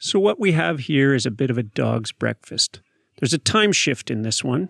[0.00, 2.80] So, what we have here is a bit of a dog's breakfast.
[3.18, 4.68] There's a time shift in this one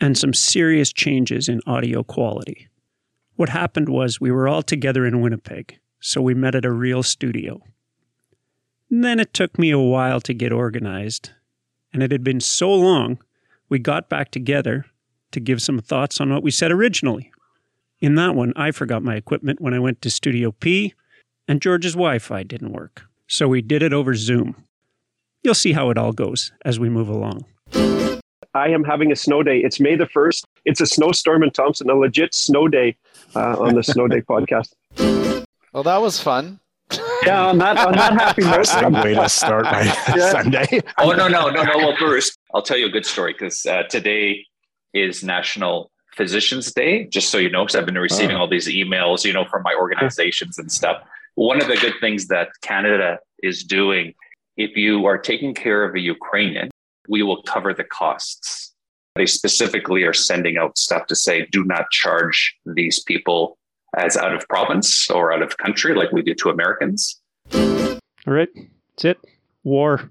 [0.00, 2.68] and some serious changes in audio quality.
[3.36, 7.02] What happened was we were all together in Winnipeg, so we met at a real
[7.02, 7.60] studio.
[8.90, 11.32] And then it took me a while to get organized,
[11.92, 13.18] and it had been so long,
[13.68, 14.86] we got back together
[15.32, 17.30] to give some thoughts on what we said originally.
[18.00, 20.94] In that one, I forgot my equipment when I went to Studio P,
[21.46, 23.02] and George's Wi Fi didn't work.
[23.28, 24.54] So we did it over Zoom.
[25.42, 27.44] You'll see how it all goes as we move along.
[28.54, 29.58] I am having a snow day.
[29.58, 30.44] It's May the 1st.
[30.64, 32.96] It's a snowstorm in Thompson, a legit snow day
[33.34, 34.72] uh, on the Snow Day podcast.
[35.72, 36.58] Well, that was fun.
[37.24, 38.66] Yeah, on that, on that happy note.
[38.66, 39.82] Same way to start my
[40.16, 40.30] Yeah.
[40.30, 40.80] Sunday.
[40.98, 41.76] Oh no no no no!
[41.78, 44.46] Well, Bruce, I'll tell you a good story because uh, today
[44.94, 47.06] is National Physicians Day.
[47.06, 48.40] Just so you know, because I've been receiving Oh.
[48.40, 51.02] all these emails, you know, from my organizations and stuff.
[51.36, 54.14] One of the good things that Canada is doing,
[54.56, 56.70] if you are taking care of a Ukrainian,
[57.08, 58.74] we will cover the costs.
[59.14, 63.58] They specifically are sending out stuff to say, do not charge these people
[63.96, 67.20] as out of province or out of country like we do to Americans.
[67.54, 69.18] All right, that's it.
[69.62, 70.10] War.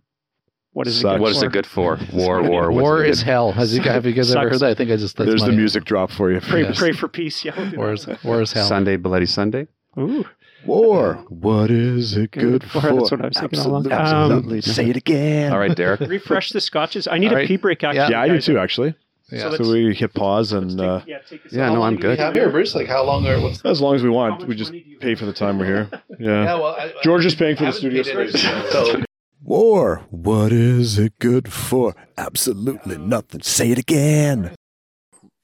[0.73, 1.17] What is Sucks.
[1.17, 1.21] it?
[1.21, 1.97] What is it good for?
[2.13, 2.71] War, war.
[2.71, 3.51] War is good- hell.
[3.53, 4.51] Has you, have you guys ever Sucks.
[4.55, 4.71] heard that?
[4.71, 5.15] I think I just.
[5.17, 6.41] That's There's my, the music drop for you.
[6.41, 6.77] Pray, Yes.
[6.77, 7.45] pray for peace.
[7.45, 8.67] Yeah, we'll War is, war is hell.
[8.67, 9.67] Sunday, Bloody Sunday.
[9.97, 10.25] Ooh,
[10.66, 11.16] War.
[11.30, 12.81] What is it good Good for?
[12.81, 12.94] for.
[12.94, 13.91] That's what I was thinking all along.
[13.91, 14.58] Absolutely.
[14.58, 15.52] Um, Say it again.
[15.53, 15.99] All right, Derek.
[16.02, 17.07] refresh the scotches.
[17.07, 17.47] I need All a right.
[17.47, 17.83] pee break.
[17.83, 18.45] Actually, Yeah, I do guys.
[18.45, 18.95] too, actually.
[19.31, 19.39] Yeah.
[19.39, 21.73] So So let's- we hit pause let's and take- uh, yeah, take us Yeah, how
[21.75, 22.19] no, I'm good.
[22.19, 22.75] have here, Bruce.
[22.75, 24.83] Like how long are what's as long as we How want, much we just money
[24.83, 25.19] do you pay have?
[25.19, 25.89] for the time we're here.
[26.19, 26.45] Yeah.
[26.55, 28.45] well, I, George is paying for I the haven't studio paid space.
[28.45, 29.03] anything, So
[29.44, 30.02] War.
[30.09, 31.95] What is it good for?
[32.17, 33.41] Absolutely nothing.
[33.41, 34.52] Say it again.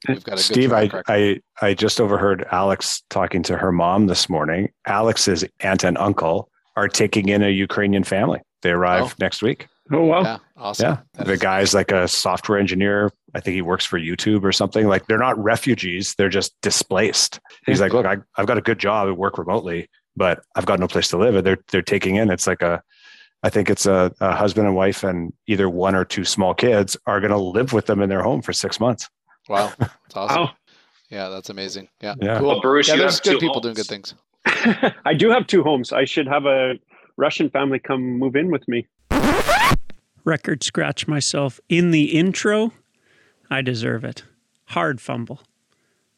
[0.07, 0.89] We've got a good Steve, I.
[1.07, 4.69] I I just overheard Alex talking to her mom this morning.
[4.88, 8.39] Alex's aunt and uncle are taking in a Ukrainian family.
[8.61, 9.11] They arrive Oh.
[9.19, 9.67] next week.
[9.94, 10.22] Oh, wow.
[10.22, 10.85] yeah, awesome.
[10.85, 13.11] Yeah, That the is- guy's like a software engineer.
[13.35, 14.88] I think he works for YouTube or something.
[14.88, 17.39] Like they're not refugees; they're just displaced.
[17.66, 19.07] He's like, look, I, I've got a good job.
[19.07, 21.35] I work remotely, but I've got no place to live.
[21.35, 22.29] And they're they're taking in.
[22.29, 22.81] It's like a,
[23.44, 26.95] I think it's a, a husband and wife and either one or two small kids
[27.06, 29.09] are going to live with them in their home for six months.
[29.51, 30.41] Wow, that's awesome.
[30.44, 30.51] Wow.
[31.09, 31.89] Yeah, that's amazing.
[32.01, 32.39] Yeah, Yeah.
[32.39, 32.47] cool.
[32.47, 33.63] Well, Bruce, yeah, you there's good two people homes.
[33.63, 34.13] doing good things.
[35.06, 35.91] I do have two homes.
[35.91, 36.75] I should have a
[37.17, 38.88] Russian family come move in with me.
[40.23, 42.72] record scratch myself in the intro.
[43.50, 44.23] I deserve it.
[44.67, 45.41] Hard fumble.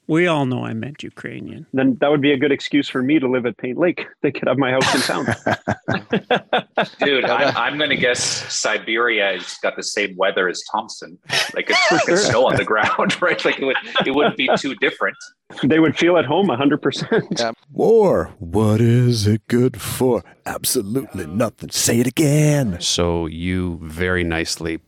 [0.08, 1.66] We all know I meant Ukrainian.
[1.72, 4.06] Then that would be a good excuse for me to live at Paint Lake.
[4.22, 5.26] They could have my house in town.
[7.00, 11.20] Dude, I'm, I'm going to guess Siberia has got the same weather as Thompson.
[11.54, 13.44] Like it's freaking snow on the ground, right?
[13.44, 13.76] Like it, would,
[14.06, 15.18] it wouldn't be too different.
[15.62, 17.38] they would feel at home 100%.
[17.38, 17.52] Yeah.
[17.70, 18.34] War.
[18.40, 20.24] What is it good for?
[20.46, 21.72] Absolutely nothing.
[21.72, 22.80] Say it again.
[22.80, 24.80] So you very nicely,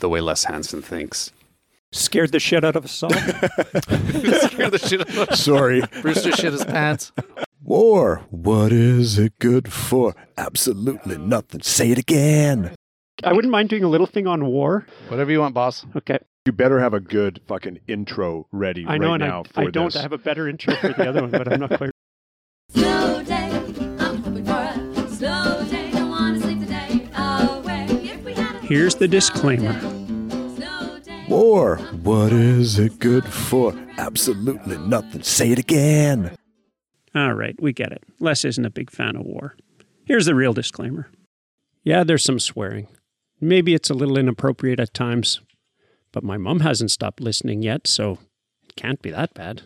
[0.00, 1.32] the way Les Hansen thinks.
[1.92, 3.10] Scared the shit out of us all.
[3.10, 5.82] Scare the shit out of- Sorry.
[6.00, 7.12] Bruce just shit his pants.
[7.62, 8.24] War.
[8.30, 10.14] What is it good for?
[10.36, 11.62] Absolutely nothing.
[11.62, 12.74] Say it again.
[13.22, 14.86] I wouldn't mind doing a little thing on war.
[15.08, 15.84] Whatever you want, boss.
[15.94, 16.18] Okay.
[16.46, 19.60] You better have a good fucking intro ready I know, right and now I, for
[19.60, 19.94] I don't.
[19.94, 21.90] I have a better intro for the other one, but I'm not quite.
[22.70, 23.50] Slow day,
[24.00, 25.90] I'm hoping for a slow day.
[25.92, 27.86] Don't wanna sleep the day away.
[28.02, 29.78] If we had a Here's the disclaimer.
[31.32, 31.78] War.
[32.02, 33.74] What is it good for?
[33.96, 35.22] Absolutely nothing.
[35.22, 36.36] Say it again.
[37.14, 38.02] All right, we get it.
[38.20, 39.56] Les isn't a big fan of war.
[40.04, 41.08] Here's the real disclaimer.
[41.84, 42.86] Yeah, there's some swearing.
[43.40, 45.40] Maybe it's a little inappropriate at times,
[46.12, 48.18] but my mum hasn't stopped listening yet, so
[48.68, 49.62] it can't be that bad.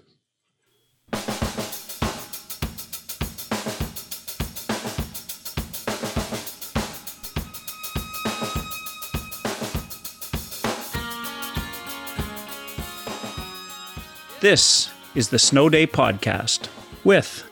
[14.40, 16.68] This is the Snow Day Podcast
[17.04, 17.48] with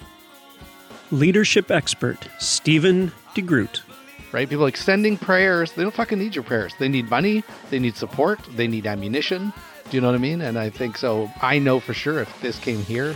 [1.11, 3.81] leadership expert Stephen DeGroot,
[4.33, 4.49] Right?
[4.49, 5.73] People extending prayers.
[5.73, 6.75] They don't fucking need your prayers.
[6.81, 7.45] They need money.
[7.71, 8.41] They need support.
[8.57, 9.53] They need ammunition.
[9.89, 10.41] Do you know what I mean?
[10.41, 11.31] And I think so.
[11.41, 13.15] I know for sure if this came here,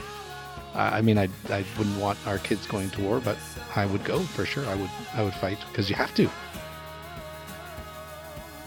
[0.75, 3.37] uh, I mean, I I wouldn't want our kids going to war, but
[3.75, 4.65] I would go for sure.
[4.67, 6.31] I would I would fight because you have to.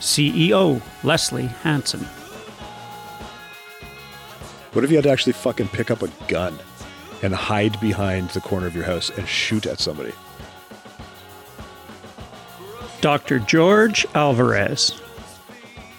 [0.01, 2.06] CEO Leslie Hansen,
[4.73, 6.57] What if you had to actually fucking pick up a gun
[7.21, 10.13] and hide behind the corner of your house and shoot at somebody?
[13.01, 13.39] Dr.
[13.39, 15.01] George Alvarez,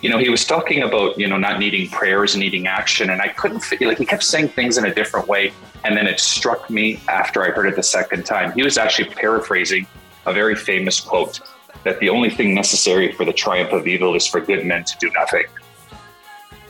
[0.00, 3.10] You know, he was talking about, you know, not needing prayers, and needing action.
[3.10, 5.52] And I couldn't figure, like, he kept saying things in a different way.
[5.84, 8.52] And then it struck me after I heard it the second time.
[8.52, 9.86] He was actually paraphrasing
[10.26, 11.40] a very famous quote.
[11.84, 14.96] that the only thing necessary for the triumph of evil is for good men to
[14.98, 15.44] do nothing.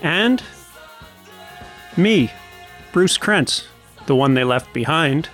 [0.01, 0.43] And
[1.97, 2.31] me,
[2.93, 3.67] Bruce Krentz,
[4.07, 5.29] the one they left behind.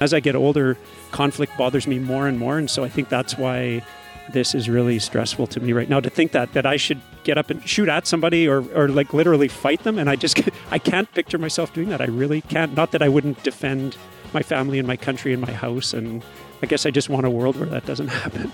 [0.00, 0.78] As I get older,
[1.10, 3.84] conflict bothers me more and more, and so I think that's why
[4.32, 6.00] this is really stressful to me right now.
[6.00, 9.12] To think that that I should get up and shoot at somebody or, or like
[9.12, 10.40] literally fight them, and I just
[10.70, 12.00] I can't picture myself doing that.
[12.00, 12.74] I really can't.
[12.74, 13.96] Not that I wouldn't defend
[14.32, 16.22] my family and my country and my house, and
[16.62, 18.52] I guess I just want a world where that doesn't happen.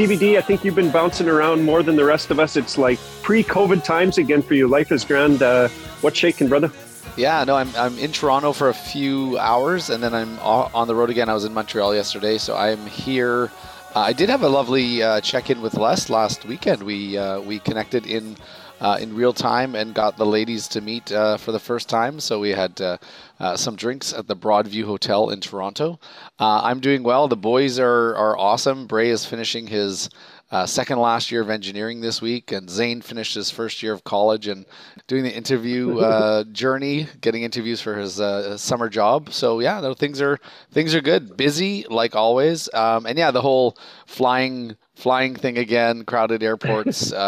[0.00, 2.56] Stevie I think you've been bouncing around more than the rest of us.
[2.56, 4.66] It's like pre-COVID times again for you.
[4.66, 5.42] Life is grand.
[5.42, 5.68] Uh,
[6.00, 6.72] what's shaking, brother?
[7.18, 10.94] Yeah, no, I'm, I'm in Toronto for a few hours and then I'm on the
[10.94, 11.28] road again.
[11.28, 13.50] I was in Montreal yesterday, so I'm here.
[13.94, 16.82] Uh, I did have a lovely uh, check in with Les last weekend.
[16.82, 18.38] We uh, we connected in
[18.80, 22.20] uh, in real time and got the ladies to meet uh, for the first time.
[22.20, 22.98] So we had uh,
[23.38, 26.00] uh, some drinks at the Broadview Hotel in Toronto.
[26.38, 27.28] Uh, I'm doing well.
[27.28, 28.86] The boys are are awesome.
[28.86, 30.08] Bray is finishing his
[30.50, 34.02] uh, second last year of engineering this week, and Zane finished his first year of
[34.02, 34.66] college and
[35.06, 39.32] doing the interview uh, journey, getting interviews for his uh, summer job.
[39.32, 40.38] So yeah, no, things are
[40.72, 46.04] things are good, busy like always, um, and yeah, the whole flying flying thing again,
[46.04, 47.12] crowded airports.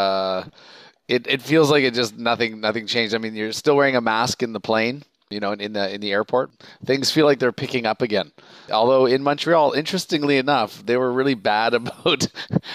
[1.13, 3.15] it, it feels like it just nothing nothing changed.
[3.15, 6.01] I mean, you're still wearing a mask in the plane, you know, in the in
[6.01, 6.51] the airport.
[6.85, 8.33] Things feel like they're picking up again.
[8.71, 12.27] Although in Montreal, interestingly enough, they were really bad about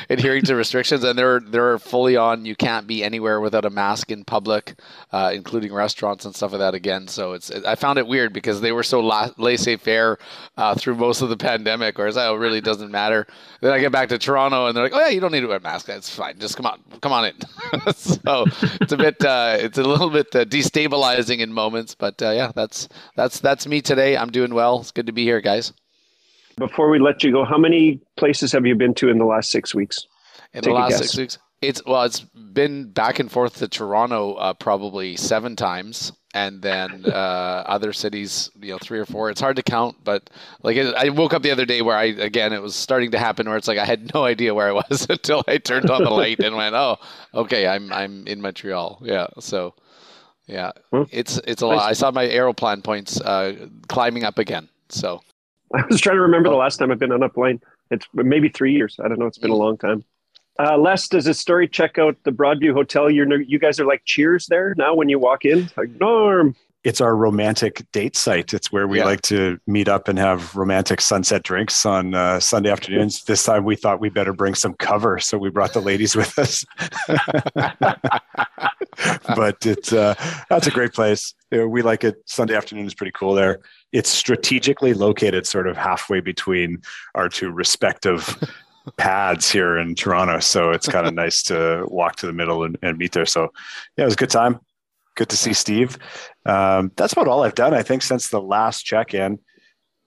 [0.10, 2.46] adhering to restrictions, and they're they're fully on.
[2.46, 4.80] You can't be anywhere without a mask in public,
[5.12, 6.76] uh, including restaurants and stuff like that.
[6.76, 10.18] Again, so it's I found it weird because they were so la- laissez-faire
[10.58, 13.28] uh, through most of the pandemic, whereas oh, it really doesn't matter.
[13.62, 15.48] Then I get back to Toronto, and they're like, "Oh yeah, you don't need to
[15.48, 15.86] wear a mask.
[15.86, 16.38] That's fine.
[16.40, 17.36] Just come on, come on in."
[17.94, 18.46] so
[18.82, 22.52] it's a bit, uh, it's a little bit uh, destabilizing in moments, but uh, yeah,
[22.56, 24.18] that's that's that's me today.
[24.18, 24.80] I'm doing well.
[24.80, 25.74] It's good to be here, guys.
[26.58, 29.52] Before we let you go, how many places have you been to in the last
[29.52, 30.08] six weeks?
[30.54, 34.34] In Take the last six weeks, it's well, it's been back and forth to Toronto
[34.34, 37.10] uh, probably seven times, and then uh,
[37.68, 39.30] other cities, you know, three or four.
[39.30, 40.30] It's hard to count, but
[40.64, 43.20] like it, I woke up the other day where I again it was starting to
[43.20, 46.04] happen where it's like I had no idea where I was until I turned on
[46.04, 46.98] the light and went, oh,
[47.34, 49.00] okay, I'm I'm in Montreal.
[49.04, 49.76] Yeah, so
[50.48, 51.80] yeah, Well, it's it's a lot.
[51.90, 54.68] I saw my aeroplan points uh, climbing up again.
[54.90, 55.22] So
[55.76, 57.62] I was trying to remember the last time I've been on a plane.
[57.92, 58.98] It's maybe three years.
[59.04, 59.28] I don't know.
[59.28, 60.04] It's been a long time.
[60.60, 63.10] Uh, Les, does this story check out the Broadview Hotel?
[63.12, 65.70] You're you guys are like cheers there now when you walk in.
[65.78, 68.54] Like Norm, It's our romantic date site.
[68.56, 69.06] It's where we Yeah.
[69.06, 73.24] like to meet up and have romantic sunset drinks on uh, Sunday afternoons.
[73.26, 76.38] This time we thought we better bring some cover, so we brought the ladies with
[76.40, 76.66] us.
[79.36, 80.16] but it's uh,
[80.50, 81.34] that's a great place.
[81.52, 82.18] We like it.
[82.26, 83.60] Sunday afternoon is pretty cool there.
[83.92, 86.82] It's strategically located, sort of halfway between
[87.16, 88.38] our two respective
[88.98, 90.40] pads here in Toronto.
[90.40, 93.26] So it's kind of nice to walk to the middle and, and meet there.
[93.26, 93.52] So
[93.98, 94.60] yeah, it was a good time.
[95.16, 95.98] Good to see Steve.
[96.46, 99.40] Um, that's about all I've done, I think, since the last check-in.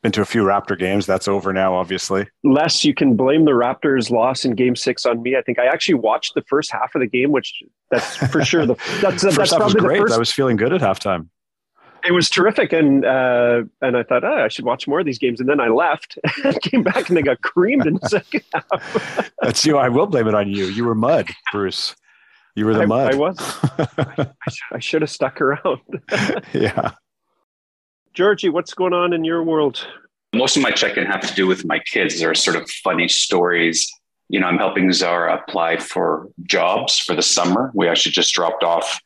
[0.03, 1.05] Been to a few Raptor games.
[1.05, 2.27] That's over now, obviously.
[2.43, 5.37] Les, you can blame the Raptors' loss in Game Six on me.
[5.37, 8.65] I think I actually watched the first half of the game, which that's for sure.
[8.65, 10.01] The that's that's half was great.
[10.01, 11.29] first I was feeling good at halftime.
[12.03, 15.19] It was terrific, and uh, and I thought, oh, I should watch more of these
[15.19, 15.39] games.
[15.39, 19.31] And then I left and came back, and they got creamed in the second half.
[19.43, 19.77] That's you.
[19.77, 20.65] I will blame it on you.
[20.65, 21.95] You were mud, Bruce.
[22.55, 23.15] You were the I, mud.
[23.15, 23.37] I was.
[23.99, 24.31] I,
[24.73, 25.81] I should have stuck around.
[26.55, 26.93] yeah.
[28.15, 29.87] Georgie, what's going on in your world?
[30.35, 32.19] Most of my check-in have to do with my kids.
[32.19, 33.91] They're sort of funny stories.
[34.29, 37.71] You know, I'm helping Zara apply for jobs for the summer.
[37.75, 39.01] We actually just dropped off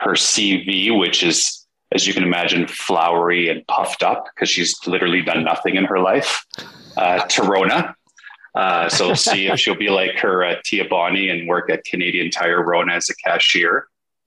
[0.00, 5.22] her CV, which is, as you can imagine, flowery and puffed up because she's literally
[5.22, 6.44] done nothing in her life.
[6.96, 7.26] Uh.
[8.54, 11.84] Uh, so we'll see if she'll be like her uh, Tia Bonnie and work at
[11.84, 13.86] Canadian Tire Rona as a cashier.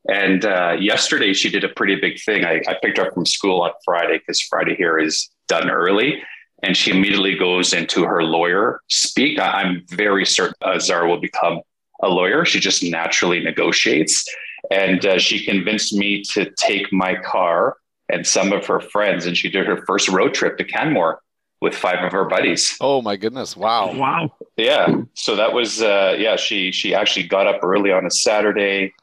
[0.10, 2.44] And uh, yesterday she did a pretty big thing.
[2.46, 6.22] I, I picked her up from school on Friday because Friday here is done early.
[6.62, 9.40] And she immediately goes into her lawyer speak.
[9.40, 11.62] I- I'm very certain uh, Zara will become
[12.02, 12.46] a lawyer.
[12.46, 14.26] She just naturally negotiates.
[14.72, 17.78] And uh, she convinced me to take my car
[18.10, 19.26] and some of her friends.
[19.26, 21.22] And she did her first road trip to Canmore
[21.62, 22.76] with five of her buddies.
[22.82, 23.56] Oh my goodness!
[23.56, 23.94] Wow.
[23.94, 24.34] Wow.
[24.58, 25.02] Yeah.
[25.14, 28.94] So that was uh yeah, she she actually got up early on a Saturday,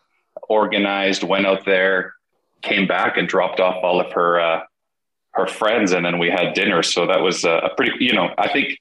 [0.50, 2.12] organized, went out there,
[2.60, 4.60] came back and dropped off all of her uh
[5.32, 6.82] her friends and then we had dinner.
[6.82, 8.78] So that was uh, a pretty you know, I think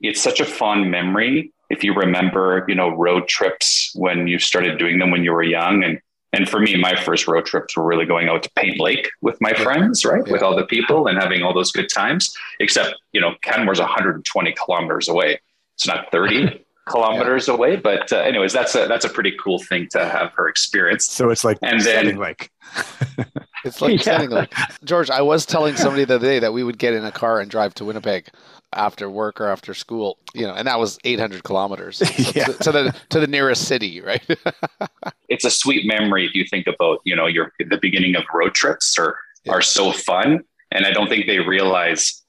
[0.00, 4.78] it's such a fond memory if you remember, you know, road trips when you started
[4.78, 6.00] doing them when you were young and
[6.32, 9.40] and for me, my first road trips were really going out to Paint Lake with
[9.40, 10.22] my friends, right?
[10.26, 10.32] Yeah.
[10.32, 12.36] With all the people and having all those good times.
[12.60, 15.40] Except, you know, Canmore's 120 kilometers away.
[15.76, 19.88] It's not 30 kilometers away, but uh, anyways, that's a that's a pretty cool thing
[19.90, 21.06] to have her experience.
[21.06, 22.50] So it's like And then- like
[23.64, 24.02] It's like Yeah.
[24.02, 25.10] setting like George.
[25.10, 27.50] I was telling somebody the other day that we would get in a car and
[27.50, 28.28] drive to Winnipeg
[28.72, 32.44] after work or after school, you know, and that was 800 kilometers so Yeah.
[32.44, 34.24] to, to the to the nearest city, right?
[35.28, 38.54] It's a sweet memory if you think about, you know, your the beginning of road
[38.54, 39.54] trips are Yeah.
[39.54, 40.40] are so fun,
[40.70, 42.22] and I don't think they realize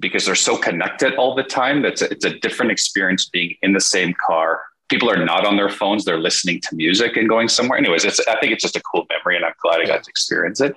[0.00, 1.82] because they're so connected all the time.
[1.82, 4.62] That's it's a different experience being in the same car.
[4.90, 7.78] People are not on their phones; they're listening to music and going somewhere.
[7.78, 10.10] Anyways, it's I think it's just a cool memory, and I'm glad I got to
[10.10, 10.74] experience it.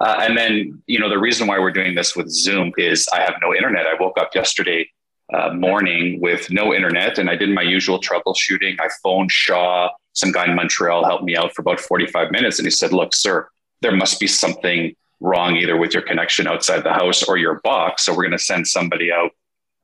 [0.00, 3.20] Uh, and then, you know, the reason why we're doing this with Zoom is I
[3.20, 3.86] have no internet.
[3.86, 4.88] I woke up yesterday
[5.32, 8.80] uh, morning with no internet, and I did my usual troubleshooting.
[8.80, 9.90] I phoned Shaw.
[10.14, 13.14] Some guy in Montreal helped me out for about 45 minutes, and he said, "Look,
[13.14, 13.48] sir,
[13.82, 18.04] there must be something wrong either with your connection outside the house or your box.
[18.04, 19.30] So we're going to send somebody out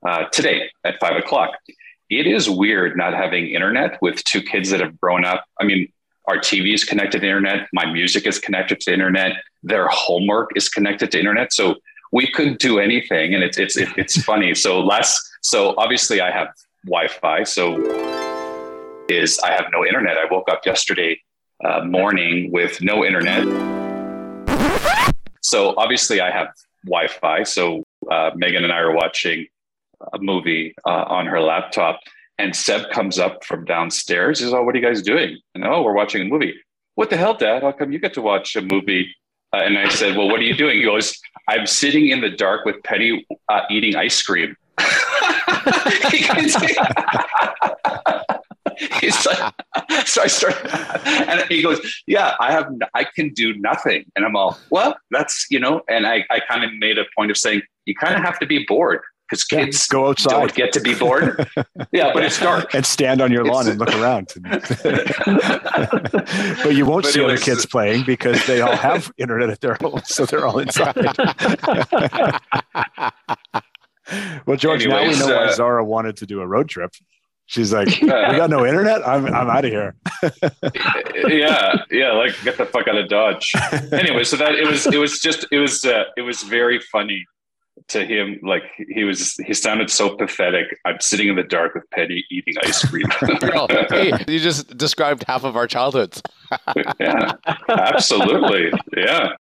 [0.07, 1.51] uh, today at five o'clock."
[2.09, 5.45] It is weird not having internet with two kids that have grown up.
[5.61, 5.91] I mean,
[6.27, 7.67] our TV is connected to internet.
[7.71, 9.37] My music is connected to internet.
[9.63, 11.53] Their homework is connected to internet.
[11.53, 11.75] So
[12.11, 14.53] we couldn't do anything, and it's it's it's funny.
[14.55, 16.49] So last, so obviously I have
[16.85, 17.43] Wi-Fi.
[17.43, 17.77] So
[19.09, 20.17] is I have no internet.
[20.17, 21.19] I woke up yesterday
[21.63, 23.45] uh, morning with no internet.
[25.51, 26.47] So obviously I have
[26.85, 27.43] Wi-Fi.
[27.43, 29.47] So uh, Megan and I are watching
[30.13, 31.99] a movie uh, on her laptop,
[32.39, 34.39] and Seb comes up from downstairs.
[34.39, 36.53] He says, "Oh, what are you guys doing?" And oh, we're watching a movie.
[36.95, 37.63] What the hell, Dad?
[37.63, 39.13] How come you get to watch a movie?
[39.53, 42.29] Uh, and I said, "Well, what are you doing?" He goes, "I'm sitting in the
[42.29, 44.55] dark with Penny uh, eating ice cream."
[48.99, 49.53] He's like,
[50.07, 50.55] so I start,
[51.05, 55.45] and he goes, "Yeah, I have, I can do nothing," and I'm all, "Well, that's
[55.51, 58.21] you know," and I, I kind of made a point of saying, "You kind of
[58.21, 61.47] have to be bored because Yeah, kids go outside don't get to be bored."
[61.91, 62.73] yeah, but it's dark.
[62.73, 64.33] and stand on your lawn and look around.
[66.63, 69.77] but you won't But see other kids playing because they all have internet at their
[69.79, 70.95] home, so they're all inside.
[74.47, 76.91] well, George, now Anyways, we know why uh, Zara wanted to do a road trip.
[77.51, 79.05] She's like, "We got no internet.
[79.05, 79.93] I'm I'm out of here."
[81.27, 83.51] yeah, yeah, like get the fuck out of Dodge.
[83.91, 87.25] Anyway, so that it was it was just it was uh, it was very funny
[87.89, 88.39] to him.
[88.41, 90.79] Like he was he sounded so pathetic.
[90.85, 93.05] I'm sitting in the dark with Penny eating ice cream.
[93.41, 96.21] Well, hey, you just described half of our childhoods.
[97.01, 97.33] yeah,
[97.67, 98.71] absolutely.
[98.95, 99.33] Yeah.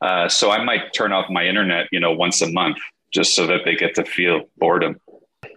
[0.00, 2.78] Uh, so I might turn off my internet, you know, once a month,
[3.12, 5.00] just so that they get to feel boredom.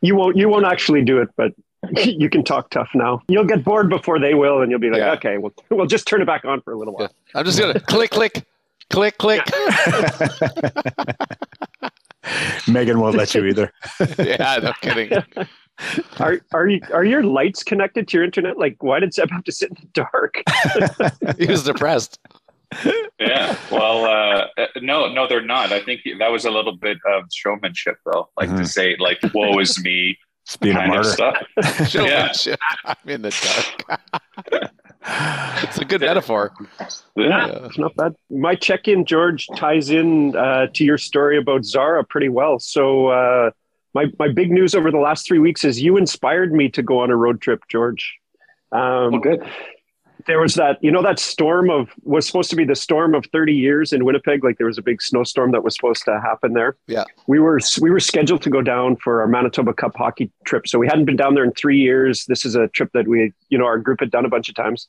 [0.02, 0.38] You won't.
[0.38, 1.54] You won't actually do it, but
[1.96, 3.22] you can talk tough now.
[3.28, 5.14] You'll get bored before they will, and you'll be like, Yeah.
[5.14, 7.80] "Okay, we'll we'll just turn it back on for a little while." I'm just gonna
[7.80, 8.46] click, click,
[8.90, 9.42] click, click.
[12.68, 13.72] Megan won't let you either.
[14.18, 15.12] Yeah, no kidding.
[16.20, 18.58] Are are you are your lights connected to your internet?
[18.58, 20.42] Like, why did Seb have to sit in the dark?
[21.38, 22.20] He was depressed.
[23.20, 23.56] Yeah.
[23.72, 25.72] Well, uh, uh, no, no, they're not.
[25.72, 28.30] I think that was a little bit of showmanship, though.
[28.38, 28.68] Like to Mhm.
[28.68, 31.10] say, like, "Woe is me," It's being a kind of martyr.
[31.10, 31.88] stuff.
[31.90, 32.32] Show Yeah.
[32.34, 32.60] shit.
[32.86, 33.30] I'm in the
[33.88, 34.02] dark.
[35.64, 36.52] it's a good metaphor.
[37.16, 37.48] Yeah.
[37.48, 37.66] Yeah.
[37.66, 38.16] It's not bad.
[38.30, 42.60] My check-in, George, ties in uh, to your story about Zara pretty well.
[42.60, 43.52] So, uh,
[43.94, 47.00] my my big news over the last three weeks is you inspired me to go
[47.00, 48.16] on a road trip, George.
[48.72, 49.44] Um, Well, good.
[50.26, 53.26] There was that you know that storm of was supposed to be the storm of
[53.32, 56.54] 30 years in winnipeg like there was a big snowstorm that was supposed to happen
[56.54, 56.76] there.
[56.88, 57.06] Yeah.
[57.28, 60.80] we were we were scheduled to go down for our manitoba cup hockey trip so
[60.80, 62.26] we hadn't been down there in three years.
[62.26, 64.56] This is a trip that we you know our group had done a bunch of
[64.56, 64.88] times.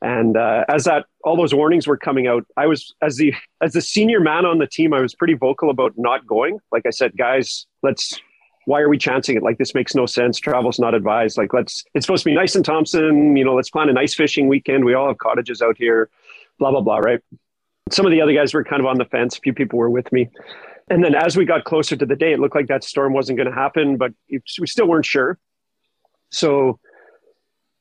[0.00, 3.72] And uh, as that all those warnings were coming out i was as the as
[3.72, 6.58] the senior man on the team i was pretty vocal about not going.
[6.72, 8.20] Like i said guys let's
[8.68, 9.42] why are we chancing it?
[9.42, 10.38] Like this makes no sense.
[10.38, 11.38] Travel's not advised.
[11.38, 13.34] Like let's it's supposed to be nice in Thompson.
[13.34, 14.84] You know, let's plan a nice fishing weekend.
[14.84, 16.10] We all have cottages out here.
[16.58, 16.98] Blah blah blah.
[16.98, 17.20] Right.
[17.90, 19.38] Some of the other guys were kind of on the fence.
[19.38, 20.28] A few people were with me.
[20.90, 23.38] And then as we got closer to the day, it looked like that storm wasn't
[23.38, 25.38] going to happen, but it's, we still weren't sure.
[26.30, 26.78] So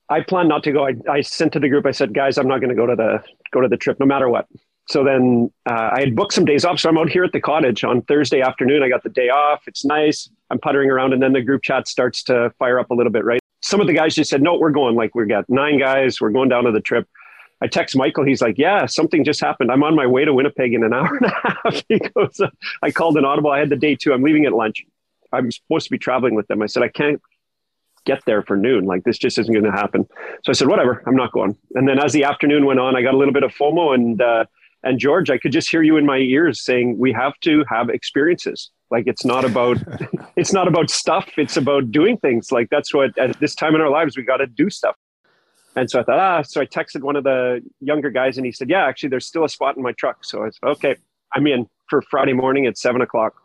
[0.10, 0.88] I planned not to go.
[0.88, 1.86] I, I sent to the group.
[1.86, 4.06] I said, guys, I'm not going to go to the go to the trip, no
[4.06, 4.48] matter what.
[4.88, 6.80] So then uh, I had booked some days off.
[6.80, 8.84] So I'm out here at the cottage on Thursday afternoon.
[8.84, 9.64] I got the day off.
[9.68, 10.30] It's nice.
[10.50, 13.26] I'm puttering around, and then the group chat starts to fire up a little bit,
[13.26, 13.40] right?
[13.62, 16.22] Some of the guys just said, "No, we're going." Like we've got nine guys.
[16.22, 17.08] We're going down to the trip.
[17.62, 18.24] I text Michael.
[18.24, 19.72] He's like, "Yeah, something just happened.
[19.72, 22.40] I'm on my way to Winnipeg in an hour and a half." he goes,
[22.82, 23.52] "I called an audible.
[23.52, 24.14] I had the day two.
[24.14, 24.84] I'm leaving at lunch.
[25.34, 27.22] I'm supposed to be traveling with them." I said, "I can't
[28.06, 28.86] get there for noon.
[28.86, 30.08] Like this just isn't going to happen."
[30.46, 31.04] So I said, "Whatever.
[31.06, 33.44] I'm not going." And then as the afternoon went on, I got a little bit
[33.44, 34.22] of FOMO and.
[34.22, 34.46] Uh,
[34.84, 37.90] and George, I could just hear you in my ears saying, "We have to have
[37.90, 38.70] experiences.
[38.90, 39.78] Like it's not about,
[40.36, 41.30] it's not about stuff.
[41.38, 42.52] It's about doing things.
[42.52, 44.96] Like that's what at this time in our lives we got to do stuff."
[45.78, 46.42] And so I thought, ah.
[46.42, 49.44] So I texted one of the younger guys, and he said, "Yeah, actually, there's still
[49.44, 50.96] a spot in my truck." So I said, "Okay,
[51.36, 53.36] I'm in for Friday morning at seven o'clock."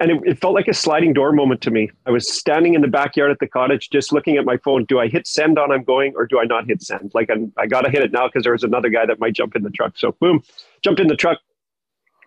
[0.00, 1.90] And it, it felt like a sliding door moment to me.
[2.06, 4.84] I was standing in the backyard at the cottage, just looking at my phone.
[4.84, 7.10] Do I hit send on I'm going, or do I not hit send?
[7.12, 9.34] Like I'm, I got to hit it now because there was another guy that might
[9.34, 9.98] jump in the truck.
[9.98, 10.42] So boom,
[10.82, 11.40] jumped in the truck.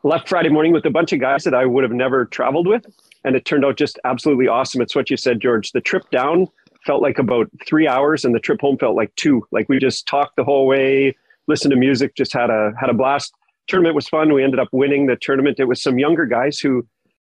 [0.05, 2.85] Left Friday morning with a bunch of guys that I would have never traveled with,
[3.23, 4.81] and it turned out just absolutely awesome.
[4.81, 5.71] It's what you said, George.
[5.71, 6.47] The trip down
[6.85, 9.47] felt like about three hours, and the trip home felt like two.
[9.53, 11.15] Like we just talked the whole way,
[11.47, 13.33] listened to music, just had a had a blast.
[13.67, 14.33] Tournament was fun.
[14.33, 15.57] We ended up winning the tournament.
[15.57, 16.85] It was some younger guys who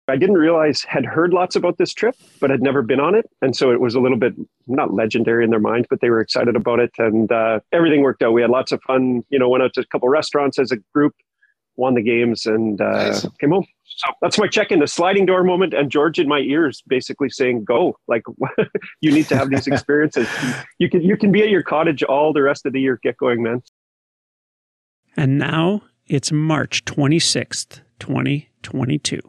[0.08, 3.30] I didn't realize had heard lots about this trip, but had never been on it.
[3.44, 4.34] And so it was a little bit
[4.66, 6.92] not legendary in their mind, but they were excited about it.
[6.98, 8.34] And uh, everything worked out.
[8.34, 9.24] We had lots of fun.
[9.30, 11.14] You know, went out to a couple restaurants as a group,
[11.76, 13.28] won the games, and uh, Nice.
[13.40, 13.66] came home.
[13.86, 15.74] So that's my check in the sliding door moment.
[15.74, 17.98] And George in my ears basically saying, "Go!
[18.08, 18.24] Like
[19.02, 20.28] you need to have these experiences.
[20.80, 23.00] you can you can be at your cottage all the rest of the year.
[23.04, 23.62] Get going, man."
[25.16, 29.20] And now it's March 26th, 2022.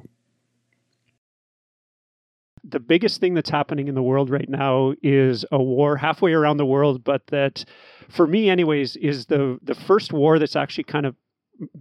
[2.67, 6.57] The biggest thing that's happening in the world right now is a war halfway around
[6.57, 7.65] the world, but that
[8.09, 11.15] for me anyways is the the first war that's actually kind of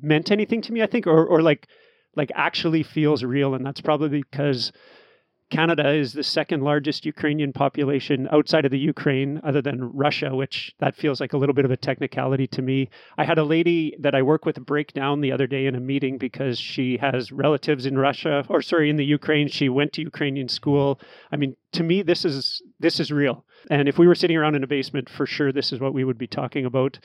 [0.01, 1.67] meant anything to me, I think, or or like
[2.15, 3.55] like actually feels real.
[3.55, 4.71] And that's probably because
[5.53, 10.73] Canada is the second largest Ukrainian population outside of the Ukraine, other than Russia, which
[10.79, 12.89] that feels like a little bit of a technicality to me.
[13.19, 15.79] I had a lady that I work with break down the other day in a
[15.79, 19.47] meeting because she has relatives in Russia, or sorry, in the Ukraine.
[19.47, 20.99] She went to Ukrainian school.
[21.31, 23.45] I mean, to me, this is this is real.
[23.69, 26.03] And if we were sitting around in a basement, for sure, this is what we
[26.03, 26.97] would be talking about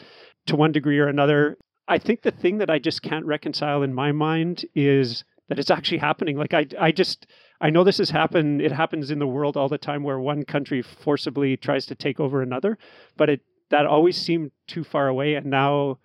[0.46, 1.58] to one degree or another.
[1.88, 5.70] I think the thing that I just can't reconcile in my mind is that it's
[5.70, 6.36] actually happening.
[6.36, 7.26] Like I, I just,
[7.60, 8.60] I know this has happened.
[8.60, 12.20] It happens in the world all the time where one country forcibly tries to take
[12.20, 12.78] over another,
[13.16, 15.98] but it that always seemed too far away, and now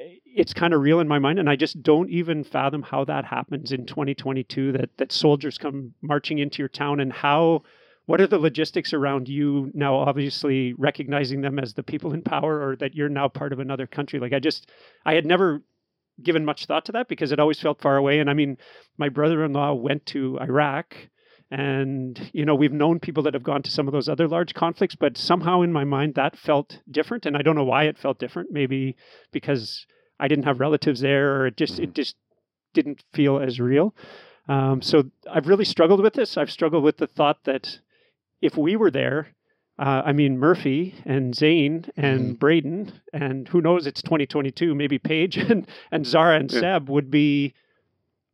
[0.00, 3.04] eh, it's kind of real in my mind, and I just don't even fathom how
[3.04, 4.72] that happens in 2022.
[4.72, 7.62] That that soldiers come marching into your town, and how.
[8.06, 9.94] What are the logistics around you now?
[9.94, 13.86] Obviously, recognizing them as the people in power, or that you're now part of another
[13.86, 14.18] country.
[14.18, 14.68] Like I just,
[15.04, 15.62] I had never
[16.22, 18.18] given much thought to that because it always felt far away.
[18.18, 18.58] And I mean,
[18.98, 20.94] my brother-in-law went to Iraq,
[21.50, 24.54] and you know we've known people that have gone to some of those other large
[24.54, 27.98] conflicts, but somehow in my mind that felt different, and I don't know why it
[27.98, 28.50] felt different.
[28.50, 28.96] Maybe
[29.30, 29.86] because
[30.18, 32.16] I didn't have relatives there, or it just it just
[32.74, 33.94] didn't feel as real.
[34.48, 36.36] Um, so I've really struggled with this.
[36.36, 37.78] I've struggled with the thought that
[38.42, 39.28] if we were there,
[39.78, 45.36] uh, I mean Murphy and Zane and Braden and who knows it's 2022, maybe Paige
[45.50, 46.60] and and Zara and Yeah.
[46.60, 47.54] Seb would be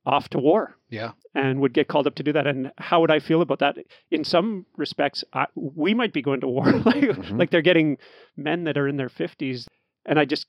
[0.06, 1.10] off to war Yeah.
[1.34, 2.46] and would get called up to do that.
[2.46, 3.76] And how would I feel about that?
[4.10, 6.64] In some respects, I, we might be going to war.
[6.72, 7.38] like, Mhm.
[7.38, 7.98] like they're getting
[8.36, 9.66] men that are in their 50s.
[10.06, 10.46] And I just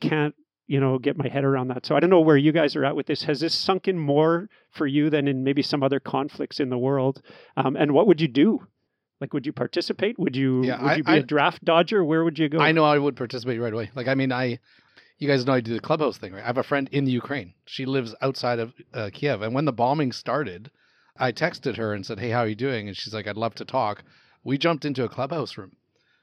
[0.00, 0.34] can't,
[0.66, 1.86] you know, get my head around that.
[1.86, 3.22] So I don't know where you guys are at with this.
[3.22, 6.78] Has this sunk in more for you than in maybe some other conflicts in the
[6.78, 7.22] world?
[7.56, 8.66] Um, and what would you do?
[9.20, 10.18] Like, would you participate?
[10.18, 12.04] Would you, Yeah, would I- you be I- a draft dodger?
[12.04, 12.58] Where would you go?
[12.58, 13.90] I know I would participate right away.
[13.94, 14.58] Like, I mean, I,
[15.18, 16.42] you guys know I do the clubhouse thing, right?
[16.42, 17.54] I have a friend in Ukraine.
[17.64, 19.40] She lives outside of uh, Kiev.
[19.42, 20.70] And when the bombing started,
[21.16, 22.88] I texted her and said, Hey, how are you doing?
[22.88, 24.02] And she's like, I'd love to talk.
[24.44, 25.72] We jumped into a clubhouse room.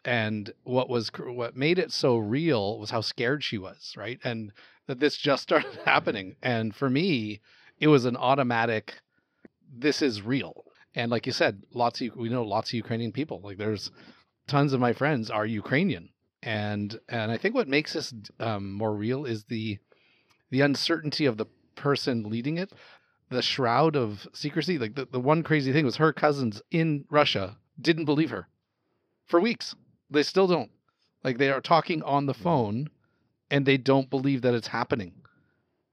[0.06, 4.19] And what was, what made it so real was how scared she was, right?
[4.23, 4.51] And
[4.88, 6.36] that this just started happening.
[6.43, 7.41] And for me,
[7.79, 8.99] it was an automatic,
[9.75, 10.63] this is real.
[10.95, 13.41] And like you said, lots of, we know lots of Ukrainian people.
[13.43, 13.91] Like there's,
[14.47, 16.10] tons of my friends are Ukrainian,
[16.41, 19.79] and and I think what makes this um, more real is the
[20.49, 22.71] the uncertainty of the person leading it,
[23.29, 24.77] the shroud of secrecy.
[24.77, 28.47] Like the, the one crazy thing was her cousins in Russia didn't believe her
[29.25, 29.75] for weeks.
[30.10, 30.71] They still don't.
[31.23, 32.89] Like they are talking on the phone,
[33.49, 35.13] and they don't believe that it's happening,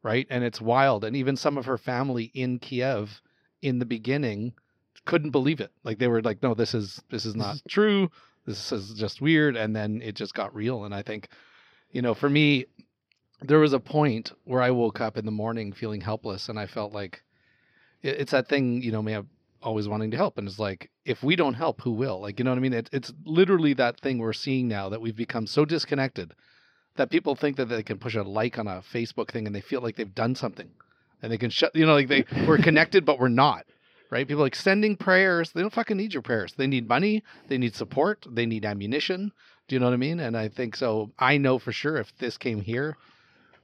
[0.03, 0.27] right?
[0.29, 1.05] And it's wild.
[1.05, 3.23] And even some of her family in Kiev
[3.63, 4.55] in the beginning
[5.05, 5.73] couldn't believe it.
[5.85, 8.11] Like they were like, no, this is this is not true
[8.47, 11.29] this is just weird and then it just got real and i think
[11.93, 12.65] you know for me
[13.43, 16.67] there was a point where I woke up in the morning feeling helpless, and I
[16.67, 17.23] felt like
[18.03, 19.19] it- it's that thing, you know, me
[19.63, 22.21] always wanting to help, and it's like if we don't help, who will?
[22.21, 22.73] Like, you know what I mean?
[22.73, 26.35] It, it's literally that thing we're seeing now that we've become so disconnected
[26.97, 29.61] that people think that they can push a like on a Facebook thing and they
[29.61, 30.71] feel like they've done something,
[31.23, 33.65] and they can shut, you know, like they we're connected, but we're not.
[34.11, 34.27] Right?
[34.27, 35.53] People like sending prayers.
[35.53, 36.55] They don't fucking need your prayers.
[36.57, 37.23] They need money.
[37.49, 38.27] They need support.
[38.29, 39.33] They need ammunition.
[39.69, 40.19] Do you know what I mean?
[40.19, 41.13] And I think so.
[41.19, 42.97] I know for sure if this came here,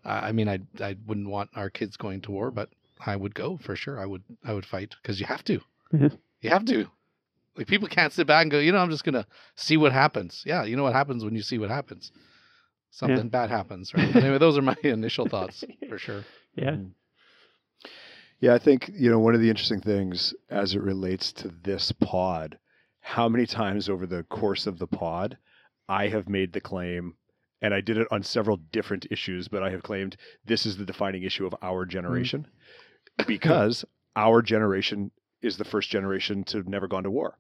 [0.05, 2.69] uh, I mean, I I wouldn't want our kids going to war, but
[3.05, 3.99] I would go for sure.
[3.99, 5.61] I would I would fight because you have to.
[5.93, 6.17] Mhm.
[6.43, 6.87] You have to.
[7.57, 10.43] Like people can't sit back and go, you know, I'm just gonna see what happens.
[10.47, 12.13] Yeah, you know what happens when you see what happens.
[12.93, 14.15] Something bad happens, right?
[14.15, 16.25] anyway, those are my initial thoughts for sure.
[16.55, 16.77] Yeah.
[18.39, 21.91] Yeah, I think, you know, one of the interesting things as it relates to this
[21.93, 22.59] pod,
[23.01, 25.39] how many times over the course of the pod
[25.89, 27.15] I have made the claim,
[27.63, 30.85] and I did it on several different issues, but I have claimed this is the
[30.85, 31.89] defining issue of our mm.
[31.89, 32.47] generation
[33.27, 33.85] because
[34.17, 37.39] our generation is the first generation to have never gone to war.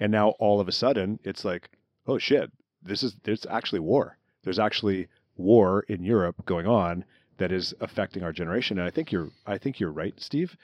[0.00, 1.70] And now all of a sudden it's like,
[2.06, 2.50] oh shit,
[2.82, 4.18] this is there's actually war.
[4.42, 7.04] There's actually war in Europe going on
[7.38, 8.78] that is affecting our generation.
[8.78, 10.56] And I think you're I think you're right, Steve.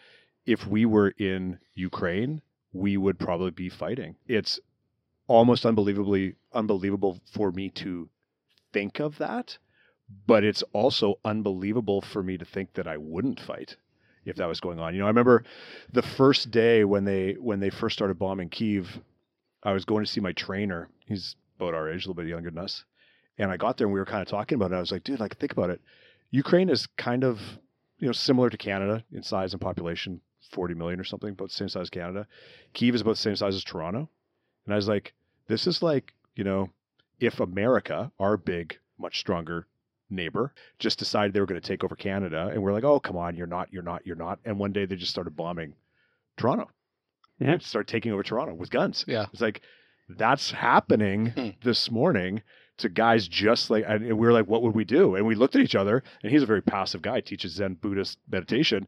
[0.47, 4.17] If we were in Ukraine, we would probably be fighting.
[4.27, 4.61] It's
[5.27, 8.09] almost unbelievably unbelievable for me to
[8.73, 9.57] think of that,
[10.27, 13.77] but it's also unbelievable for me to think that I wouldn't fight
[14.25, 14.95] if that was going on.
[14.95, 15.45] You know, I remember
[15.93, 19.01] the first day when they when they first started bombing Kiev,
[19.63, 20.89] I was going to see my trainer.
[21.07, 22.85] He's about our age, a little bit younger than us.
[23.39, 24.77] And I got there and we were kind of talking about it.
[24.77, 25.81] I was like, dude, like think about it.
[26.35, 27.39] Ukraine is kind of,
[27.99, 30.21] you know, similar to Canada in size and population,
[30.51, 32.27] 40 million or something, about the same size as Canada.
[32.73, 34.09] Kiev is about the same size as Toronto.
[34.65, 35.15] And I was like,
[35.47, 36.71] this is like, you know,
[37.21, 39.69] if America, our big, much stronger
[40.11, 43.17] neighbor, just decided they were going to take over Canada, and we're like, oh, come
[43.17, 44.41] on, you're not, you're not, you're not.
[44.45, 45.75] And one day they just started bombing
[46.37, 46.69] Toronto.
[47.39, 47.59] Yeah.
[47.59, 49.05] Start taking over Toronto with guns.
[49.07, 49.27] Yeah.
[49.33, 49.61] It's like,
[50.09, 51.49] that's happening Hmm.
[51.63, 52.43] this morning
[52.79, 55.15] to guys just like, and we were like, what would we do?
[55.15, 58.19] And we looked at each other, and he's a very passive guy, teaches Zen Buddhist
[58.31, 58.87] meditation.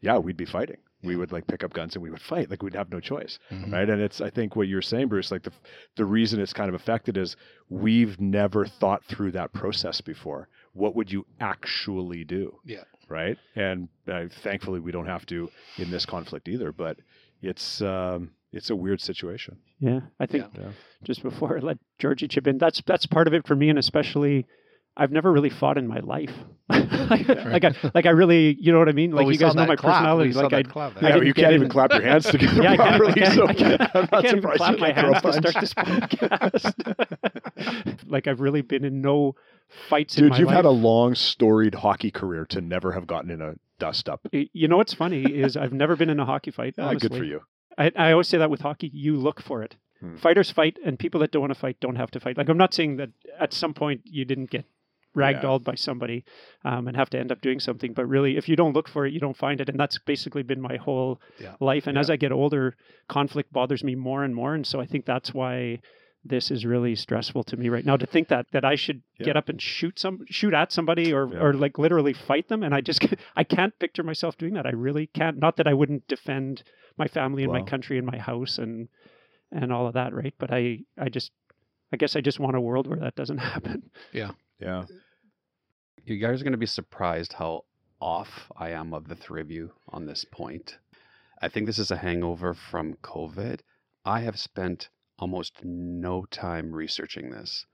[0.00, 0.78] Yeah, we'd be fighting.
[1.04, 2.48] We would like pick up guns and we would fight.
[2.48, 3.72] Like we'd have no choice Mhm.
[3.72, 3.90] right?
[3.90, 5.32] And it's I think what you're saying, Bruce.
[5.32, 5.50] Like the
[5.96, 7.34] the reason it's kind of affected is
[7.68, 10.48] we've never thought through that process before.
[10.74, 12.56] What would you actually do?
[12.64, 12.84] Yeah.
[13.08, 13.36] Right.
[13.56, 16.70] And uh, thankfully, we don't have to in this conflict either.
[16.70, 16.98] But
[17.42, 19.58] it's um, it's a weird situation.
[19.80, 20.00] Yeah.
[20.20, 20.70] I think Yeah.
[21.04, 23.78] just before I let Georgie chip in, that's that's part of it for me, and
[23.78, 24.46] especially.
[24.94, 26.34] I've never really fought in my life.
[26.68, 29.12] like, like I, like I really, you know what I mean?
[29.12, 29.94] Like Well, we you guys know my clap.
[30.00, 30.28] personality.
[30.28, 30.98] We Like I, clap.
[30.98, 33.22] I Yeah, didn't you can't even clap your hands together yeah, I can't, properly.
[33.22, 35.50] I can't, so I can't, I'm I can't even clap my can't throw hands to
[35.50, 35.70] punch.
[35.70, 38.02] start this podcast.
[38.06, 39.34] like I've really been in no
[39.88, 40.56] fights in Dude, my you've life.
[40.56, 44.26] had a long, storied hockey career to never have gotten in a dust up.
[44.32, 46.74] You know what's funny is I've never been in a hockey fight.
[46.78, 47.40] Ah, good for you.
[47.78, 49.76] I, I always say that with hockey, you look for it.
[50.00, 50.16] Hmm.
[50.16, 52.36] Fighters fight, and people that don't want to fight don't have to fight.
[52.36, 54.64] Like I'm not saying that at some point you didn't get
[55.16, 56.24] ragdolled by somebody
[56.64, 59.06] um, and have to end up doing something, but really, if you don't look for
[59.06, 61.54] it, you don't find it, and that's basically been my whole Yeah.
[61.60, 61.86] life.
[61.86, 62.74] And as I get older,
[63.08, 65.80] conflict bothers me more and more, and so I think that's why
[66.24, 67.96] this is really stressful to me right now.
[67.96, 69.26] To think that that I should Yeah.
[69.26, 71.40] get up and shoot some shoot at somebody or Yeah.
[71.42, 73.04] or like literally fight them, and I just
[73.36, 74.66] I can't picture myself doing that.
[74.66, 75.38] I really can't.
[75.38, 76.62] Not that I wouldn't defend
[76.96, 78.88] my family and my country and my house and
[79.50, 80.34] and all of that, right?
[80.38, 81.32] But I I just
[81.92, 83.90] I guess I just want a world where that doesn't happen.
[84.12, 84.30] Yeah.
[84.60, 84.84] Yeah.
[86.04, 87.64] You guys are going to be surprised how
[88.00, 90.78] off I am of the three of you on this point.
[91.40, 93.60] I think this is a hangover from COVID.
[94.04, 94.88] I have spent
[95.22, 97.64] almost no time researching this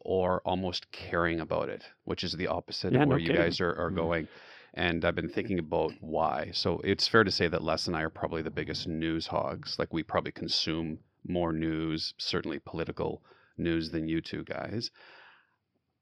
[0.00, 3.42] or almost caring about it, which is the opposite Yeah, of no where you kidding.
[3.42, 3.96] guys are, are Mhm.
[4.04, 4.28] going.
[4.74, 6.50] And I've been thinking about why.
[6.52, 9.78] So it's fair to say that Les and I are probably the biggest news hogs.
[9.80, 13.22] Like we probably consume more news, certainly political
[13.58, 14.90] news, than you two guys.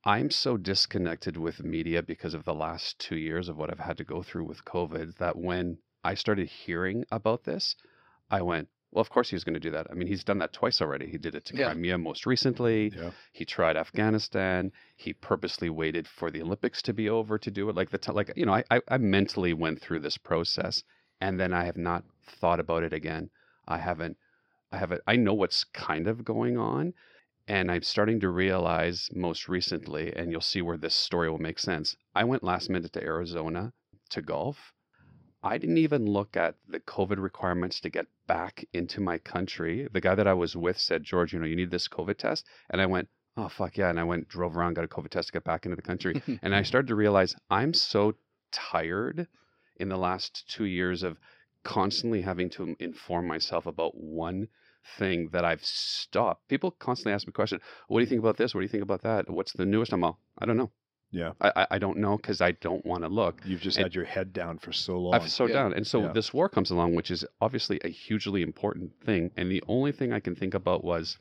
[0.04, 3.96] I'm so disconnected with media because of the last two years of what I've had
[3.98, 7.76] to go through with COVID that when I started hearing about this,
[8.30, 9.86] I went, well, of course he was going to do that.
[9.90, 11.06] I mean, he's done that twice already.
[11.08, 11.66] He did it to Yeah.
[11.72, 12.90] Crimea most recently.
[12.96, 13.10] Yeah.
[13.32, 14.72] He tried Afghanistan.
[14.96, 17.76] He purposely waited for the Olympics to be over to do it.
[17.76, 20.82] Like the t- like you know, I, I I mentally went through this process,
[21.20, 22.04] and then I have not
[22.40, 23.30] thought about it again.
[23.68, 24.16] I haven't.
[24.72, 25.02] I haven't.
[25.06, 26.94] I know what's kind of going on,
[27.46, 31.58] and I'm starting to realize most recently, and you'll see where this story will make
[31.58, 31.96] sense.
[32.14, 33.72] I went last minute to Arizona
[34.10, 34.72] to golf.
[35.42, 39.88] I didn't even look at the COVID requirements to get back into my country.
[39.90, 42.46] The guy that I was with said, George, you know, you need this COVID test.
[42.68, 45.28] And I went, oh fuck yeah, and I went drove around, got a COVID test,
[45.28, 48.14] to get back into the country, and I started to realize I'm so
[48.52, 49.28] tired
[49.76, 51.18] in the last two years of
[51.62, 54.48] constantly having to inform myself about one
[54.98, 56.48] thing that I've stopped.
[56.48, 57.62] People constantly ask me questions.
[57.88, 58.54] What do you think about this?
[58.54, 59.28] What do you think about that?
[59.30, 59.92] What's the newest?
[59.92, 60.70] I'm all, I don't know.
[61.12, 61.32] Yeah.
[61.40, 63.42] I, I, I don't know because I don't want to look.
[63.44, 65.14] You've just And- had your head down for so long.
[65.14, 65.62] I've slowed Yeah.
[65.62, 65.72] down.
[65.72, 66.12] And so Yeah.
[66.12, 69.30] this war comes along, which is obviously a hugely important thing.
[69.36, 71.18] And the only thing I can think about was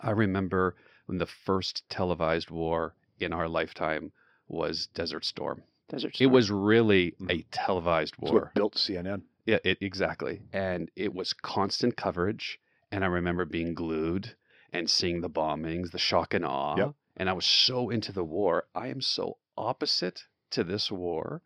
[0.00, 0.76] I remember
[1.06, 4.12] when the first televised war in our lifetime
[4.46, 5.62] was Desert Storm.
[5.88, 6.30] Desert Storm.
[6.30, 7.40] It was really a mm-hmm.
[7.50, 8.40] televised It's war.
[8.40, 9.22] what built CNN.
[9.46, 10.42] Yeah, it, exactly.
[10.52, 12.60] And it was constant coverage.
[12.92, 14.34] And I remember being glued
[14.72, 16.76] and seeing the bombings, the shock and awe.
[16.76, 16.94] Yep.
[17.18, 18.66] And I was so into the war.
[18.74, 21.42] I am so opposite to this war.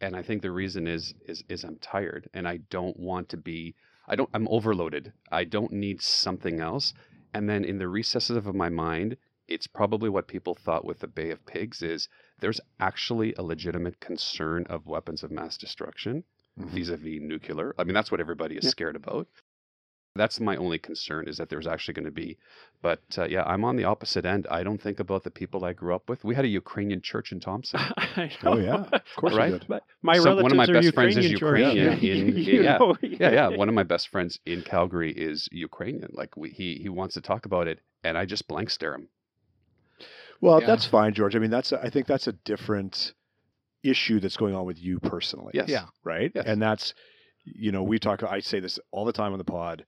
[0.00, 3.36] And I think the reason is is is I'm tired and I don't want to
[3.36, 3.74] be
[4.08, 5.12] I don't I'm overloaded.
[5.30, 6.92] I don't need something else.
[7.32, 11.06] And then in the recesses of my mind, it's probably what people thought with the
[11.06, 12.08] Bay of Pigs is
[12.40, 16.24] there's actually a legitimate concern of weapons of mass destruction
[16.58, 16.68] Mhm.
[16.70, 17.74] vis-a-vis nuclear.
[17.78, 18.70] I mean, that's what everybody is Yeah.
[18.70, 19.28] scared about.
[20.14, 22.36] That's my only concern is that there's actually going to be.
[22.82, 24.46] But uh, yeah, I'm on the opposite end.
[24.50, 26.22] I don't think about the people I grew up with.
[26.22, 27.80] We had a Ukrainian church in Thompson.
[27.80, 29.52] I Oh yeah, of course Right?
[29.52, 29.68] you did.
[29.68, 31.98] But my So relatives one of my are best friends is Ukrainian, George.
[32.00, 32.76] Ukrainian in- You yeah.
[32.78, 33.48] know, yeah, yeah.
[33.48, 36.10] One of my best friends in Calgary is Ukrainian.
[36.12, 39.08] Like we, he he wants to talk about it, and I just blank stare him.
[40.40, 40.66] Well, Yeah.
[40.66, 41.36] that's fine, George.
[41.36, 43.14] I mean, that's I think that's a different
[43.82, 45.52] issue that's going on with you personally.
[45.54, 45.68] Yes.
[45.68, 45.86] Yeah.
[46.04, 46.30] Right.
[46.34, 46.44] Yes.
[46.46, 46.94] And that's,
[47.44, 48.22] you know, we talk.
[48.22, 49.84] I say this all the time on the pod.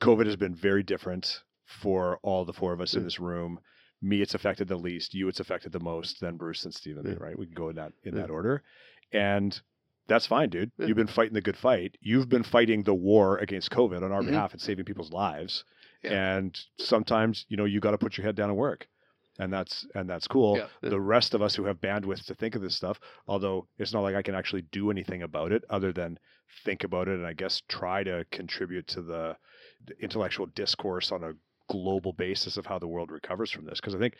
[0.00, 3.04] COVID has been very different for all the four of us in Mm.
[3.04, 3.60] this room.
[4.00, 5.12] Me, it's affected the least.
[5.14, 6.20] You, it's affected the most.
[6.20, 7.04] Then Bruce and Stephen.
[7.04, 7.14] Yeah.
[7.18, 7.38] Right.
[7.38, 8.22] We can go in that in Yeah.
[8.22, 8.62] that order,
[9.12, 9.60] and
[10.06, 10.70] that's fine, dude.
[10.78, 10.86] Yeah.
[10.86, 11.96] You've been fighting the good fight.
[12.00, 14.26] You've been fighting the war against COVID on our Mhm.
[14.28, 15.64] behalf and saving people's lives.
[16.02, 16.36] Yeah.
[16.36, 18.88] And sometimes, you know, you got to put your head down and work,
[19.40, 20.68] and that's and that's cool Yeah.
[20.80, 24.02] the rest of us who have bandwidth to think of this stuff, although it's not
[24.02, 26.18] like I can actually do anything about it other than
[26.64, 29.36] think about it and I guess try to contribute to the
[30.00, 31.32] intellectual discourse on a
[31.70, 33.80] global basis of how the world recovers from this.
[33.80, 34.14] Because I think,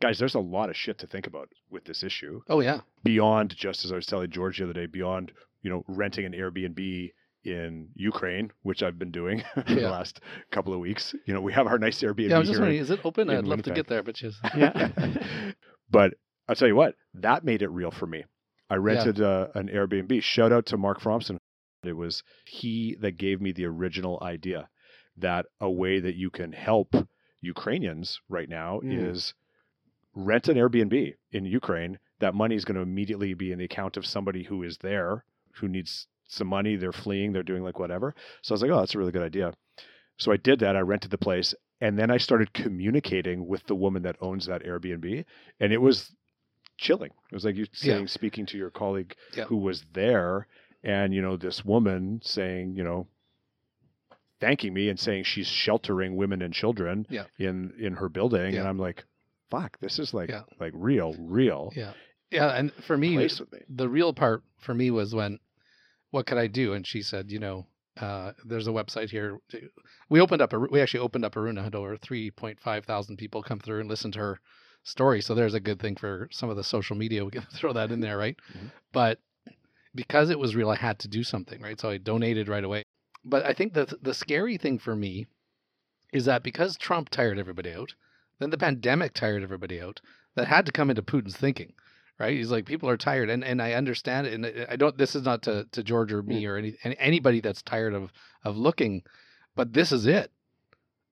[0.00, 2.80] guys, there's a lot of shit to think about with this issue Oh yeah.
[3.04, 6.32] beyond just as I was telling George the other day, beyond you know renting an
[6.32, 7.12] Airbnb
[7.44, 11.14] in Ukraine, which I've been doing for the last couple of weeks.
[11.26, 13.28] You know, we have our nice Airbnb Yeah, I was just wondering, is it open?
[13.30, 14.88] I'd love to get there, but just Yeah.
[15.90, 16.14] but
[16.48, 18.24] I'll tell you what, that made it real for me.
[18.70, 20.22] I rented uh, an Airbnb.
[20.22, 21.36] Shout out to Mark Fromson.
[21.84, 24.68] It was he that gave me the original idea
[25.16, 26.94] that a way that you can help
[27.40, 29.10] Ukrainians right now Mm.
[29.10, 29.34] is
[30.14, 31.98] rent an Airbnb in Ukraine.
[32.20, 35.24] That money is going to immediately be in the account of somebody who is there,
[35.54, 36.76] who needs some money.
[36.76, 38.14] They're fleeing, they're doing like whatever.
[38.42, 39.52] So I was like, oh, that's a really good idea.
[40.18, 40.76] So I did that.
[40.76, 41.54] I rented the place.
[41.80, 45.24] And then I started communicating with the woman that owns that Airbnb.
[45.58, 46.14] And it was
[46.78, 47.10] chilling.
[47.30, 47.94] It was like you Yeah.
[47.96, 49.44] saying, speaking to your colleague Yeah.
[49.44, 50.46] who was there.
[50.84, 53.08] And, you know, this woman saying, you know,
[54.42, 57.24] thanking me and saying she's sheltering women and children Yeah.
[57.38, 58.52] in in her building.
[58.52, 58.60] Yeah.
[58.60, 59.04] And I'm like,
[59.50, 60.42] fuck, this is like Yeah.
[60.60, 61.72] like real, real.
[61.76, 61.92] yeah,
[62.30, 62.50] yeah.
[62.58, 63.28] And for me, me.
[63.68, 65.38] the real part for me was when,
[66.10, 66.74] what could I do?
[66.74, 67.66] And she said, you know,
[68.00, 69.38] uh, there's a website here.
[70.08, 73.60] We opened up a, we actually opened up Aruna, had over 3.5 thousand people come
[73.60, 74.40] through and listen to her
[74.82, 75.20] story.
[75.20, 77.24] So there's a good thing for some of the social media.
[77.24, 78.36] We can throw that in there, right?
[78.56, 78.70] Mhm.
[78.92, 79.18] But
[79.94, 81.78] because it was real, I had to do something, right?
[81.78, 82.82] So I donated right away.
[83.24, 85.26] But I think the the scary thing for me
[86.12, 87.94] is that because Trump tired everybody out,
[88.38, 90.00] then the pandemic tired everybody out.
[90.34, 91.72] That had to come into Putin's thinking
[92.18, 92.36] right?
[92.36, 94.96] He's like, people are tired, and and I understand it, and I don't.
[94.96, 98.12] This is not to, to George or me or any any- anybody that's tired of
[98.44, 99.02] of looking,
[99.56, 100.30] but this is it.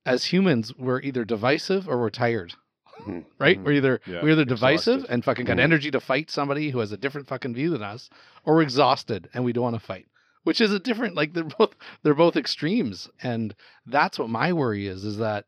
[0.07, 2.55] As humans, we're either divisive or we're tired,
[3.01, 3.25] Mhm.
[3.41, 3.59] right?
[3.59, 3.65] Mhm.
[3.65, 5.13] We're either Yeah, we're either divisive exhausted.
[5.13, 5.61] and fucking got Mhm.
[5.63, 8.09] energy to fight somebody who has a different fucking view than us,
[8.45, 10.07] or we're exhausted and we don't want to fight.
[10.43, 13.55] Which is a different, like they're both they're both extremes, and
[13.87, 15.45] that's what my worry is: is that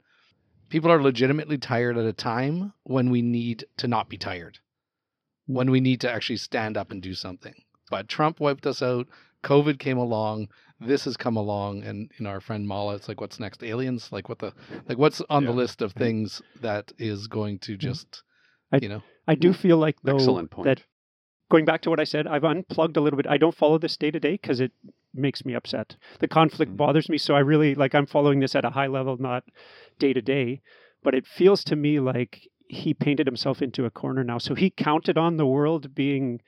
[0.68, 4.58] people are legitimately tired at a time when we need to not be tired
[5.46, 7.54] when we need to actually stand up and do something.
[7.90, 9.06] But Trump wiped us out.
[9.44, 10.48] COVID came along.
[10.80, 12.94] This has come along, and you know our friend Mala.
[12.94, 13.62] It's like, what's next?
[13.62, 14.10] Aliens?
[14.12, 14.52] Like what the
[14.88, 14.98] like?
[14.98, 18.22] What's on the list of things that is going to just,
[18.72, 19.02] I- you know?
[19.28, 20.64] I do feel like though Excellent point.
[20.64, 20.82] that
[21.52, 23.26] going back to what I said, I've unplugged a little bit.
[23.28, 24.72] I don't follow this day to day because it
[25.14, 25.96] makes me upset.
[26.20, 26.76] The conflict Mhm.
[26.78, 29.44] bothers me, so I really like I'm following this at a high level, not
[29.98, 30.62] day to day.
[31.02, 34.38] But it feels to me like he painted himself into a corner now.
[34.38, 36.40] So he counted on the world being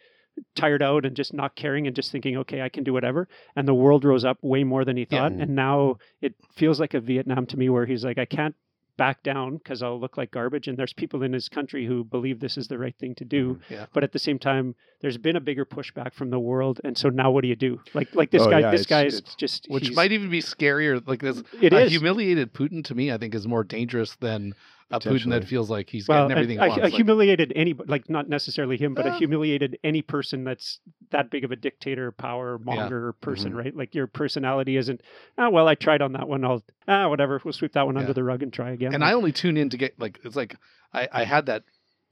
[0.54, 3.28] tired out and just not caring and just thinking, okay, I can do whatever.
[3.54, 5.20] And the world rose up way more than he Yeah.
[5.28, 5.32] thought.
[5.32, 8.54] And now it feels like a Vietnam to me where he's like, I can't
[8.96, 10.66] back down because I'll look like garbage.
[10.68, 13.58] And there's people in his country who believe this is the right thing to do.
[13.68, 13.86] Yeah.
[13.92, 16.80] But at the same time, there's been a bigger pushback from the world.
[16.82, 17.78] And so now what do you do?
[17.92, 21.06] Like like this Oh, guy, yeah, this guy is just Which might even be scarier.
[21.06, 21.90] Like this, it a is.
[21.90, 24.54] humiliated Putin to me, I think, is more dangerous than
[24.90, 26.80] a Putin that feels like he's well, getting everything a, he wants.
[26.80, 31.30] a Like, humiliated any, like not necessarily him, but a humiliated any person that's that
[31.30, 33.58] big of a dictator, power monger person, Mm-hmm.
[33.58, 33.76] right?
[33.76, 35.02] Like your personality isn't.
[35.36, 36.46] Oh well, I tried on that one.
[36.46, 37.42] I'll ah whatever.
[37.44, 38.00] We'll sweep that one Yeah.
[38.00, 38.94] under the rug and try again.
[38.94, 40.56] and I only tune in to get like it's like
[40.94, 41.64] I, I had that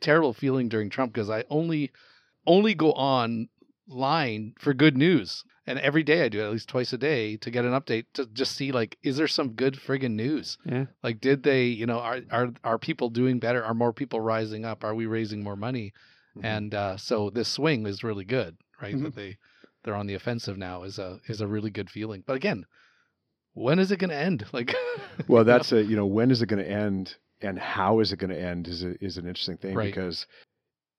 [0.02, 1.90] terrible feeling during Trump because I only
[2.46, 3.48] only go on
[3.88, 5.44] line for good news.
[5.66, 8.07] And every day I do it at least twice a day to get an update
[8.14, 10.59] to just see like is there some good friggin' news?
[10.64, 10.87] yeah.
[11.05, 13.62] Like did they, you know, are are are people doing better?
[13.64, 14.83] Are more people rising up?
[14.83, 15.92] Are we raising more money?
[16.37, 16.44] Mhm.
[16.44, 18.94] And uh, so this swing is really good, right?
[18.96, 19.02] Mhm.
[19.05, 19.37] That they
[19.85, 22.24] they're on the offensive now is a is a really good feeling.
[22.26, 22.64] But again,
[23.55, 24.44] when is it going to end?
[24.52, 24.74] Like,
[25.28, 28.18] well, that's a you know when is it going to end and how is it
[28.18, 29.87] going to end is a, is an interesting thing Right.
[29.94, 30.26] because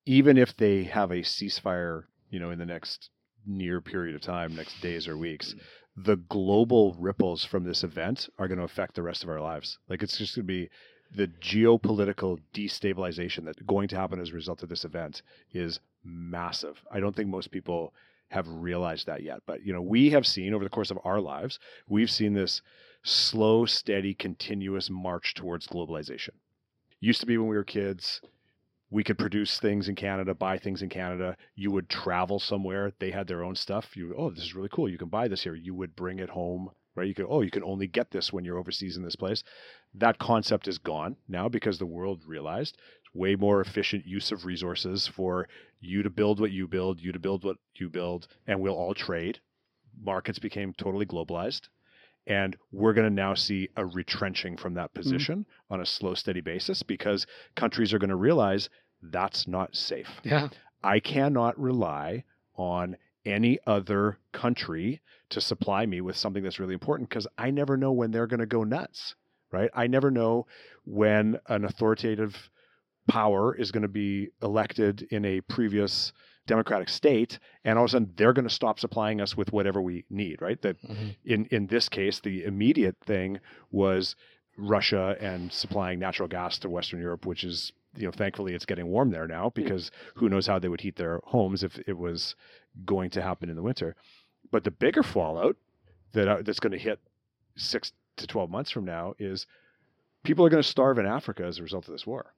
[0.05, 3.09] even if they have a ceasefire, you know, in the next
[3.45, 6.05] near period of time, next days or weeks, mm.
[6.05, 9.77] the global ripples from this event are going to affect the rest of our lives.
[9.89, 10.69] Like it's just going to be
[11.15, 15.21] the geopolitical destabilization that's going to happen as a result of this event
[15.53, 16.83] is massive.
[16.91, 17.93] I don't think most people
[18.29, 21.21] have realized that yet, but you know, we have seen over the course of our
[21.21, 22.61] lives, we've seen this
[23.03, 26.31] slow, steady, continuous march towards globalization.
[26.99, 28.21] Used to be when we were kids,
[28.93, 31.35] we could produce things in Canada, buy things in Canada.
[31.55, 33.97] You would travel somewhere, they had their own stuff.
[33.97, 34.87] You, oh, this is really cool.
[34.87, 35.55] You can buy this here.
[35.55, 37.07] You would bring it home, right?
[37.07, 39.43] You could, oh, you can only get this when you're overseas in this place.
[39.95, 44.45] That concept is gone now because the world realized it's way more efficient use of
[44.45, 45.47] resources for
[45.81, 48.93] you to build what you build, you to build what you build, and we'll all
[48.93, 49.39] trade.
[49.99, 51.61] Markets became totally globalized.
[52.25, 54.95] And we're going to now see a retrenching from that mm.
[54.95, 57.25] position on a slow, steady basis because
[57.55, 58.69] countries are going to realize
[59.11, 60.09] that's not safe.
[60.23, 60.49] yeah,
[60.83, 62.23] I cannot rely
[62.55, 67.77] on any other country to supply me with something that's really important because I never
[67.77, 69.15] know when they're going to go nuts,
[69.51, 69.69] right?
[69.73, 70.45] I never know
[70.85, 72.49] when an authoritative
[73.07, 76.13] power is going to be elected in a previous
[76.45, 79.81] democratic state and all of a sudden they're going to stop supplying us with whatever
[79.81, 80.61] we need, right?
[80.61, 81.15] That Mhm.
[81.23, 83.39] in in this case the immediate thing
[83.71, 84.15] was
[84.57, 88.87] Russia and supplying natural gas to Western Europe, which is you know thankfully it's getting
[88.87, 92.35] warm there now because who knows how they would heat their homes if it was
[92.85, 93.95] going to happen in the winter.
[94.51, 95.55] But the bigger fallout
[96.13, 96.99] that uh, that's going to hit
[97.55, 99.45] six to twelve months from now is
[100.23, 102.33] people are going to starve in Africa as a result of this war.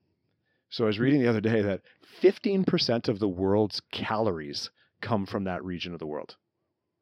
[0.70, 1.82] So I was reading the other day that
[2.22, 6.36] 15% of the world's calories come from that region of the world.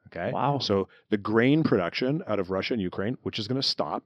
[0.08, 0.32] Okay.
[0.32, 0.60] Wow.
[0.60, 4.04] So the grain production out of Russia and Ukraine, which is going to stop,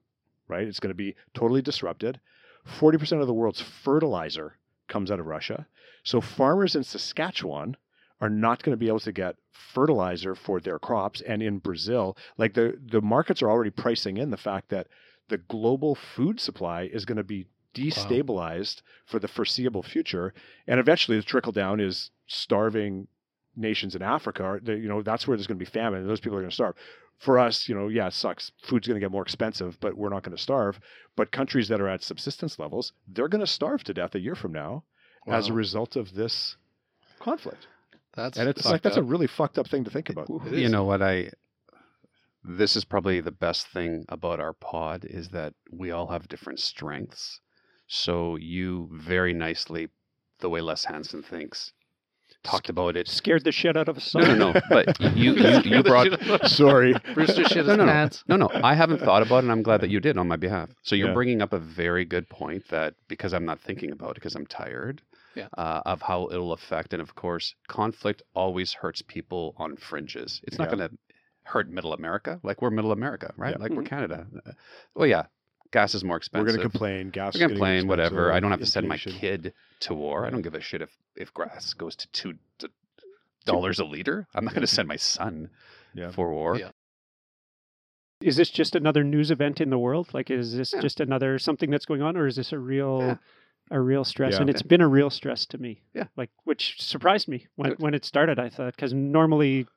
[0.48, 0.68] right?
[0.68, 2.20] It's going to be totally disrupted.
[2.68, 5.68] 40% of the world's fertilizer comes out of Russia.
[6.04, 7.78] So farmers in Saskatchewan
[8.20, 11.22] are not going to be able to get fertilizer for their crops.
[11.22, 14.88] And in Brazil, like the, the markets are already pricing in the fact that
[15.30, 20.34] the global food supply is going to be destabilized for the foreseeable future.
[20.66, 23.08] And eventually the trickle down is starving
[23.56, 24.60] nations in Africa.
[24.66, 26.02] You know, that's where there's going to be famine.
[26.02, 26.76] And those people are going to starve.
[27.18, 28.52] For us, you know, yeah, it sucks.
[28.62, 30.80] Food's going to get more expensive, but we're not going to starve.
[31.16, 34.36] But countries that are at subsistence levels, they're going to starve to death a year
[34.36, 34.84] from now
[35.28, 36.56] as a result of this
[37.20, 37.68] conflict.
[38.14, 40.30] that's And it's like fucked that's a really fucked up thing to think about.
[40.48, 40.72] It you is.
[40.72, 41.32] know what I
[42.48, 46.60] this is probably the best thing about our pod is that we all have different
[46.60, 47.42] strengths.
[47.88, 49.90] So you very nicely,
[50.40, 51.74] the way Les Hansen thinks,
[52.44, 53.08] talked about it.
[53.08, 54.14] Scared the shit out of us.
[54.16, 54.62] No, no, no.
[54.70, 56.08] But you you, you brought
[56.50, 56.96] Sorry.
[57.14, 57.92] Brewster shit No, his no, no.
[57.92, 58.24] pants.
[58.28, 58.50] no, no.
[58.54, 59.44] I haven't thought about it.
[59.44, 60.70] and I'm glad that you did on my behalf.
[60.84, 61.14] So you're Yeah.
[61.14, 64.46] bringing up a very good point that because I'm not thinking about it because I'm
[64.48, 65.02] tired
[65.36, 65.48] Yeah.
[65.58, 70.42] uh, of how it'll affect, and of course, conflict always hurts people on fringes.
[70.46, 70.76] It's not Yeah.
[70.78, 70.98] going to
[71.44, 72.40] hurt Middle America.
[72.44, 73.56] Like we're Middle America, right?
[73.58, 73.62] Yeah.
[73.64, 74.28] Like we're Canada.
[74.46, 74.52] Uh,
[74.96, 75.24] Well, yeah,
[75.72, 76.46] gas is more expensive.
[76.48, 77.10] We're going to complain.
[77.10, 77.34] Gas.
[77.36, 78.32] We're gonna complain, whatever.
[78.32, 80.26] I don't have to send my kid to war.
[80.26, 82.68] I don't give a shit if if gas goes to two d-
[83.46, 84.28] dollars a liter.
[84.36, 85.50] I'm not going to send my son
[85.94, 86.12] Yeah.
[86.12, 86.58] for war.
[86.58, 86.70] Yeah.
[88.22, 90.14] Is this just another news event in the world?
[90.14, 90.82] Like, is this Yeah.
[90.82, 93.18] just another something that's going on, or is this a real, Yeah.
[93.70, 94.34] a real stress?
[94.34, 94.42] Yeah.
[94.42, 95.84] And it's been a real stress to me.
[95.94, 96.06] Yeah.
[96.16, 97.80] Like, which surprised me when Good.
[97.80, 98.40] when it started.
[98.40, 99.68] I thought because normally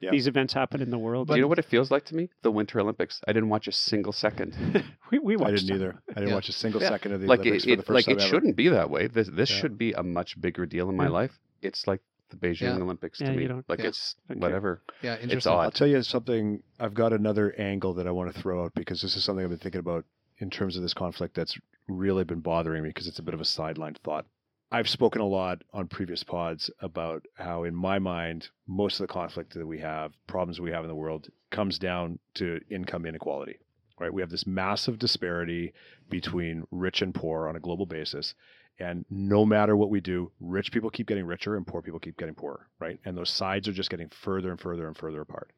[0.00, 0.10] Yeah.
[0.10, 1.28] these events happen in the world.
[1.28, 2.28] Do you know what it feels like to me?
[2.42, 3.20] The Winter Olympics.
[3.26, 4.54] I didn't watch a single second.
[5.10, 5.76] we we I didn't them.
[5.76, 6.02] either.
[6.10, 6.34] I didn't Yeah.
[6.34, 6.88] watch a single Yeah.
[6.90, 8.28] second of the like Olympics it, for the first like time it ever.
[8.28, 9.06] shouldn't be that way.
[9.08, 9.56] This this Yeah.
[9.60, 11.10] should be a much bigger deal in my Yeah.
[11.10, 11.38] life.
[11.62, 12.00] It's like
[12.30, 12.76] the Beijing Yeah.
[12.76, 13.46] Olympics to Yeah, you me.
[13.46, 13.86] don't- like yeah.
[13.88, 14.38] it's Okay.
[14.38, 14.82] whatever.
[15.02, 15.52] Yeah, It's interesting.
[15.52, 15.62] odd.
[15.62, 16.62] I'll tell you something.
[16.78, 19.50] I've got another angle that I want to throw out because this is something I've
[19.50, 20.04] been thinking about
[20.38, 21.58] in terms of this conflict that's
[21.88, 24.26] really been bothering me because it's a bit of a sideline thought.
[24.70, 29.12] I've spoken a lot on previous pods about how, in my mind, most of the
[29.12, 33.58] conflict that we have, problems we have in the world, comes down to income inequality.
[33.98, 34.12] Right?
[34.12, 35.72] We have this massive disparity
[36.08, 38.34] between rich and poor on a global basis.
[38.78, 42.16] And no matter what we do, rich people keep getting richer and poor people keep
[42.16, 43.00] getting poorer, right?
[43.04, 45.50] And those sides are just getting further and further and further apart.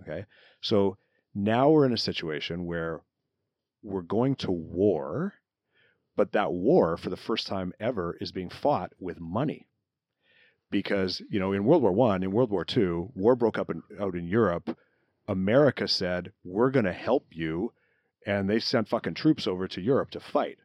[0.00, 0.26] Okay.
[0.60, 0.96] So
[1.34, 3.00] now we're in a situation where
[3.82, 5.34] we're going to war,
[6.18, 9.68] but that war, for the first time ever, is being fought with money.
[10.68, 13.82] Because, you know, in World War One, in World War Two, war broke up in,
[14.00, 14.76] out in Europe.
[15.28, 17.72] America said, We're going to help you.
[18.26, 20.58] And they sent fucking troops over to Europe to fight.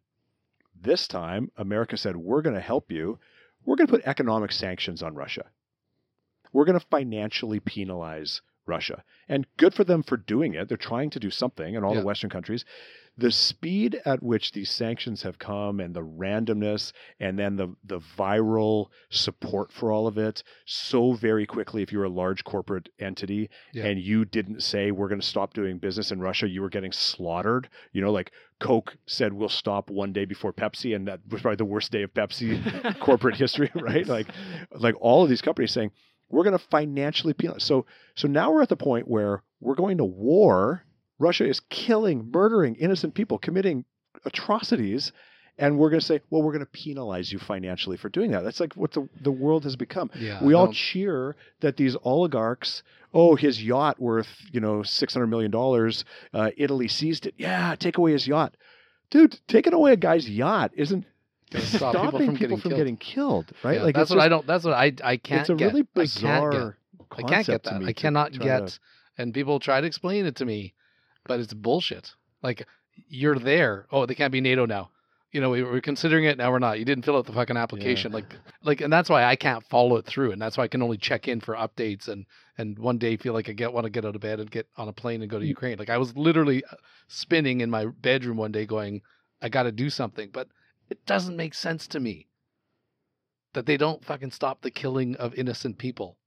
[0.82, 3.20] This time, America said, We're going to help you.
[3.64, 5.46] We're going to put economic sanctions on Russia.
[6.52, 9.04] We're going to financially penalize Russia.
[9.30, 10.68] And good for them for doing it.
[10.68, 12.00] They're trying to do something in all Yeah.
[12.02, 12.66] the Western countries.
[13.16, 18.00] The speed at which these sanctions have come and the randomness and then the, the
[18.00, 23.50] viral support for all of it so very quickly, if you're a large corporate entity
[23.72, 23.86] Yeah.
[23.86, 26.92] and you didn't say we're going to stop doing business in Russia, you were getting
[26.92, 27.70] slaughtered.
[27.92, 31.58] You know, like Coke said we'll stop one day before Pepsi, and that was probably
[31.58, 34.08] the worst day of Pepsi corporate history, right?
[34.08, 34.28] Like,
[34.72, 35.92] like all of these companies saying
[36.30, 37.64] we're going to financially penalize.
[37.64, 37.86] So,
[38.16, 40.84] so now we're at the point where we're going to war.
[41.20, 43.86] Russia is killing, murdering innocent people, committing
[44.26, 45.12] atrocities,
[45.58, 48.44] and we're going to say, well, we're going to penalize you financially for doing that.
[48.44, 50.10] That's like what the the world has become.
[50.16, 52.84] Yeah, we all cheer that these oligarchs.
[53.14, 56.04] Oh, his yacht worth you know six hundred million dollars.
[56.34, 57.36] Uh, Italy seized it.
[57.38, 58.58] Yeah, take away his yacht,
[59.12, 59.40] dude.
[59.48, 61.06] Taking away a guy's yacht isn't
[61.60, 62.76] stop stopping people from getting killed.
[62.76, 63.78] getting killed, right?
[63.78, 64.48] Yeah, like that's what I don't.
[64.48, 65.40] That's what I I can't get.
[65.42, 65.66] It's a get.
[65.68, 66.02] really I can't get.
[66.04, 66.78] bizarre.
[67.16, 67.84] I can't get that.
[67.84, 68.68] I cannot get.
[68.68, 68.80] to-
[69.20, 70.74] And people try to explain it to me,
[71.26, 72.14] but it's bullshit.
[72.42, 72.68] Like
[73.08, 73.88] you're there.
[73.92, 74.90] Oh, they can't be NATO now.
[75.32, 76.38] You know, we were considering it.
[76.38, 76.78] Now we're not.
[76.78, 78.12] You didn't fill out the fucking application.
[78.12, 80.84] Like, like, and that's why I can't follow it through, and that's why I can
[80.84, 83.90] only check in for updates and and one day feel like I get want to
[83.90, 85.42] get out of bed and get on a plane and go Mm.
[85.42, 85.80] to Ukraine.
[85.80, 86.76] Like I was literally uh,
[87.08, 89.02] spinning in my bedroom one day, going,
[89.42, 90.50] I got to do something, but
[90.90, 92.28] it doesn't make sense to me
[93.54, 96.18] that they don't fucking stop the killing of innocent people.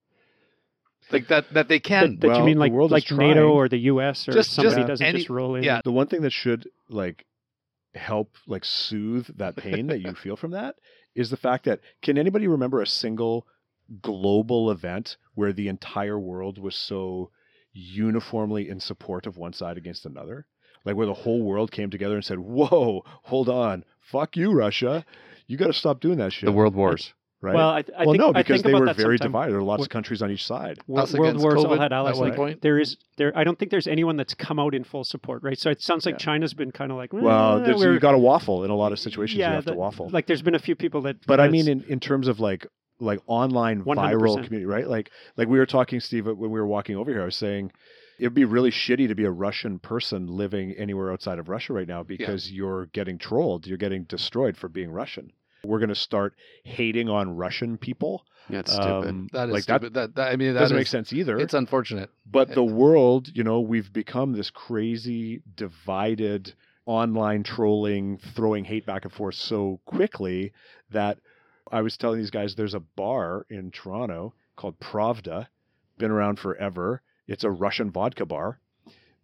[1.12, 2.18] Like that that they can.
[2.20, 4.28] That Well, you mean like world is like NATO or the U.S.
[4.28, 5.62] or Just- somebody just doesn't any- just roll in?
[5.62, 5.80] yeah.
[5.84, 7.24] the one thing that should like
[7.94, 10.74] help like soothe that pain that you feel from that
[11.14, 13.46] is the fact that can anybody remember a single
[14.02, 17.30] global event where the entire world was so
[17.72, 20.46] uniformly in support of one side against another
[20.84, 25.04] like where the whole world came together and said whoa hold on fuck you russia
[25.46, 27.14] you got to stop doing that shit The world wars.
[27.43, 29.28] Right Well, I, I well think no I because think they were very sometime.
[29.28, 31.64] divided there are lots What- of countries on each side Wo- Us World against Wars
[31.64, 32.18] all had allies.
[32.18, 32.62] like, point.
[32.62, 33.32] There is there.
[33.37, 35.59] I don't think there's anyone that's come out in full support, right?
[35.59, 36.18] So it sounds like Yeah.
[36.18, 38.76] China's been kind of like, well "Eh, there's, we're-" you got to waffle in a
[38.76, 41.26] lot of situations yeah, you have to waffle Like there's been a few people that.
[41.26, 42.66] but I mean, in, in terms of like
[42.99, 43.97] like online 100%.
[43.97, 44.89] viral community, right?
[44.89, 47.20] Like like we were talking, Steve, when we were walking over here.
[47.22, 47.70] I was saying
[48.18, 51.87] it'd be really shitty to be a Russian person living anywhere outside of Russia right
[51.87, 55.32] now because you're getting trolled, you're getting destroyed for being Russian.
[55.66, 58.24] We're going to start hating on Russian people.
[58.48, 59.08] Yeah, stupid.
[59.08, 59.94] Um, That is like stupid.
[59.94, 61.38] That, that I mean, that that doesn't make sense either.
[61.38, 62.10] It's unfortunate.
[62.30, 66.54] But the world, you know, we've become this crazy, divided,
[66.86, 70.52] online trolling, throwing hate back and forth so quickly
[70.90, 71.18] that
[71.72, 75.48] I was telling these guys there's a bar in Toronto called Pravda,
[75.98, 77.02] been around forever.
[77.26, 78.60] It's a Russian vodka bar.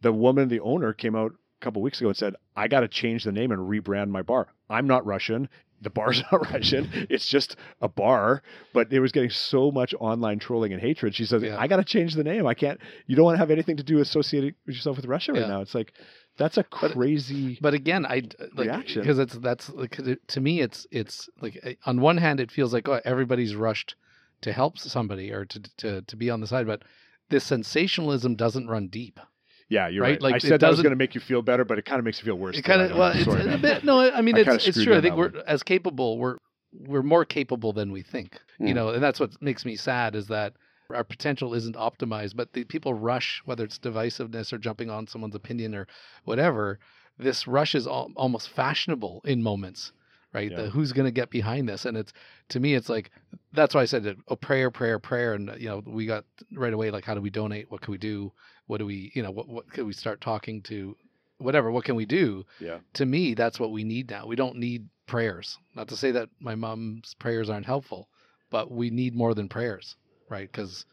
[0.01, 1.31] The woman, the owner, came out
[1.61, 4.23] a couple weeks ago and said, I got to change the name and rebrand my
[4.23, 4.49] bar.
[4.69, 5.49] I'm not Russian.
[5.83, 6.89] The bar's not Russian.
[7.11, 8.43] It's just a bar.
[8.73, 11.15] But it was getting so much online trolling and hatred.
[11.15, 11.57] She says, Yeah.
[11.59, 12.47] I got to change the name.
[12.47, 15.33] I can't, you don't want to have anything to do associated with yourself with Russia
[15.33, 15.49] right Yeah.
[15.49, 15.61] now.
[15.61, 15.93] It's like,
[16.39, 17.59] that's a crazy.
[17.61, 18.23] But again, I
[18.55, 19.03] like Reaction.
[19.03, 22.73] because it's that's like to me, it's it's like eh, on one hand, it feels
[22.73, 23.97] like oh, everybody's rushed
[24.41, 26.83] to help somebody or to to to be on the side, but
[27.29, 29.21] this sensationalism doesn't run deep.
[29.69, 30.13] Yeah, you're right?
[30.13, 30.23] right.
[30.23, 32.05] Like, I said that was going to make you feel better, but it kind of
[32.05, 32.57] makes you feel worse.
[32.59, 33.21] It kind of well, know.
[33.21, 33.85] it's a bit.
[33.85, 34.97] No, I mean I it's it's true.
[34.97, 36.19] I think we're as capable.
[36.19, 36.37] We're
[36.73, 38.39] we're more capable than we think.
[38.59, 38.75] You Mm.
[38.75, 40.55] know, and that's what makes me sad is that
[40.95, 42.37] our potential isn't optimized.
[42.37, 45.87] But the people rush, whether it's divisiveness or jumping on someone's opinion or
[46.25, 46.79] whatever.
[47.19, 49.93] This rush is al- almost fashionable in moments,
[50.33, 50.51] right?
[50.51, 50.63] Yeah.
[50.63, 51.85] The, who's going to get behind this?
[51.85, 52.13] And it's
[52.51, 53.11] to me, it's like
[53.53, 56.25] that's why I said, oh, prayer, prayer, prayer, and you know, we got
[56.55, 57.71] right away like, how do we donate?
[57.71, 58.33] What can we do?
[58.67, 60.97] What do we, you know, what what can we start talking to?
[61.39, 62.45] Whatever, what can we do?
[62.61, 62.79] Yeah.
[62.95, 64.27] to me, that's what we need now.
[64.27, 65.59] We don't need prayers.
[65.75, 68.09] Not to say that my mom's prayers aren't helpful,
[68.51, 69.97] but we need more than prayers,
[70.29, 70.51] right?
[70.51, 70.87] Because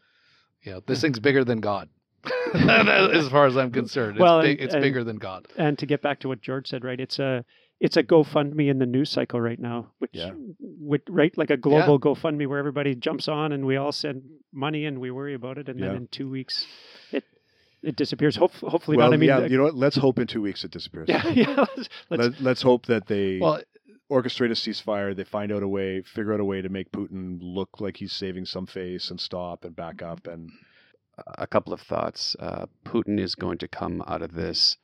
[0.62, 1.88] you know this thing's bigger than God.
[2.54, 4.16] as far as I'm concerned.
[4.16, 5.46] It's, Well, big, and- it's and- bigger than God.
[5.56, 7.00] And to get back to what George said, right?
[7.00, 7.44] It's a
[7.80, 10.30] it's a GoFundMe in the news cycle right now, which, Yeah.
[10.60, 14.22] which right, like a global GoFundMe where everybody jumps on and we all send
[14.52, 15.88] money and we worry about it, and Yeah.
[15.88, 16.66] then in two weeks,
[17.12, 17.24] it
[17.82, 18.36] it disappears.
[18.36, 19.14] Hope, hopefully well, not.
[19.14, 19.74] I mean, yeah, uh, you know what?
[19.74, 21.08] Let's hope in two weeks it disappears.
[21.08, 21.54] yeah, yeah.
[21.56, 23.62] Let's, let's, Let, let's hope that they Well,
[24.12, 25.16] orchestrate a ceasefire.
[25.16, 28.12] They find out a way, figure out a way to make Putin look like he's
[28.12, 30.26] saving some face and stop and back up.
[30.26, 30.50] And
[31.38, 32.36] a couple of thoughts.
[32.38, 34.76] Uh, Putin is going to come out of this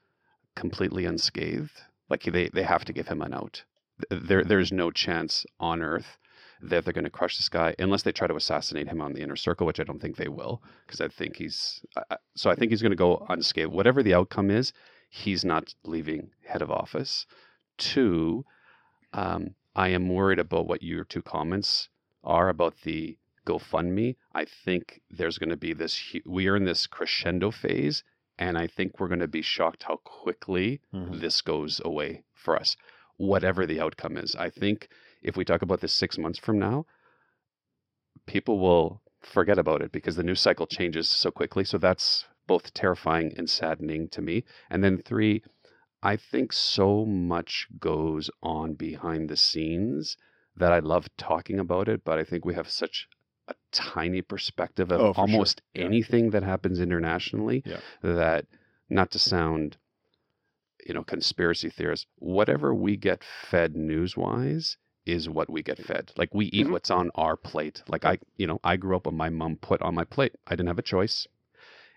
[0.54, 1.82] completely unscathed.
[2.08, 3.64] Like they, they have to give him an out.
[4.10, 6.18] There, there's no chance on earth
[6.62, 9.22] that they're going to crush this guy unless they try to assassinate him on the
[9.22, 11.82] inner circle, which I don't think they will, because I think he's.
[12.34, 13.72] So I think he's going to go unscathed.
[13.72, 14.72] Whatever the outcome is,
[15.10, 17.26] he's not leaving head of office.
[17.78, 18.44] Two,
[19.12, 21.88] um, I am worried about what your two comments
[22.24, 24.16] are about the GoFundMe.
[24.34, 26.16] I think there's going to be this.
[26.24, 28.02] We are in this crescendo phase,
[28.38, 31.20] and I think we're going to be shocked how quickly Mhm.
[31.20, 32.76] this goes away for us,
[33.16, 34.34] whatever the outcome is.
[34.34, 34.88] I think
[35.22, 36.86] if we talk about this six months from now,
[38.26, 41.64] people will forget about it because the news cycle changes so quickly.
[41.64, 44.44] So that's both terrifying and saddening to me.
[44.70, 45.42] And then three,
[46.02, 50.16] I think so much goes on behind the scenes
[50.56, 53.08] that I love talking about it, but I think we have such
[53.48, 55.22] a tiny perspective of Oh, for sure.
[55.22, 55.84] almost Yeah.
[55.84, 57.80] anything that happens internationally Yeah.
[58.02, 58.46] that
[58.88, 59.76] not to sound
[60.86, 66.12] you know conspiracy theorists whatever we get fed news wise is what we get fed
[66.16, 66.70] like we eat Mhm.
[66.70, 69.80] what's on our plate like i you know i grew up with my mom put
[69.82, 71.26] on my plate i didn't have a choice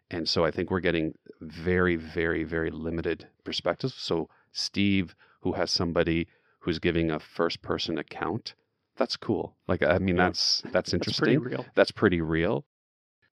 [0.10, 5.70] and so i think we're getting very very very limited perspectives so steve who has
[5.70, 6.28] somebody
[6.62, 8.56] who's giving a first person account
[9.00, 9.56] that's cool.
[9.68, 10.26] Like i mean Yeah.
[10.28, 11.40] that's that's it's pretty interesting.
[11.60, 11.66] real.
[11.76, 12.66] that's pretty real.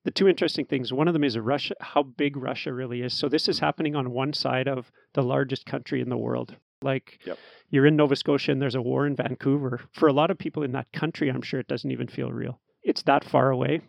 [0.06, 3.14] The two interesting things one of them is russia how big russia really is.
[3.14, 6.56] So this is happening on one side of the largest country in the world.
[6.82, 7.38] Like Yep.
[7.70, 9.82] you're in nova scotia and there's a war in vancouver.
[9.92, 12.60] For a lot of people in that country i'm sure it doesn't even feel real.
[12.84, 13.82] It's that far away.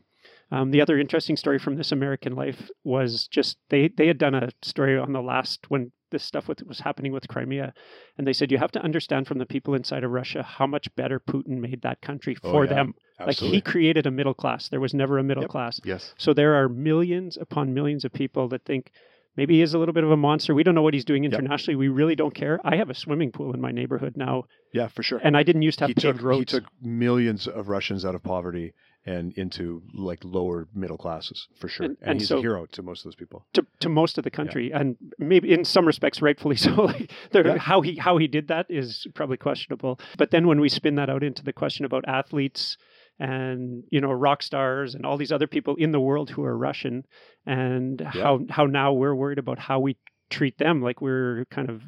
[0.51, 4.35] Um, the other interesting story from this american life was just they they had done
[4.35, 7.72] a story on the last when this stuff with, was happening with crimea
[8.16, 10.94] and they said you have to understand from the people inside of russia how much
[10.96, 12.74] better putin made that country Oh, for yeah.
[12.74, 13.59] them absolutely.
[13.59, 15.50] like he created a middle class there was never a middle Yep.
[15.50, 18.90] class yes so there are millions upon millions of people that think
[19.36, 20.52] maybe he is a little bit of a monster.
[20.52, 21.32] We don't know what he's doing Yep.
[21.34, 21.76] internationally.
[21.76, 22.59] We really don't care.
[22.64, 25.20] I have a swimming pool in my neighborhood now, yeah, for sure.
[25.22, 26.52] and I didn't used to have he paved took roads.
[26.52, 28.74] he took millions of Russians out of poverty
[29.14, 31.86] and into like lower middle classes for sure.
[31.86, 33.38] And- And, and he's so- a hero to most of those people.
[33.56, 36.72] to, to most of the country, and maybe in some respects rightfully so.
[36.88, 37.59] Like Yeah.
[37.70, 39.92] how he how he did that is probably questionable.
[40.20, 42.76] But then when we spin that out into the question about athletes
[43.18, 46.56] and you know rock stars and all these other people in the world who are
[46.68, 47.04] Russian,
[47.46, 49.96] and how how now we're worried about how we
[50.30, 51.82] treat them, like we're kind of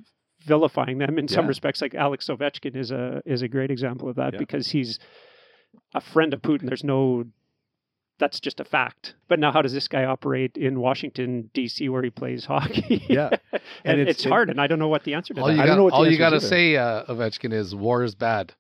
[0.47, 1.81] vilifying them in some respects.
[1.83, 4.39] Like Alex Ovechkin is a is a great example of that Yeah.
[4.39, 4.99] because he's
[5.95, 6.67] a friend of Putin.
[6.67, 7.25] There's no
[8.19, 9.15] that's just a fact.
[9.29, 11.89] But now, how does this guy operate in Washington D.C.
[11.89, 13.03] where he plays hockey?
[13.09, 13.31] Yeah.
[13.53, 15.47] and, And it's, it's- it- hard, and I don't know what the answer to All
[15.47, 15.55] that.
[15.55, 17.75] you I don't got, know what the all you got to say, uh, Ovechkin, is
[17.75, 18.53] war is bad.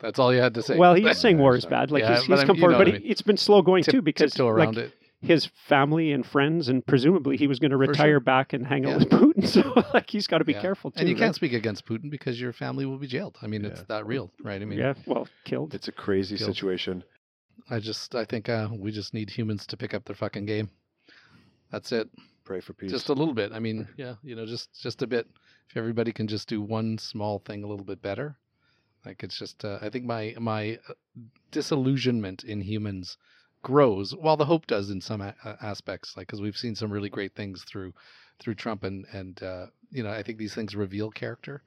[0.00, 0.76] That's all you had to say.
[0.78, 1.90] Well, he's saying war is bad.
[1.90, 3.22] Like Yeah, he's, but he's I'm- come you forward, know but what I it, it's
[3.22, 4.94] been slow going Tip- too because tiptoe like, around it.
[5.24, 8.20] His family and friends, and presumably he was going to retire sure.
[8.20, 8.90] back and hang Yeah.
[8.94, 9.46] out with Putin.
[9.46, 10.60] So like he's got to be Yeah.
[10.60, 11.00] careful too.
[11.00, 11.20] And you right?
[11.22, 13.36] can't speak against Putin because your family will be jailed.
[13.42, 14.60] I mean, it's that real, right?
[14.60, 15.74] I mean, yeah, well, killed.
[15.74, 16.54] It's a crazy Guilt.
[16.54, 17.02] situation.
[17.70, 20.68] I just, I think uh, we just need humans to pick up their fucking game.
[21.70, 22.10] That's it.
[22.44, 22.90] Pray for peace.
[22.90, 23.52] Just a little bit.
[23.52, 25.26] I mean, yeah, you know, just just a bit.
[25.70, 28.36] If everybody can just do one small thing a little bit better,
[29.06, 29.64] like it's just.
[29.64, 30.92] Uh, I think my my uh,
[31.50, 33.16] disillusionment in humans
[33.64, 36.16] grows, while the hope does in some a- aspects.
[36.16, 37.92] Like because we've seen some really great things through
[38.38, 41.62] through Trump, and and uh, you know, I think these things reveal character.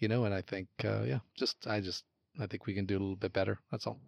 [0.00, 2.04] You know, and I think uh, yeah, just I just
[2.40, 3.60] I think we can do a little bit better.
[3.70, 4.00] That's all.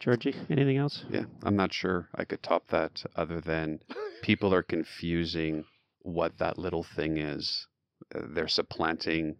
[0.00, 1.04] Georgie, anything else?
[1.08, 3.80] Yeah, I'm not sure I could top that other than
[4.22, 5.64] people are confusing
[6.02, 7.68] what that little thing is.
[8.14, 9.36] Uh, They're supplanting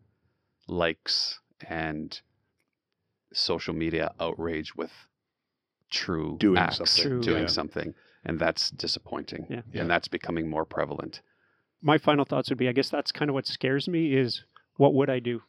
[0.68, 2.20] likes and
[3.32, 4.93] social media outrage with
[5.95, 7.05] true Doing acts, something.
[7.05, 7.59] True, doing yeah.
[7.61, 9.47] something, and that's disappointing.
[9.49, 9.62] Yeah.
[9.72, 9.82] Yeah.
[9.82, 11.20] And that's becoming more prevalent.
[11.82, 14.45] my final thoughts would be I guess that's kind of what scares me is
[14.76, 15.42] what would I do?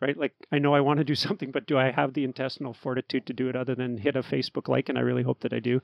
[0.00, 0.16] Right?
[0.16, 3.24] Like I know I want to do something, but do I have the intestinal fortitude
[3.26, 4.88] to do it other than hit a Facebook like?
[4.88, 5.80] And I really hope that I do.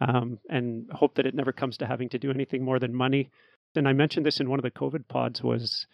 [0.00, 3.30] Um, and hope that it never comes to having to do anything more than money.
[3.74, 5.86] And I mentioned this in one of the COVID pods was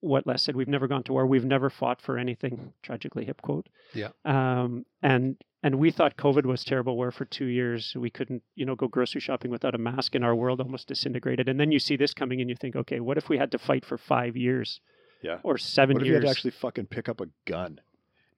[0.00, 0.54] what Les said.
[0.56, 1.26] We've never gone to war.
[1.26, 2.72] We've never fought for anything.
[2.82, 3.68] Tragically, hip quote.
[3.94, 4.08] Yeah.
[4.24, 6.96] Um, and and we thought COVID was terrible.
[6.96, 10.24] Where for two years we couldn't, you know, go grocery shopping without a mask, and
[10.24, 11.48] our world almost disintegrated.
[11.48, 13.58] And then you see this coming, and you think, okay, what if we had to
[13.58, 14.80] fight for five years
[15.22, 15.38] Yeah.
[15.42, 17.80] or seven What if you had to actually fucking pick up a gun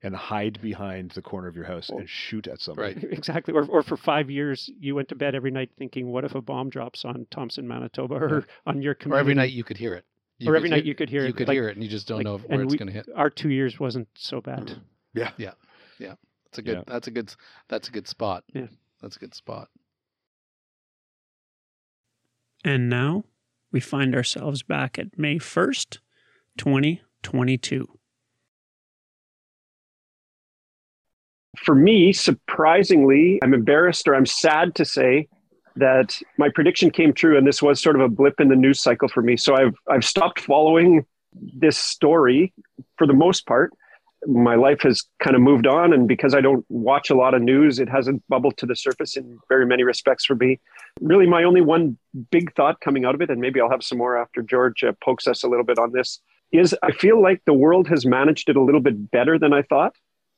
[0.03, 2.95] and hide behind the corner of your house and shoot at somebody?
[2.95, 3.03] Right.
[3.11, 3.53] Exactly.
[3.53, 6.41] Or, or for five years, you went to bed every night thinking, what if a
[6.41, 9.17] bomb drops on Thompson, Manitoba, or on your community?
[9.17, 10.05] Or every night you could hear it.
[10.41, 11.35] You or could every hear- night you could hear you it.
[11.37, 13.07] could like- hear it, and you just don't like- know where it's going to hit.
[13.15, 14.67] Our two years wasn't so bad.
[14.67, 14.81] Mm.
[15.13, 15.53] Yeah, yeah,
[15.99, 16.15] yeah.
[16.45, 16.77] That's a good.
[16.77, 16.83] Yeah.
[16.87, 17.35] That's a good.
[17.69, 18.43] That's a good spot.
[18.53, 18.67] Yeah.
[19.01, 19.69] That's a good spot.
[22.63, 23.25] And now
[23.71, 25.99] we find ourselves back at May 1st,
[26.57, 27.87] 2022.
[31.57, 35.27] for me, surprisingly, I'm embarrassed or I'm sad to say
[35.75, 38.81] that my prediction came true, and this was sort of a blip in the news
[38.81, 39.37] cycle for me.
[39.37, 42.53] So I've I've stopped following this story
[42.97, 43.71] for the most part.
[44.27, 47.41] My life has kind of moved on, and because I don't watch a lot of
[47.41, 50.59] news, it hasn't bubbled to the surface in very many respects for me.
[50.99, 51.97] Really, my only one
[52.29, 54.91] big thought coming out of it, and maybe I'll have some more after George uh,
[55.03, 56.19] pokes us a little bit on this,
[56.51, 59.63] is I feel like the world has managed it a little bit better than I
[59.63, 59.95] thought.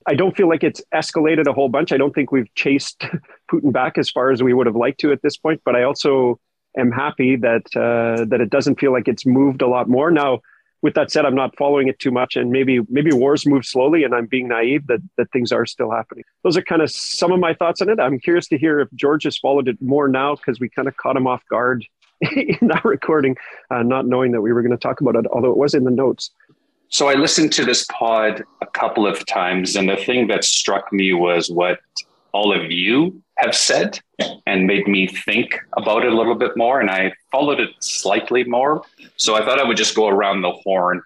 [0.08, 1.92] I don't feel like it's escalated a whole bunch.
[1.92, 3.06] I don't think we've chased
[3.52, 5.62] Putin back as far as we would have liked to at this point.
[5.66, 6.40] But I also
[6.78, 10.12] am happy that uh, that it doesn't feel like it's moved a lot more.
[10.12, 10.40] Now,
[10.82, 14.04] with that said, I'm not following it too much, and maybe maybe wars move slowly,
[14.04, 16.26] and I'm being naive that that things are still happening.
[16.44, 18.00] Those are kind of some of my thoughts on it.
[18.00, 20.98] I'm curious to hear if George has followed it more now because we kind of
[20.98, 21.86] caught him off guard
[22.22, 23.36] in that recording,
[23.72, 25.84] uh, not knowing that we were going to talk about it, although it was in
[25.84, 26.32] the notes.
[26.94, 30.94] So I listened to this pod a couple of times, and the thing that struck
[30.94, 31.80] me was what
[32.34, 34.00] all of you have said
[34.46, 36.80] and made me think about it a little bit more.
[36.80, 38.84] And I followed it slightly more.
[39.18, 41.02] So I thought I would just go around the horn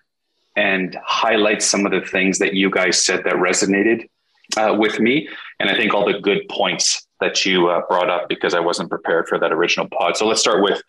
[0.57, 4.09] and highlight some of the things that you guys said that resonated
[4.57, 5.29] uh, with me.
[5.61, 8.89] And I think all the good points that you uh, brought up because I wasn't
[8.89, 10.17] prepared for that original pod.
[10.17, 10.81] So let's start with,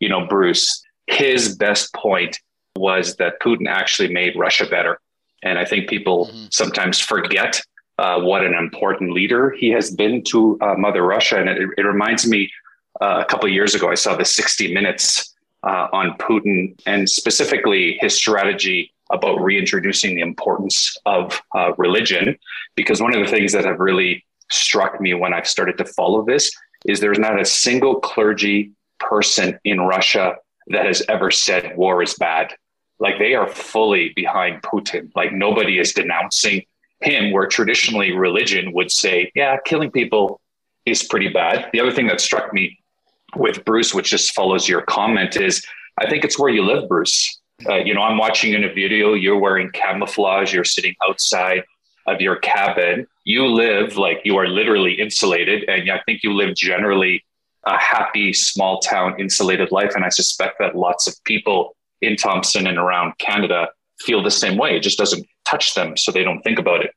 [0.00, 0.82] you know, Bruce.
[1.08, 2.40] His best point
[2.76, 5.00] was that Putin actually made Russia better.
[5.42, 6.52] And I think people Mhm.
[6.52, 7.60] sometimes forget
[7.98, 11.40] uh, what an important leader he has been to uh, Mother Russia.
[11.40, 12.50] And it, it reminds me
[13.00, 17.08] uh, a couple of years ago, I saw the 60 Minutes uh, on Putin and
[17.08, 22.36] specifically his strategy about reintroducing the importance of uh, religion.
[22.74, 26.22] Because one of the things that have really struck me when I've started to follow
[26.24, 26.50] this
[26.86, 30.36] is there's not a single clergy person in Russia
[30.68, 32.54] that has ever said war is bad.
[32.98, 35.10] Like they are fully behind Putin.
[35.14, 36.64] Like nobody is denouncing
[37.00, 40.40] him, where traditionally religion would say, yeah, killing people
[40.86, 41.68] is pretty bad.
[41.72, 42.78] The other thing that struck me
[43.34, 45.64] with Bruce, which just follows your comment, is
[46.00, 47.40] I think it's where you live, Bruce.
[47.68, 51.64] Uh, you know, I'm watching in a video, you're wearing camouflage, you're sitting outside
[52.06, 53.06] of your cabin.
[53.24, 57.24] You live like you are literally insulated, and I think you live generally
[57.64, 59.92] a happy, small town, insulated life.
[59.94, 63.68] And I suspect that lots of people in Thompson and around Canada
[64.00, 64.76] feel the same way.
[64.76, 66.90] It just doesn't touch them, so they don't think about it.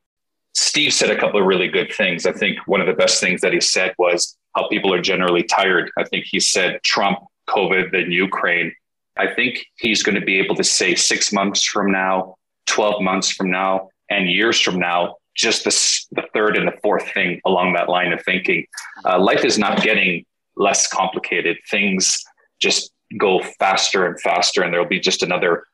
[0.54, 2.26] Steve said a couple of really good things.
[2.26, 5.44] I think one of the best things that he said was how people are generally
[5.44, 5.90] tired.
[5.96, 8.72] I think he said Trump, COVID, then Ukraine.
[9.16, 12.36] I think he's going to be able to say six months from now,
[12.66, 17.08] 12 months from now, and years from now, just the, the third and the fourth
[17.12, 18.66] thing along that line of thinking.
[19.04, 20.24] Uh, life is not getting
[20.56, 21.56] less complicated.
[21.70, 22.22] Things
[22.60, 25.64] just go faster and faster, and there'll be just another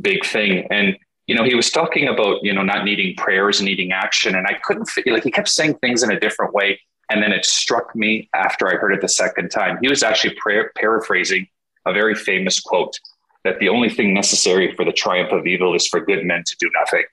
[0.00, 0.66] big thing.
[0.70, 4.46] And you know, he was talking about you know not needing prayers, needing action, and
[4.46, 6.80] I couldn't feel like he kept saying things in a different way.
[7.08, 9.78] And then it struck me after I heard it the second time.
[9.80, 11.46] He was actually pra- paraphrasing
[11.86, 12.98] a very famous quote
[13.44, 16.56] that the only thing necessary for the triumph of evil is for good men to
[16.58, 17.04] do nothing.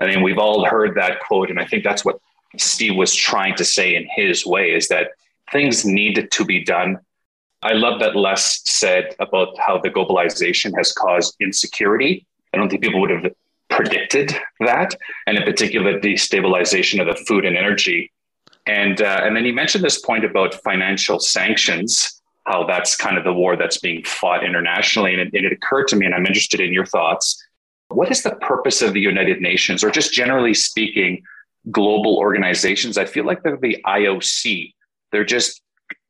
[0.00, 2.18] I mean, we've all heard that quote, and I think that's what
[2.56, 5.10] Steve was trying to say in his way is that
[5.52, 6.98] things need to be done.
[7.62, 12.24] I love that Les said about how the globalization has caused insecurity.
[12.54, 13.32] I don't think people would have
[13.68, 14.94] predicted that,
[15.26, 18.12] and in particular, the destabilization of the food and energy.
[18.66, 23.24] And uh, and then he mentioned this point about financial sanctions, how that's kind of
[23.24, 25.14] the war that's being fought internationally.
[25.14, 27.42] And it, it occurred to me, and I'm interested in your thoughts.
[27.88, 31.22] What is the purpose of the United Nations, or just generally speaking,
[31.70, 32.98] global organizations?
[32.98, 34.74] I feel like they're the IOC.
[35.10, 35.62] They're just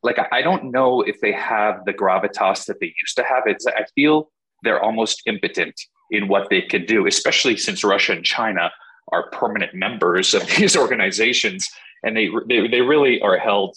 [0.03, 3.45] like I don't know if they have the gravitas that they used to have.
[3.47, 4.31] It's I feel
[4.63, 5.81] they're almost impotent
[6.11, 8.71] in what they can do, especially since Russia and China
[9.13, 11.69] are permanent members of these organizations,
[12.03, 13.77] and they they, they really are held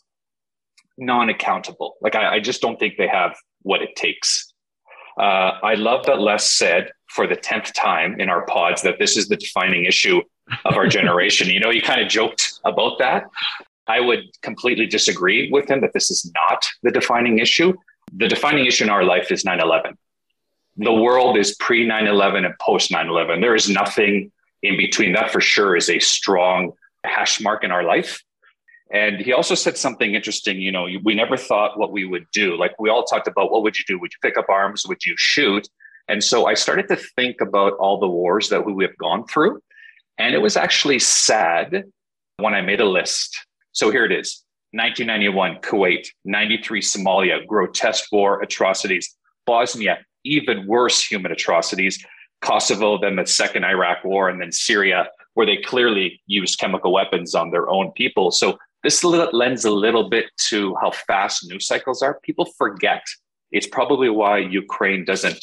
[0.97, 1.95] non-accountable.
[2.01, 4.53] Like I, I just don't think they have what it takes.
[5.19, 9.17] Uh, I love that Les said for the 10th time in our pods that this
[9.17, 10.22] is the defining issue
[10.65, 11.47] of our generation.
[11.49, 13.26] you know, you kind of joked about that.
[13.92, 17.74] I would completely disagree with him that this is not the defining issue.
[18.14, 19.98] The defining issue in our life is 9 11.
[20.78, 23.42] The world is pre 9 11 and post 9 11.
[23.42, 24.32] There is nothing
[24.64, 25.12] in between.
[25.12, 26.72] That for sure is a strong
[27.04, 28.24] hash mark in our life.
[28.94, 30.62] And he also said something interesting.
[30.62, 32.58] You know, we never thought what we would do.
[32.58, 34.00] Like we all talked about what would you do?
[34.00, 34.86] Would you pick up arms?
[34.88, 35.68] Would you shoot?
[36.08, 39.62] And so I started to think about all the wars that we have gone through.
[40.18, 41.86] And it was actually sad
[42.38, 43.38] when I made a list.
[43.74, 44.43] So here it is
[44.74, 49.15] 1991, Kuwait, 93, Somalia, grotesque war atrocities,
[49.45, 52.03] Bosnia, even worse human atrocities,
[52.41, 57.36] Kosovo, then the second Iraq war, and then Syria, where they clearly used chemical weapons
[57.36, 58.32] on their own people.
[58.32, 62.19] So this lends a little bit to how fast news cycles are.
[62.24, 63.03] People forget.
[63.51, 65.39] It's probably why Ukraine doesn't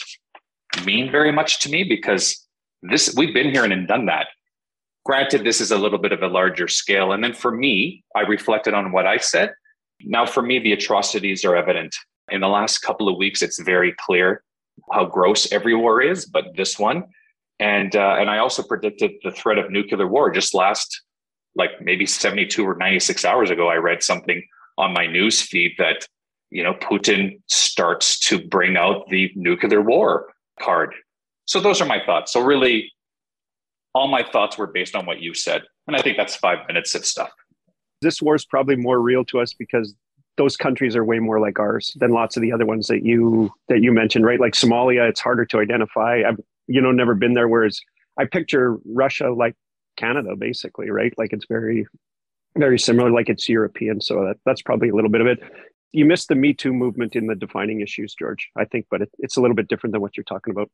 [0.85, 2.47] mean very much to me because
[2.83, 4.29] this we've been here and done that.
[5.09, 7.13] Granted, this is a little bit of a larger scale.
[7.13, 9.55] And then for me, I reflected on what I said.
[10.03, 11.97] Now, for me, the atrocities are evident.
[12.31, 14.45] In the last couple of weeks, it's very clear
[14.93, 17.05] how gross every war is, but this one.
[17.59, 21.01] And uh, and I also predicted the threat of nuclear war just last,
[21.57, 23.67] like maybe 72 or 96 hours ago.
[23.69, 24.47] I read something
[24.77, 26.07] on my news feed that,
[26.51, 30.95] you know, Putin starts to bring out the nuclear war card.
[31.47, 32.35] So those are my thoughts.
[32.35, 32.93] So really,
[33.99, 36.95] all my thoughts were based on what you said, and I think that's five minutes
[36.95, 37.31] of stuff.
[38.01, 39.95] This war is probably more real to us because
[40.37, 43.51] those countries are way more like ours than lots of the other ones that you
[43.69, 44.39] that you mentioned, right?
[44.39, 46.23] Like Somalia, it's harder to identify.
[46.27, 46.39] I've
[46.69, 47.49] you know never been there.
[47.49, 47.81] Whereas
[48.17, 49.57] I picture Russia like
[49.97, 51.13] Canada, basically, right?
[51.19, 51.87] Like it's very
[52.57, 54.01] very similar, like it's European.
[54.01, 55.41] So that, that's probably a little bit of it.
[55.93, 58.49] You missed the Me Too movement in the defining issues, George.
[58.57, 60.71] I think, but it, it's a little bit different than what you're talking about.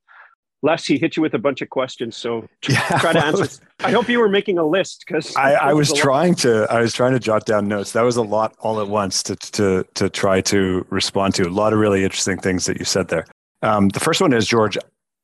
[0.63, 3.47] Les, he hit you with a bunch of questions, so Yeah, try to answer.
[3.81, 6.95] I hope you were making a list because I, I was trying to I was
[6.95, 7.93] trying to jot down notes.
[7.93, 11.43] That was a lot all at once to to to try to respond to.
[11.43, 13.27] A lot of really interesting things that you said there.
[13.63, 14.79] Um, the first one is George.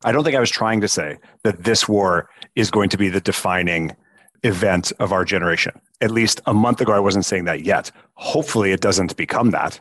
[0.05, 3.09] I don't think I was trying to say that this war is going to be
[3.09, 3.95] the defining
[4.43, 5.73] event of our generation.
[6.01, 7.91] At least a month ago, I wasn't saying that yet.
[8.15, 9.79] Hopefully, it doesn't become that.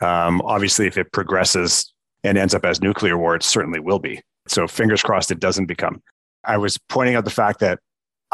[0.00, 1.92] Um, obviously, if it progresses
[2.22, 4.20] and ends up as nuclear war, it certainly will be.
[4.46, 6.02] So, fingers crossed, it doesn't become.
[6.44, 7.78] I was pointing out the fact that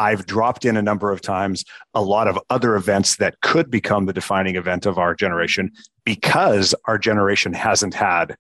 [0.01, 4.07] I've dropped in a number of times a lot of other events that could become
[4.07, 5.71] the defining event of our generation
[6.05, 8.37] because our generation hasn't had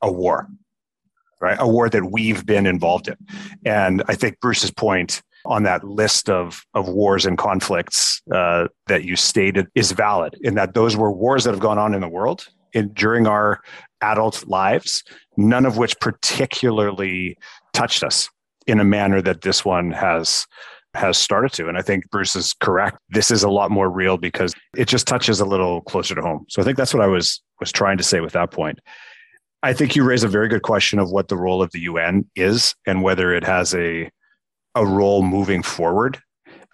[0.00, 0.48] a war,
[1.40, 1.58] right?
[1.60, 3.16] A war that we've been involved in.
[3.64, 9.04] And I think Bruce's point on that list of, of wars and conflicts uh, that
[9.04, 12.08] you stated is valid in that those were wars that have gone on in the
[12.08, 13.60] world in, during our
[14.00, 15.02] adult lives,
[15.36, 17.36] none of which particularly
[17.72, 18.28] touched us
[18.66, 20.46] in a manner that this one has
[20.94, 21.68] has started to.
[21.68, 22.98] And i think bruce is correct.
[23.08, 26.44] This is a lot more real because it just touches a little closer to home.
[26.48, 28.78] So i think that's what i was was trying to say with that point.
[29.62, 32.24] I think you raise a very good question of what the role of the un
[32.36, 34.10] is and whether it has a
[34.74, 36.20] a role moving forward.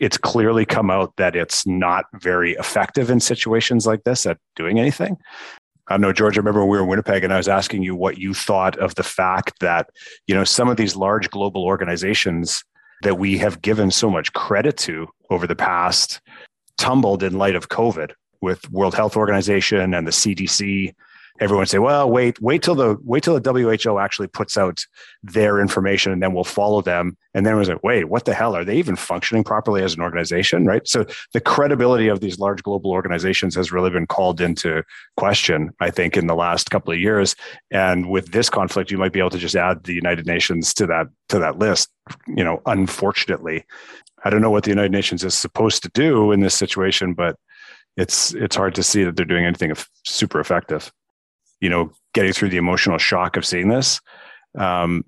[0.00, 4.78] It's clearly come out that it's not very effective in situations like this at doing
[4.78, 5.16] anything
[5.88, 6.36] I don't know, George.
[6.36, 8.76] I remember when we were in Winnipeg, and I was asking you what you thought
[8.78, 9.88] of the fact that
[10.26, 12.62] you know some of these large global organizations
[13.02, 16.20] that we have given so much credit to over the past
[16.76, 20.94] tumbled in light of COVID with World Health Organization and the CDC.
[21.40, 24.84] Everyone say, "Well, wait, wait till the wait till the WHO actually puts out
[25.22, 28.34] their information, and then we'll follow them." And then it was like, "Wait, what the
[28.34, 28.56] hell?
[28.56, 30.86] Are they even functioning properly as an organization?" Right.
[30.86, 34.82] So the credibility of these large global organizations has really been called into
[35.16, 37.36] question, I think, in the last couple of years.
[37.70, 40.86] And with this conflict, you might be able to just add the United Nations to
[40.86, 41.88] that to that list.
[42.26, 43.64] You know, unfortunately,
[44.24, 47.36] I don't know what the United Nations is supposed to do in this situation, but
[47.96, 49.72] it's it's hard to see that they're doing anything
[50.04, 50.90] super effective.
[51.60, 54.00] You know, getting through the emotional shock of seeing this.
[54.56, 55.04] Um,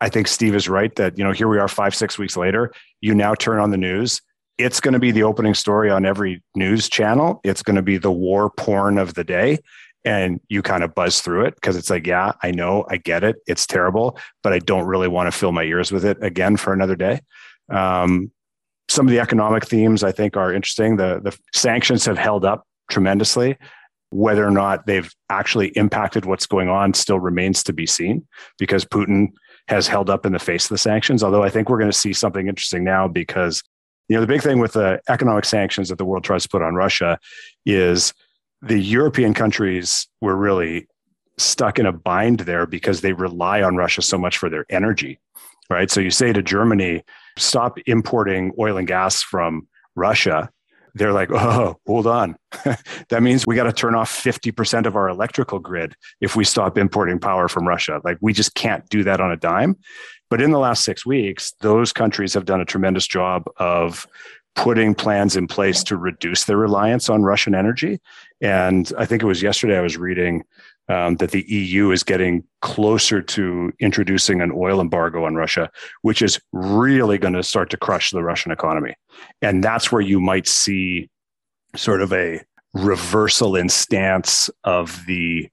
[0.00, 2.72] I think Steve is right that you know here we are five six weeks later.
[3.00, 4.20] You now turn on the news.
[4.56, 7.40] It's going to be the opening story on every news channel.
[7.44, 9.58] It's going to be the war porn of the day,
[10.04, 13.24] and you kind of buzz through it because it's like, yeah, I know, I get
[13.24, 16.56] it, it's terrible, but I don't really want to fill my ears with it again
[16.56, 17.20] for another day.
[17.70, 18.32] Um,
[18.88, 20.96] some of the economic themes I think are interesting.
[20.96, 23.56] The the sanctions have held up tremendously.
[24.10, 28.26] Whether or not they've actually impacted what's going on still remains to be seen
[28.58, 29.28] because Putin
[29.68, 31.22] has held up in the face of the sanctions.
[31.22, 33.62] Although I think we're going to see something interesting now because
[34.08, 36.62] you know the big thing with the economic sanctions that the world tries to put
[36.62, 37.18] on Russia
[37.66, 38.14] is
[38.62, 40.86] the European countries were really
[41.36, 45.20] stuck in a bind there because they rely on Russia so much for their energy,
[45.70, 45.90] right?
[45.90, 47.04] So you say to Germany,
[47.36, 50.50] stop importing oil and gas from Russia.
[50.98, 52.36] They're like, oh, hold on.
[53.08, 56.76] that means we got to turn off 50% of our electrical grid if we stop
[56.76, 58.00] importing power from Russia.
[58.04, 59.76] Like, we just can't do that on a dime.
[60.30, 64.06] But in the last six weeks, those countries have done a tremendous job of
[64.56, 68.00] putting plans in place to reduce their reliance on Russian energy.
[68.40, 70.44] And I think it was yesterday I was reading
[70.88, 75.70] um, that the EU is getting closer to introducing an oil embargo on Russia,
[76.02, 78.94] which is really going to start to crush the Russian economy.
[79.42, 81.10] And that's where you might see
[81.76, 82.40] sort of a
[82.74, 85.48] reversal in stance of the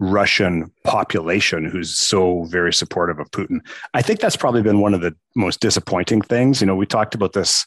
[0.00, 3.60] Russian population who's so very supportive of Putin.
[3.94, 6.60] I think that's probably been one of the most disappointing things.
[6.60, 7.66] You know, we talked about this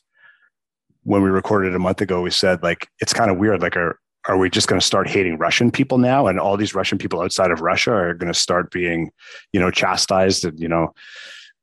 [1.04, 2.22] when we recorded a month ago.
[2.22, 3.62] We said like it's kind of weird.
[3.62, 6.76] Like, are are we just going to start hating Russian people now, and all these
[6.76, 9.12] Russian people outside of Russia are going to start being,
[9.52, 10.94] you know, chastised and you know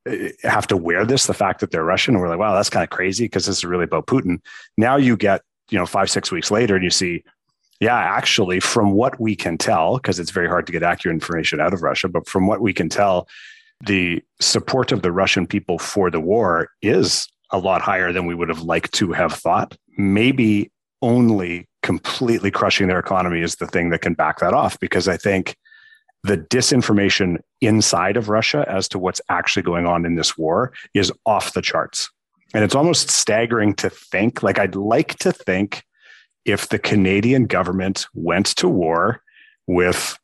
[0.07, 2.15] eh, have to wear this the fact that they're Russian?
[2.15, 4.41] And we're like, wow, that's kind of crazy because this is really about Putin.
[4.77, 7.25] Now you get you know five six weeks later and you see
[7.81, 11.61] yeah, actually, from what we can tell, because it's very hard to get accurate information
[11.61, 13.27] out of Russia, but from what we can tell,
[13.87, 18.35] the support of the Russian people for the war is a lot higher than we
[18.35, 19.79] would have liked to have thought.
[19.97, 25.09] Maybe only completely crushing their economy is the thing that can back that off, because
[25.09, 25.57] I think
[26.22, 31.12] the disinformation inside of Russia as to what's actually going on in this war is
[31.24, 32.11] off the charts.
[32.53, 35.85] And it's almost staggering to think, like, I'd like to think
[36.45, 39.22] if the Canadian government went to war
[39.66, 40.18] with,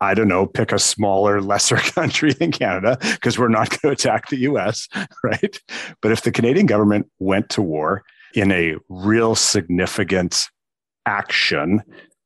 [0.00, 3.90] I don't know, pick a smaller, lesser country than Canada, because we're not going to
[3.90, 4.88] attack the US,
[5.24, 5.60] right?
[6.00, 8.02] But if the Canadian government went to war
[8.34, 10.46] in a real significant
[11.06, 11.82] action,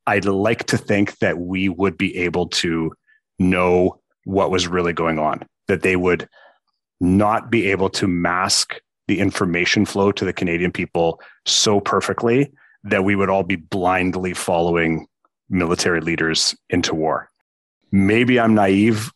[0.07, 2.93] I'd like to think that we would be able to
[3.39, 6.29] know what was really going on, that they would
[7.01, 8.75] not be able to mask
[9.09, 12.53] the information flow to the Canadian people so perfectly
[12.85, 15.07] that we would all be blindly following
[15.49, 17.29] military leaders into war.
[17.93, 19.11] Maybe I'm naive.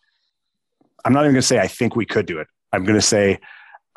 [1.04, 2.48] I'm not even going to say I think we could do it.
[2.72, 3.38] I'm going to say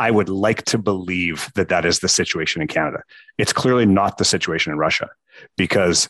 [0.02, 3.04] I would like to believe that that is the situation in Canada.
[3.38, 5.08] It's clearly not the situation in Russia
[5.58, 6.10] because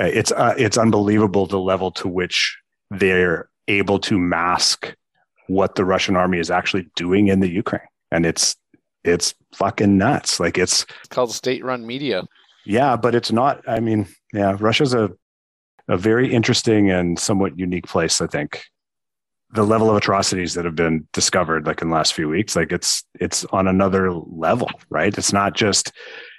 [0.00, 2.58] uh, it's uh, it's unbelievable the level to which
[2.90, 4.78] they're able to mask
[5.46, 8.56] what the Russian army is actually doing in the Ukraine, and it's
[9.04, 10.40] it's fucking nuts.
[10.40, 12.24] Like it's It's called state-run media.
[12.64, 13.54] yeah, but it's not.
[13.68, 15.10] I mean, yeah, Russia's a
[15.86, 18.20] a very interesting and somewhat unique place.
[18.20, 18.50] I think
[19.52, 22.70] the level of atrocities that have been discovered, like in the last few weeks, like
[22.72, 25.16] it's it's on another level, right?
[25.16, 25.92] It's not just,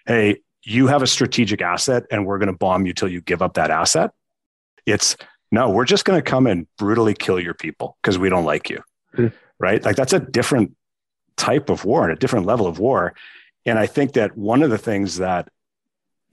[0.05, 3.41] hey, you have a strategic asset, and we're going to bomb you till you give
[3.41, 4.11] up that asset.
[4.85, 5.17] It's
[5.51, 8.69] no, we're just going to come and brutally kill your people because we don't like
[8.69, 8.81] you,
[9.15, 9.27] Hmm.
[9.59, 9.83] right?
[9.83, 10.75] Like that's a different
[11.35, 13.13] type of war and a different level of war.
[13.65, 15.49] And I think that one of the things that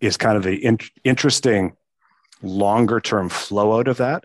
[0.00, 1.76] is kind of the in- interesting
[2.42, 4.24] longer term flow out of that.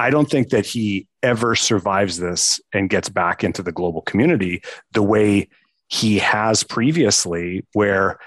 [0.00, 4.62] I don't think that he ever survives this and gets back into the global community
[4.92, 5.48] the way
[5.88, 8.18] he has previously, where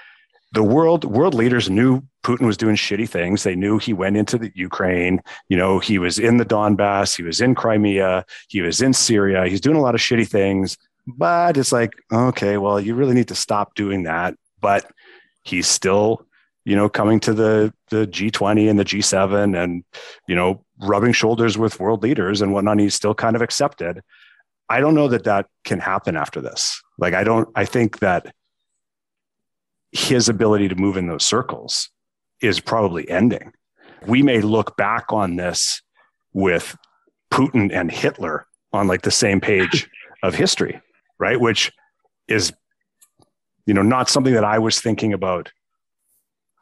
[0.54, 3.42] the world world leaders knew Putin was doing shitty things.
[3.42, 5.20] They knew he went into the Ukraine.
[5.50, 7.18] You know, he was in the Donbass.
[7.18, 8.26] He was in Crimea.
[8.50, 9.48] He was in Syria.
[9.48, 10.78] He's doing a lot of shitty things.
[11.08, 14.36] But it's like, okay, well, you really need to stop doing that.
[14.62, 14.90] But
[15.44, 16.26] he's still,
[16.66, 19.84] you know, coming to the the G20 and the G7 and,
[20.28, 22.80] you know, rubbing shoulders with world leaders and whatnot.
[22.80, 24.02] He's still kind of accepted.
[24.70, 26.82] I don't know that that can happen after this.
[26.98, 28.34] Like, I don't, I think that
[29.92, 31.90] his ability to move in those circles
[32.42, 33.54] is probably ending.
[34.08, 35.82] We may look back on this
[36.34, 36.76] with
[37.32, 39.90] Putin and Hitler on like the same page
[40.24, 40.82] of history,
[41.20, 41.40] right?
[41.40, 41.72] Which
[42.28, 42.54] is,
[43.66, 45.52] you know, not something that I was thinking about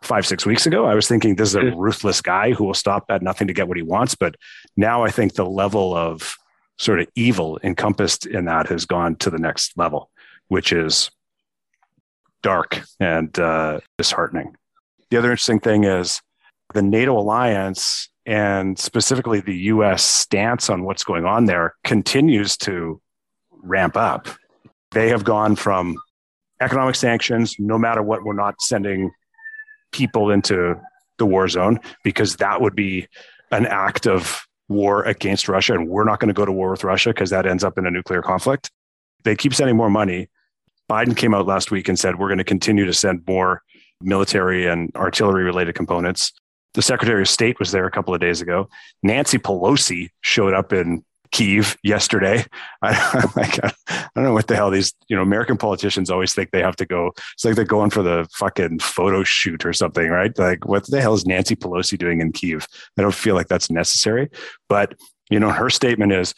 [0.01, 0.85] five, six weeks ago.
[0.85, 3.67] I was thinking this is a ruthless guy who will stop at nothing to get
[3.67, 4.15] what he wants.
[4.15, 4.35] But
[4.75, 6.35] now I think the level of
[6.79, 10.09] sort of evil encompassed in that has gone to the next level,
[10.47, 11.11] which is
[12.41, 14.55] dark and uh, disheartening.
[15.11, 16.21] The other interesting thing is
[16.73, 23.01] the NATO alliance and specifically the US stance on what's going on there continues to
[23.51, 24.27] ramp up.
[24.91, 25.97] They have gone from
[26.59, 29.11] economic sanctions, no matter what, we're not sending
[29.91, 30.79] people into
[31.17, 33.07] the war zone because that would be
[33.51, 35.73] an act of war against Russia.
[35.73, 37.85] And we're not going to go to war with Russia because that ends up in
[37.85, 38.71] a nuclear conflict.
[39.23, 40.29] They keep sending more money.
[40.89, 43.61] Biden came out last week and said, we're going to continue to send more
[44.01, 46.33] military and artillery related components.
[46.73, 48.69] The Secretary of State was there a couple of days ago.
[49.03, 52.45] Nancy Pelosi showed up in Kiev yesterday.
[52.81, 52.91] I,
[53.35, 56.61] like, I don't know what the hell these, you know, American politicians always think they
[56.61, 57.11] have to go.
[57.33, 60.37] It's like they're going for the fucking photo shoot or something, right?
[60.37, 62.67] Like, what the hell is Nancy Pelosi doing in Kiev?
[62.97, 64.29] I don't feel like that's necessary.
[64.69, 64.95] But,
[65.29, 66.33] you know, her statement is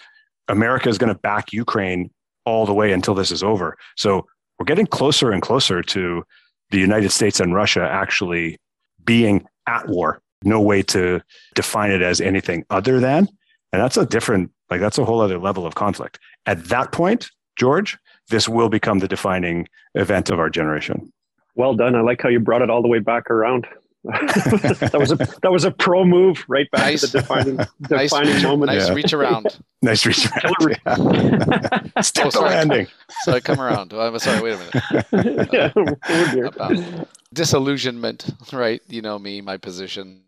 [0.47, 2.11] America is going to back Ukraine
[2.45, 3.77] all the way until this is over.
[3.95, 4.27] So
[4.59, 6.23] we're getting closer and closer to
[6.69, 8.57] the United States and Russia actually
[9.03, 10.21] being at war.
[10.43, 11.21] No way to
[11.55, 13.29] define it as anything other than.
[13.71, 16.19] And that's a different, like, that's a whole other level of conflict.
[16.45, 17.97] At that point, George,
[18.29, 21.11] this will become the defining event of our generation.
[21.55, 21.95] Well done.
[21.95, 23.67] I like how you brought it all the way back around.
[24.03, 27.01] that was a that was a pro move right back Nice.
[27.01, 27.55] to the defining
[27.89, 28.11] Nice,
[28.43, 28.71] moment.
[28.73, 28.93] nice Yeah.
[28.95, 29.45] reach around.
[29.81, 30.77] Nice reach around.
[30.85, 32.01] Yeah.
[32.01, 32.87] Stick Oh, the landing.
[33.23, 33.93] So I come around.
[33.93, 34.41] Oh, I'm sorry.
[34.41, 34.75] Wait a minute.
[35.13, 36.47] Uh, yeah, oh.
[36.47, 38.81] About disillusionment, right?
[38.87, 40.21] You know me, my position.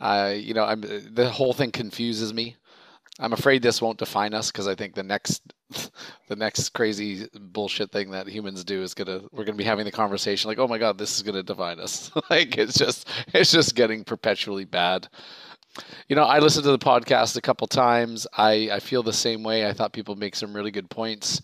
[0.00, 2.54] I, you know, I'm the whole thing confuses me.
[3.18, 5.42] I'm afraid this won't define us because I think the next,
[6.28, 9.90] the next crazy bullshit thing that humans do is gonna we're gonna be having the
[9.92, 12.10] conversation like, oh my god, this is gonna define us.
[12.30, 15.08] like it's just it's just getting perpetually bad.
[16.08, 18.26] You know, I listened to the podcast a couple times.
[18.36, 19.66] I I feel the same way.
[19.66, 21.42] I thought people make some really good points.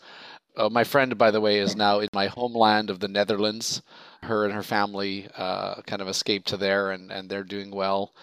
[0.57, 3.83] Uh, my friend, by the way, is now in my homeland of the Netherlands.
[4.23, 8.15] Her and her family uh, kind of escaped to there, and, and they're doing well.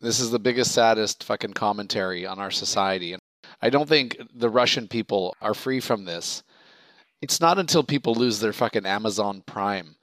[0.00, 3.12] This is the biggest, saddest fucking commentary on our society.
[3.12, 3.22] And
[3.62, 6.42] I don't think the Russian people are free from this.
[7.22, 9.96] It's not until people lose their fucking Amazon Prime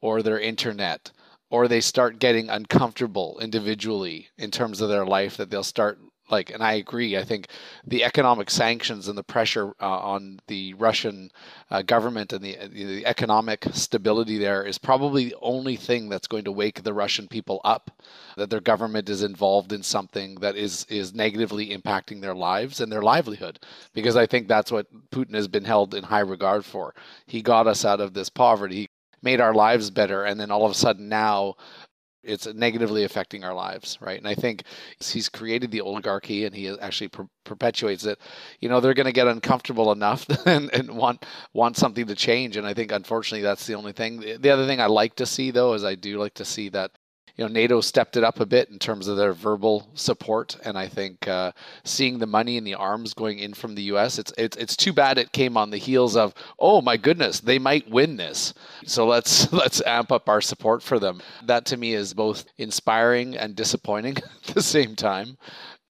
[0.00, 1.10] or their internet
[1.50, 5.98] or they start getting uncomfortable individually in terms of their life that they'll start
[6.30, 7.48] like and i agree i think
[7.86, 11.30] the economic sanctions and the pressure uh, on the russian
[11.70, 16.44] uh, government and the, the economic stability there is probably the only thing that's going
[16.44, 17.90] to wake the russian people up
[18.36, 22.90] that their government is involved in something that is is negatively impacting their lives and
[22.90, 23.58] their livelihood
[23.94, 26.94] because i think that's what putin has been held in high regard for.
[27.26, 28.88] He got us out of this poverty he
[29.22, 31.54] made our lives better and then all of a sudden now
[32.28, 34.18] it's negatively affecting our lives right?
[34.18, 34.64] And i think
[35.00, 38.18] he's created the oligarchy and he actually per- perpetuates it.
[38.60, 42.56] You know they're going to get uncomfortable enough and, and want want something to change.
[42.56, 44.20] And i think unfortunately that's the only thing.
[44.20, 46.68] The, the other thing i like to see though is i do like to see
[46.70, 46.92] that
[47.38, 50.58] you know nato stepped it up a bit in terms of their verbal support.
[50.64, 51.52] And i think uh,
[51.84, 54.92] seeing the money and the arms going in from the us it's, it's it's too
[54.92, 58.52] bad it came on the heels of oh my goodness they might win this.
[58.84, 61.22] So let's let's amp up our support for them.
[61.44, 64.16] That to me is both inspiring and disappointing
[64.48, 65.38] at the same time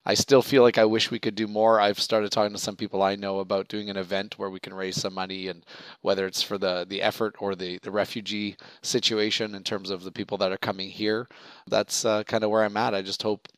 [0.09, 1.79] I still feel like I wish we could do more.
[1.79, 4.73] I've started talking to some people I know about doing an event where we can
[4.73, 5.67] raise some money and
[6.01, 10.11] whether it's for the the effort or the the refugee situation in terms of the
[10.11, 11.29] people that are coming here.
[11.67, 12.95] That's uh, kind of where I'm at.
[12.95, 13.49] I just hope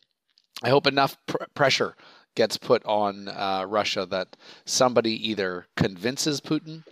[0.65, 1.95] I hope enough pr- pressure
[2.35, 6.83] gets put on uh, Russia that somebody either convinces Putin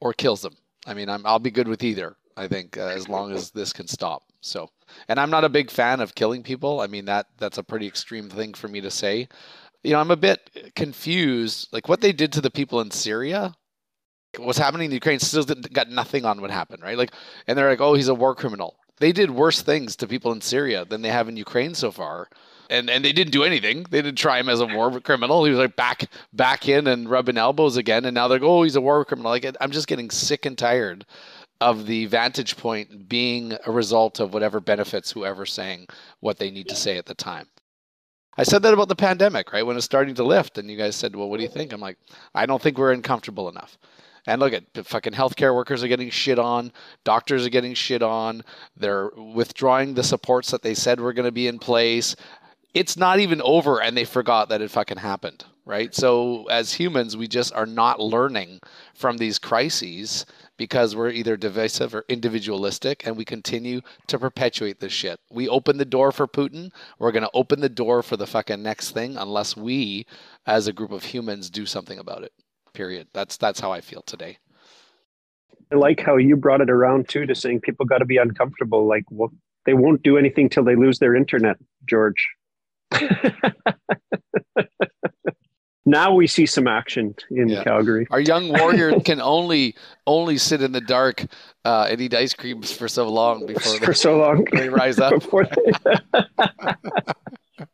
[0.00, 0.54] or kills them.
[0.86, 2.16] I mean, I'm, I'll be good with either.
[2.36, 4.22] I think uh, as long as this can stop.
[4.40, 4.70] So,
[5.08, 6.80] and I'm not a big fan of killing people.
[6.80, 9.28] I mean that that's a pretty extreme thing for me to say.
[9.82, 11.68] You know, I'm a bit confused.
[11.72, 13.54] Like what they did to the people in Syria,
[14.38, 16.98] what's happening in Ukraine still got nothing on what happened, right?
[16.98, 17.12] Like,
[17.46, 18.76] and they're like, oh, he's a war criminal.
[18.98, 22.28] They did worse things to people in Syria than they have in Ukraine so far.
[22.70, 23.84] And, and they didn't do anything.
[23.90, 25.44] They didn't try him as a war criminal.
[25.44, 28.04] He was like back back in and rubbing elbows again.
[28.06, 29.30] And now they're like, oh, he's a war criminal.
[29.30, 31.04] Like I'm just getting sick and tired
[31.64, 35.86] of the vantage point being a result of whatever benefits whoever's saying
[36.20, 37.48] what they need to say at the time.
[38.36, 39.64] I said that about the pandemic, right?
[39.64, 41.80] When it's starting to lift, and you guys said, "Well, what do you think?" I'm
[41.80, 41.96] like,
[42.34, 43.78] I don't think we're uncomfortable enough.
[44.26, 46.70] And look at the fucking healthcare workers are getting shit on,
[47.04, 48.42] doctors are getting shit on.
[48.76, 52.14] They're withdrawing the supports that they said were going to be in place.
[52.74, 55.94] It's not even over, and they forgot that it fucking happened, right?
[55.94, 58.60] So as humans, we just are not learning
[58.94, 60.26] from these crises
[60.56, 65.20] because we're either divisive or individualistic and we continue to perpetuate this shit.
[65.30, 66.70] We open the door for Putin.
[66.98, 70.06] We're going to open the door for the fucking next thing unless we
[70.46, 72.32] as a group of humans do something about it.
[72.72, 73.08] Period.
[73.12, 74.38] That's that's how I feel today.
[75.72, 78.86] I like how you brought it around too to saying people got to be uncomfortable.
[78.86, 79.32] Like, well,
[79.64, 81.56] they won't do anything till they lose their internet,
[81.88, 82.28] George.
[85.86, 87.62] now we see some action in Yeah.
[87.64, 88.06] Calgary.
[88.10, 89.74] Our young warrior can only
[90.06, 91.24] only sit in the dark
[91.64, 94.98] uh, and eat ice creams for so long before for they, so long they rise
[94.98, 95.14] up.
[95.22, 96.22] they...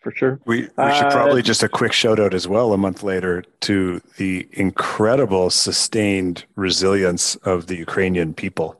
[0.00, 0.40] for sure.
[0.46, 3.44] We, we should Uh, probably just a quick shout out as well a month later
[3.60, 8.76] to the incredible sustained resilience of the Ukrainian people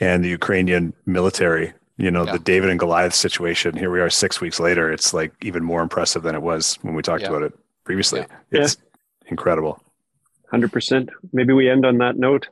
[0.00, 2.32] and the Ukrainian military You know, Yeah.
[2.32, 3.76] the David and Goliath situation.
[3.76, 4.90] Here we are six weeks later.
[4.90, 7.30] It's like even more impressive than it was when we talked Yeah.
[7.30, 7.52] about it
[7.84, 8.20] previously.
[8.52, 8.62] Yeah.
[8.62, 8.76] It's
[9.26, 9.82] incredible.
[10.50, 11.10] Hundred percent.
[11.32, 12.48] Maybe we end on that note.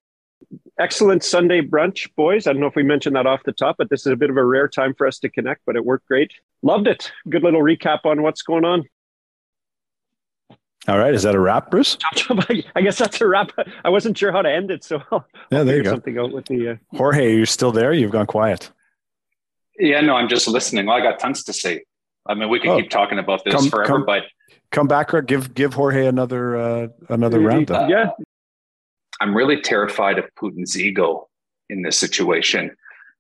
[0.78, 2.46] Excellent Sunday brunch, boys.
[2.46, 4.28] I don't know if we mentioned that off the top, but this is a bit
[4.28, 6.32] of a rare time for us to connect, but it worked great.
[6.62, 7.10] Loved it.
[7.30, 8.84] Good little recap on what's going on.
[10.88, 11.14] All right.
[11.14, 11.96] Is that a wrap, Bruce?
[12.74, 13.50] I guess that's a wrap.
[13.84, 15.90] I wasn't sure how to end it, so I'll Yeah, there you go.
[15.90, 16.68] something out with the.
[16.68, 17.92] Uh, Jorge, you're still there?
[17.92, 18.70] You've gone quiet.
[19.78, 20.86] Yeah, no, I'm just listening.
[20.86, 21.82] Well, I got tons to say.
[22.28, 22.76] I mean, we could Oh.
[22.80, 24.24] keep talking about this Come- forever, come- but
[24.72, 27.68] Come back or give give Jorge another uh, another round.
[27.68, 27.88] Then.
[27.88, 28.10] yeah,
[29.20, 31.28] I'm really terrified of Putin's ego
[31.70, 32.76] in this situation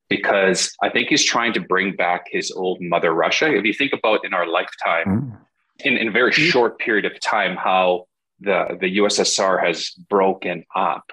[0.08, 3.52] because I think he's trying to bring back his old mother Russia.
[3.54, 5.38] If you think about in our lifetime, Mm.
[5.84, 8.06] in, in a very short period of time, how
[8.40, 11.04] the, the USSR has broken up.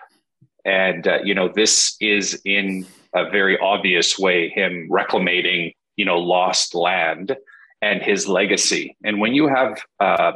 [0.65, 2.85] And, uh, you know, this is in
[3.15, 7.35] a very obvious way him reclamating, you know, lost land
[7.81, 8.95] and his legacy.
[9.03, 10.33] And when you have uh,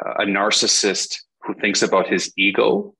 [0.00, 2.94] a narcissist who thinks about his ego,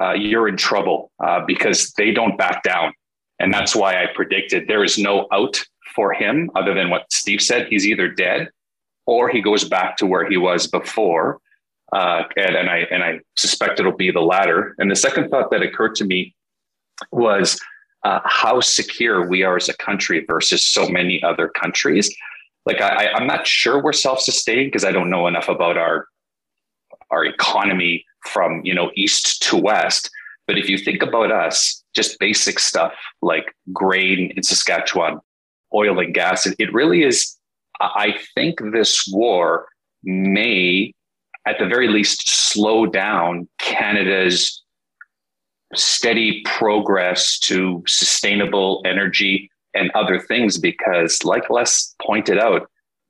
[0.00, 2.92] uh, you're in trouble uh, because they don't back down.
[3.38, 5.62] And that's why I predicted there is no out
[5.94, 7.68] for him other than what Steve said.
[7.68, 8.48] He's either dead
[9.06, 11.38] or he goes back to where he was before.
[11.92, 14.74] Uh, and, and I and I suspect it'll be the latter.
[14.78, 16.34] And the second thought that occurred to me
[17.10, 17.60] was
[18.04, 22.14] uh, how secure we are as a country versus so many other countries.
[22.66, 26.06] Like I, I'm not sure we're self-sustaining because I don't know enough about our
[27.10, 30.10] our economy from you know east to west.
[30.46, 35.20] But if you think about us, just basic stuff like grain in Saskatchewan,
[35.72, 37.36] oil and gas, it, it really is.
[37.80, 39.66] I think this war
[40.02, 40.92] may,
[41.46, 44.61] at the very least, slow down Canada's
[45.74, 52.68] steady progress to sustainable energy and other things because, like Les pointed out,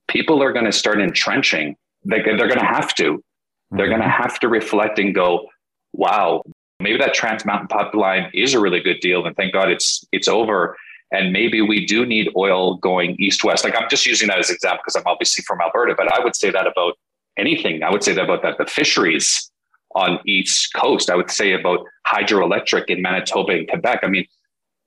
[0.09, 1.77] people are going to start entrenching.
[2.05, 3.23] They, they're going to have to.
[3.71, 3.99] They're mm-hmm.
[3.99, 5.49] going to have to reflect and go,
[5.93, 6.43] wow,
[6.81, 9.27] maybe that Trans Mountain Pipeline is a really good deal.
[9.27, 10.77] And thank God it's it's over.
[11.11, 13.65] And maybe we do need oil going east west.
[13.65, 16.23] Like I'm just using that as an example because I'm obviously from Alberta, but I
[16.25, 16.95] would say that about
[17.37, 17.83] anything.
[17.83, 19.51] I would say that about that the fisheries
[19.95, 21.11] on east coast.
[21.11, 24.01] I would say about hydroelectric in Manitoba and Quebec.
[24.03, 24.27] I mean,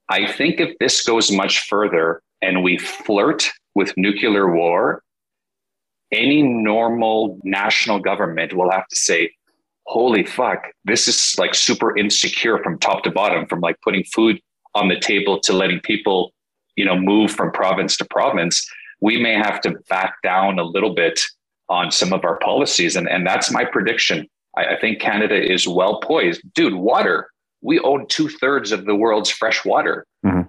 [0.10, 5.04] I think if this goes much further and we flirt with nuclear war,
[6.12, 9.32] any normal national government will have to say,
[9.86, 14.40] holy fuck, this is like super insecure from top to bottom, from like putting food
[14.74, 16.34] on the table to letting people,
[16.76, 18.68] you know, move from province to province.
[19.02, 21.22] We may have to back down a little bit
[21.70, 22.96] on some of our policies.
[22.96, 24.28] And, and that's my prediction.
[24.58, 26.42] I, I think Canada is well poised.
[26.54, 27.30] Dude, water.
[27.62, 30.06] We own two thirds of the world's fresh water.
[30.26, 30.48] Mhm.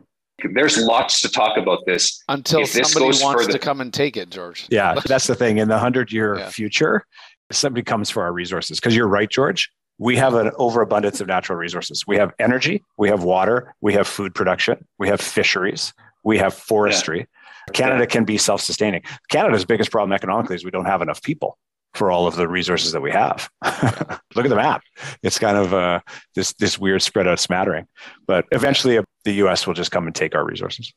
[0.52, 2.22] There's lots to talk about this.
[2.28, 4.66] Until If this somebody goes wants further- to come and take it, George.
[4.70, 5.56] Yeah, that's the thing.
[5.58, 6.50] In the hundred year Yeah.
[6.50, 7.06] future,
[7.50, 8.78] somebody comes for our resources.
[8.78, 9.70] Because you're right, George.
[9.98, 12.04] We have an overabundance of natural resources.
[12.06, 16.52] We have energy, we have water, we have food production, we have fisheries, we have
[16.52, 17.26] forestry.
[17.72, 19.02] Canada can be self sustaining.
[19.30, 21.56] Canada's biggest problem economically is we don't have enough people
[21.96, 23.48] for all of the resources that we have.
[24.34, 24.82] Look at the map.
[25.22, 26.00] It's kind of uh,
[26.34, 27.86] this this weird spread out smattering.
[28.26, 29.66] But eventually, uh, the U.S.
[29.66, 30.92] will just come and take our resources.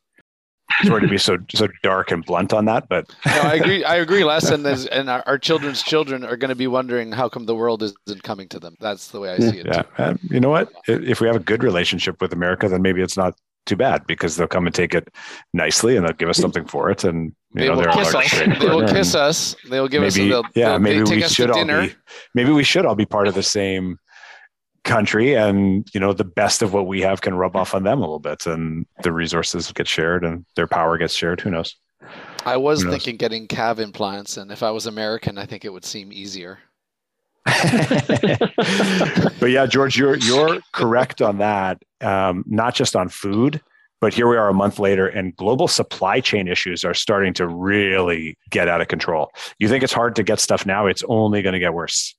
[0.83, 3.83] Sorry to be so so dark and blunt on that, but No, I agree.
[3.93, 7.11] I agree, Les, and, there's- and our, our children's children are going to be wondering
[7.11, 8.75] how come the world isn't coming to them.
[8.79, 9.65] That's the way I see it.
[9.65, 10.71] yeah, and you know what?
[10.87, 13.33] If we have a good relationship with America, then maybe it's not
[13.65, 15.07] too bad because they'll come and take it
[15.53, 17.03] nicely and they'll give us something for it.
[17.03, 18.31] And you They know, will kiss us.
[18.59, 19.55] They will kiss us.
[19.69, 20.15] They will give us.
[20.17, 21.87] Maybe, They'll, yeah, they'll, maybe we should all dinner.
[21.87, 21.95] be.
[22.35, 23.97] Maybe we should all be part of the same
[24.83, 27.97] country, and you know, the best of what we have can rub off on them
[27.99, 31.41] a little bit, and the resources get shared, and their power gets shared.
[31.41, 31.75] Who knows?
[32.45, 32.93] I was Who knows?
[32.95, 36.59] thinking getting calf implants, and if I was American, I think it would seem easier.
[39.39, 41.81] but yeah, George, you're you're correct on that.
[42.01, 43.61] Um, not just on food,
[44.01, 47.47] but here we are a month later, and global supply chain issues are starting to
[47.47, 49.31] really get out of control.
[49.59, 50.85] You think it's hard to get stuff now?
[50.87, 52.15] It's only going to get worse.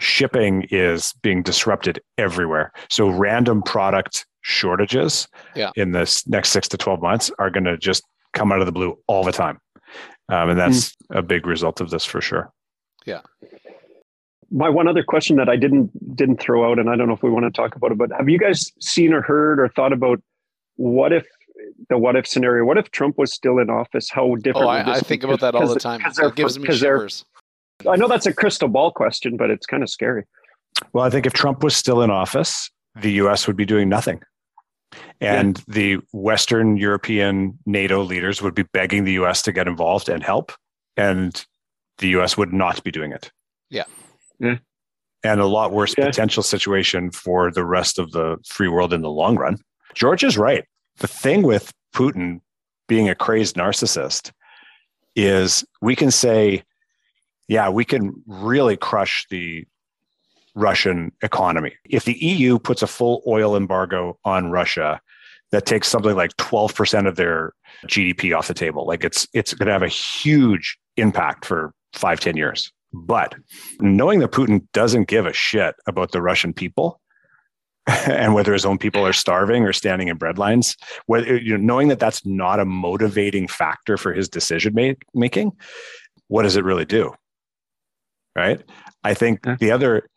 [0.00, 2.72] Shipping is being disrupted everywhere.
[2.90, 5.70] So random product shortages Yeah.
[5.76, 8.02] in this next six to twelve months are going to just
[8.34, 9.58] come out of the blue all the time,
[10.28, 12.52] um, and that's a big result of this for sure.
[13.06, 13.20] Yeah.
[14.50, 17.22] My one other question that I didn't didn't throw out, and I don't know if
[17.22, 19.92] we want to talk about it, but have you guys seen or heard or thought
[19.92, 20.20] about
[20.76, 21.26] what if
[21.88, 22.64] the what if scenario?
[22.64, 24.10] What if Trump was still in office?
[24.10, 24.56] How different?
[24.64, 25.08] Oh, would I, I this be?
[25.08, 26.00] think about that all the time.
[26.04, 27.24] It gives me shivers.
[27.88, 30.24] I know that's a crystal ball question, but it's kind of scary.
[30.92, 32.70] Well, I think if Trump was still in office,
[33.00, 33.46] the U.S.
[33.46, 34.22] would be doing nothing.
[35.20, 40.22] And the Western European NATO leaders would be begging the US to get involved and
[40.22, 40.52] help.
[40.96, 41.44] And
[41.98, 43.30] the US would not be doing it.
[43.70, 43.84] Yeah.
[44.38, 44.58] Yeah.
[45.24, 46.06] And a lot worse Yeah.
[46.06, 49.58] potential situation for the rest of the free world in the long run.
[49.94, 50.64] George is right.
[50.98, 52.40] The thing with Putin
[52.88, 54.32] being a crazed narcissist
[55.16, 56.62] is we can say,
[57.48, 59.66] yeah, we can really crush the
[60.54, 61.74] Russian economy.
[61.88, 65.00] If the EU puts a full oil embargo on Russia,
[65.50, 67.52] that takes something like 12% of their
[67.86, 68.86] GDP off the table.
[68.86, 72.72] Like it's it's going to have a huge impact for five, 10 years.
[72.92, 73.34] But
[73.80, 77.00] knowing that Putin doesn't give a shit about the Russian people
[78.06, 81.88] and whether his own people are starving or standing in breadlines, whether you know, knowing
[81.88, 85.52] that that's not a motivating factor for his decision make, making,
[86.28, 87.12] what does it really do?
[88.34, 88.62] Right.
[89.04, 89.56] I think Yeah.
[89.60, 90.08] the other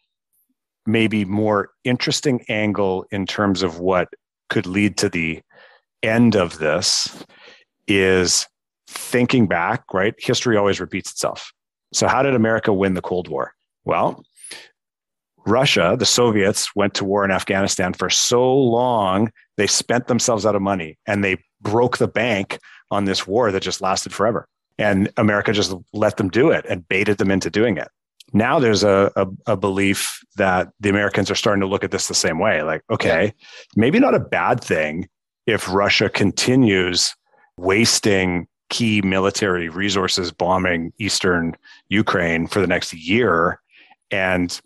[0.85, 4.07] maybe more interesting angle in terms of what
[4.49, 5.41] could lead to the
[6.01, 7.25] end of this
[7.87, 8.47] is
[8.87, 10.15] thinking back, right?
[10.17, 11.51] History always repeats itself.
[11.93, 13.53] So, how did America win the Cold War?
[13.83, 14.23] Well,
[15.47, 20.55] Russia, the Soviets, went to war in Afghanistan for so long, they spent themselves out
[20.55, 22.59] of money and they broke the bank
[22.91, 24.47] on this war that just lasted forever.
[24.77, 27.87] And America just let them do it and baited them into doing it.
[28.33, 32.07] Now there's a, a, a belief that the Americans are starting to look at this
[32.07, 32.61] the same way.
[32.61, 33.33] Like, okay,
[33.75, 35.07] maybe not a bad thing
[35.47, 37.15] if Russia continues
[37.57, 41.55] wasting key military resources bombing eastern
[41.87, 43.61] Ukraine for the next year
[44.11, 44.61] and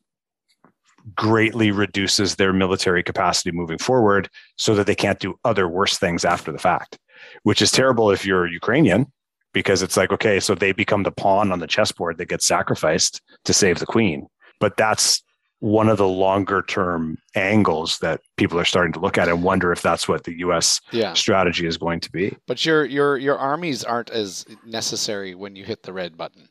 [1.15, 6.25] greatly reduces their military capacity moving forward so that they can't do other worse things
[6.25, 6.97] after the fact,
[7.43, 9.05] which is terrible if you're Ukrainian
[9.53, 13.21] because it's like, okay, so they become the pawn on the chessboard that gets sacrificed
[13.45, 14.27] to save the queen.
[14.59, 15.21] But that's
[15.59, 19.71] one of the longer term angles that people are starting to look at and wonder
[19.71, 21.13] if that's what the US Yeah.
[21.13, 22.35] strategy is going to be.
[22.47, 26.49] But your your your armies aren't as necessary when you hit the red button.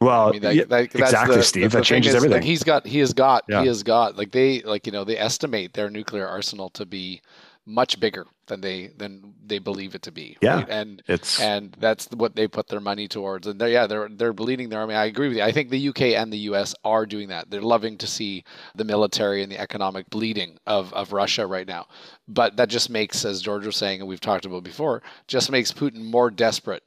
[0.00, 1.62] Well, I mean, that- yeah, that- that's exactly, the- Steve.
[1.62, 2.36] the- that the thing changes is, everything.
[2.36, 3.62] Like he's got, he has got, Yeah.
[3.62, 4.16] he has got.
[4.16, 7.20] Like they, like you know, they estimate their nuclear arsenal to be
[7.66, 10.38] much bigger than they than they believe it to be.
[10.40, 10.54] Yeah.
[10.60, 10.66] right?
[10.70, 13.46] and it's and that's what they put their money towards.
[13.46, 14.94] And they're, yeah, they're they're bleeding their army.
[14.94, 15.42] I agree with you.
[15.42, 17.50] I think the UK and the US are doing that.
[17.50, 18.42] They're loving to see
[18.74, 21.88] the military and the economic bleeding of of Russia right now.
[22.26, 25.70] But that just makes, as George was saying, and we've talked about before, just makes
[25.70, 26.84] Putin more desperate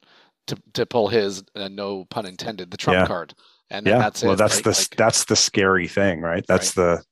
[0.48, 3.08] to to pull his, uh, no pun intended, the trump Yeah.
[3.08, 3.34] card.
[3.70, 4.00] And yeah.
[4.00, 4.28] that's it.
[4.28, 4.64] well, that's right?
[4.66, 6.46] the Like, that's the scary thing, right?
[6.48, 7.04] That's the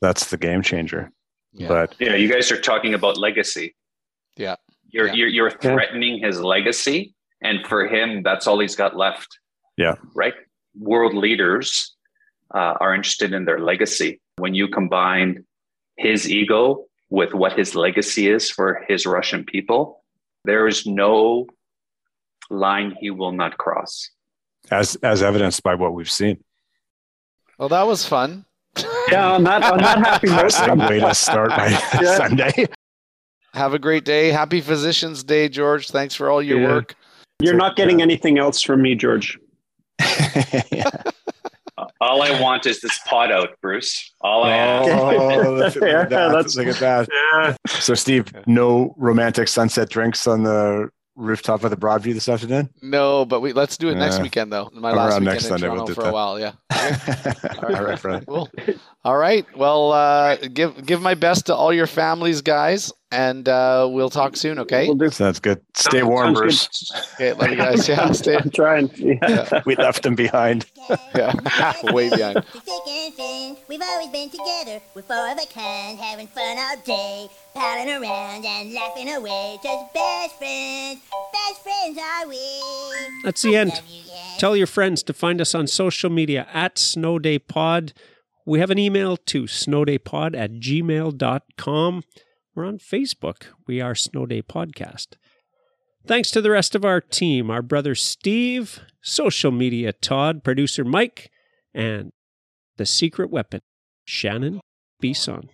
[0.00, 1.10] that's the game changer.
[1.52, 1.68] yeah.
[1.68, 3.74] But Yeah, you guys are talking about legacy.
[4.36, 4.56] Yeah.
[4.90, 5.12] You're Yeah.
[5.14, 9.28] you're you're threatening his legacy, and for him, that's all he's got left.
[9.76, 9.94] Yeah.
[10.14, 10.34] Right.
[10.78, 11.96] World leaders
[12.54, 14.20] uh, are interested in their legacy.
[14.38, 15.44] When you combine
[15.96, 20.04] his ego with what his legacy is for his Russian people,
[20.44, 21.46] there is no
[22.50, 24.10] line he will not cross.
[24.70, 26.42] as as evidenced by what we've seen.
[27.58, 28.44] well, that was fun.
[29.10, 31.68] Yeah, on that on that happy note, Interesting way to start my
[32.00, 32.16] Yeah.
[32.16, 32.66] Sunday.
[33.54, 34.28] Have a great day.
[34.30, 35.90] Happy Physicians Day, George.
[35.90, 36.68] Thanks for all your Yeah.
[36.68, 36.94] work.
[37.40, 39.38] you're not getting anything else from me, George.
[42.00, 44.12] All I want is this pot out, Bruce.
[44.20, 44.88] All I ask.
[44.90, 46.08] Oh, look at Yeah, that.
[46.28, 47.08] that's- Look at that.
[47.12, 47.56] Yeah.
[47.68, 52.70] So, Steve, no romantic sunset drinks on the rooftop of the Broadview this afternoon?
[52.80, 54.22] No, but we let's do it next Yeah.
[54.22, 54.70] weekend though.
[54.72, 56.10] My Around last weekend next in Sunday, Toronto we'll for that.
[56.10, 56.38] a while.
[56.40, 56.52] Yeah.
[57.76, 58.24] All right, Fred.
[58.26, 58.48] Cool.
[59.04, 59.44] All right.
[59.56, 64.36] Well, uh, give give my best to all your families, guys, and uh, we'll talk
[64.36, 64.58] soon.
[64.58, 64.86] Okay.
[64.86, 65.10] We'll do.
[65.10, 65.60] Sounds good.
[65.74, 66.90] Stay warm, Bruce.
[67.14, 67.32] Okay.
[67.32, 67.88] Love you guys.
[67.88, 68.12] Yeah.
[68.12, 68.36] Stay.
[68.36, 68.90] I'm trying.
[68.96, 69.62] Yeah.
[69.66, 70.66] We left them behind.
[71.14, 71.32] Yeah.
[71.92, 72.44] Way behind.
[72.44, 74.80] Thick and we've always been together.
[74.94, 79.58] We're four of a kind, having fun all day, palling around and laughing away.
[79.62, 81.00] Just best friends,
[81.32, 82.38] best friends are we.
[83.24, 83.72] That's the end.
[83.88, 84.38] You guys.
[84.38, 87.92] Tell your friends to find us on social media at snowdaypod.
[88.46, 92.02] We have an email to snowdaypod at gmail.com.
[92.58, 93.44] We're on Facebook.
[93.68, 95.10] We are Snow Day Podcast.
[96.04, 101.30] Thanks to the rest of our team, our brother Steve, social media Todd, producer Mike,
[101.72, 102.10] and
[102.76, 103.60] the secret weapon,
[104.04, 104.60] Shannon
[105.00, 105.50] Bison.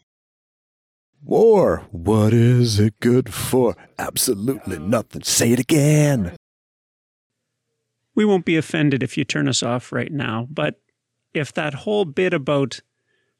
[1.23, 1.85] War.
[1.91, 3.77] What is it good for?
[3.99, 5.25] Absolutely nothing.
[5.25, 6.35] Say it again.
[8.15, 10.77] we won't be offended if you turn us off right now, but
[11.35, 12.81] if that whole bit about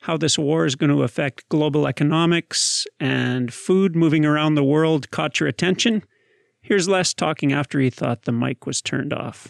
[0.05, 5.11] how this war is going to affect global economics and food moving around the world
[5.11, 6.05] caught your attention,
[6.61, 9.49] here's Les talking after he thought the mic was turned off.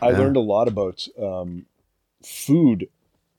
[0.00, 0.18] I Yeah.
[0.20, 1.66] learned a lot about um,
[2.24, 2.88] food,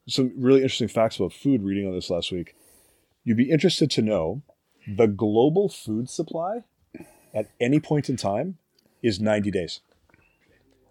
[0.08, 2.56] some really interesting facts about food reading on this last week.
[3.24, 4.44] You'd be interested to know
[4.88, 6.66] the global food supply
[7.34, 8.60] at any point in time
[9.02, 9.82] is 90 days.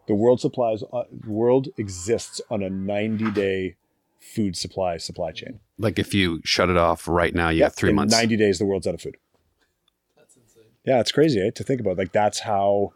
[0.07, 3.77] The world supplies uh, world exists on a 90 day
[4.21, 5.61] food supply supply chain.
[5.79, 8.15] Like if you shut it off right now, you Yeah, have three in months.
[8.15, 9.17] 90 days, the world's out of food.
[10.17, 10.63] That's insane.
[10.85, 11.99] Yeah, it's crazy eh, to think about.
[11.99, 12.93] Like that's how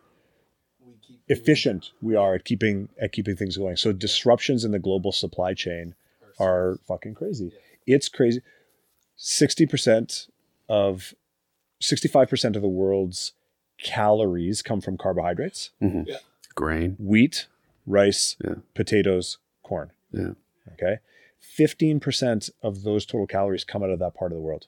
[0.84, 3.76] We keep efficient we are at keeping at keeping things going.
[3.76, 5.94] So disruptions in the global supply chain
[6.38, 7.52] are fucking crazy.
[7.86, 8.40] It's crazy.
[9.16, 10.28] Sixty percent
[10.68, 11.12] of
[11.80, 13.32] sixty-five percent of the world's
[13.82, 15.70] calories come from carbohydrates:
[16.60, 16.96] Grain.
[16.98, 17.46] wheat,
[17.86, 18.56] rice, Yeah.
[18.74, 19.92] potatoes, corn.
[20.12, 20.32] Yeah.
[20.74, 20.98] Okay.
[21.38, 24.66] Fifteen percent of those total calories come out of that part of the world.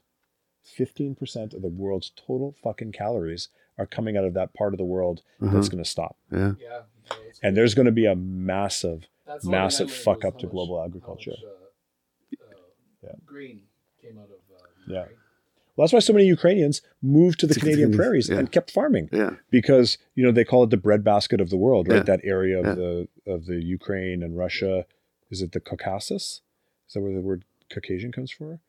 [0.62, 3.48] Fifteen percent of the world's total fucking calories
[3.78, 5.52] are coming out of that part of the world Uh-huh.
[5.54, 6.16] that's going to stop.
[6.30, 6.54] Yeah.
[6.60, 6.82] Yeah.
[7.10, 10.38] no, And there's going to be a massive That's one thing I massive fuck up
[10.38, 11.32] to much- global how agriculture.
[11.32, 12.58] much, uh, uh,
[13.02, 13.14] Yeah.
[13.26, 13.62] Green
[14.00, 14.40] came out of.
[14.54, 15.00] Uh, Yeah.
[15.00, 15.18] Ukraine.
[15.76, 18.38] Well, that's why so many Ukrainians moved to the Canadian prairies yeah.
[18.38, 19.30] and kept farming Yeah.
[19.50, 21.96] because you know they call it the breadbasket of the world, right?
[21.96, 22.02] Yeah.
[22.02, 22.74] That area of Yeah.
[22.74, 24.86] the of the Ukraine and Russia.
[25.30, 26.42] Is it the Caucasus?
[26.88, 28.60] Is that where the word Caucasian comes from?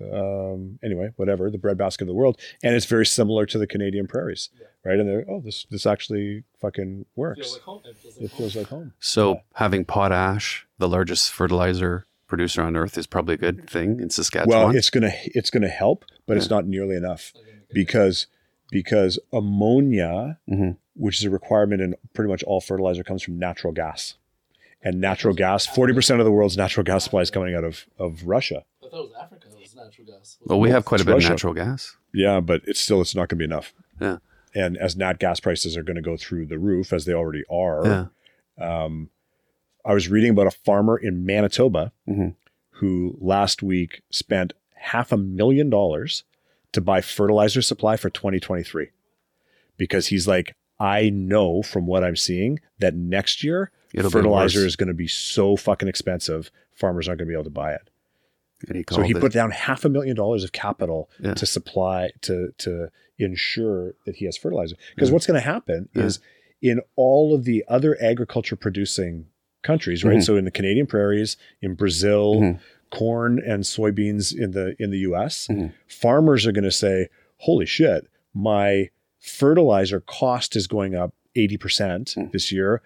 [0.00, 4.06] Um, anyway, whatever the breadbasket of the world, and it's very similar to the Canadian
[4.06, 4.66] prairies, Yeah.
[4.84, 4.98] right?
[5.00, 7.38] And they're oh, this this actually fucking works.
[7.40, 7.82] Feels like home.
[7.86, 8.38] It feels like it home.
[8.38, 8.92] feels like home.
[8.98, 14.10] So having potash, the largest fertilizer producer on earth, is probably a good thing in
[14.10, 14.58] Saskatchewan.
[14.68, 17.26] Well, it's gonna it's gonna help, but it's not nearly enough.
[17.26, 18.26] It's not gonna make it because
[18.70, 20.76] because ammonia, Mhm.
[20.94, 24.14] which is a requirement in pretty much all fertilizer, comes from natural gas.
[24.82, 27.86] And natural gas, forty percent of the world's natural gas supply is coming out of,
[27.98, 28.64] of Russia.
[28.84, 29.48] I thought it was Africa.
[29.52, 30.36] It was natural gas.
[30.44, 31.26] well, we have quite a bit Russia.
[31.28, 31.96] of natural gas.
[32.14, 33.72] Yeah, but it's still it's not going to be enough.
[34.00, 34.18] Yeah.
[34.54, 37.42] And as nat gas prices are going to go through the roof, as they already
[37.50, 38.10] are,
[38.58, 38.84] Yeah.
[38.84, 39.10] um,
[39.86, 42.34] I was reading about a farmer in Manitoba Mhm.
[42.70, 46.24] who last week spent half a million dollars
[46.72, 48.88] to buy fertilizer supply for 2023
[49.76, 54.76] because he's like, I know from what I'm seeing that next year It'll fertilizer is
[54.76, 57.88] going to be so fucking expensive, farmers aren't going to be able to buy it.
[58.68, 61.34] And he So he it- put down half a million dollars of capital Yeah.
[61.34, 64.76] to supply to to ensure that he has fertilizer.
[64.94, 65.12] Because Yeah.
[65.14, 66.02] what's going to happen Yeah.
[66.04, 66.18] is
[66.60, 69.26] in all of the other agriculture producing
[69.66, 70.18] countries, right?
[70.18, 70.24] Mhm.
[70.24, 72.58] So in the Canadian prairies, in Brazil, Mhm.
[72.90, 75.72] corn and soybeans in the in the US, Mhm.
[75.88, 82.32] farmers are going to say, "Holy shit, my fertilizer cost is going up 80% Mm.
[82.32, 82.80] this year.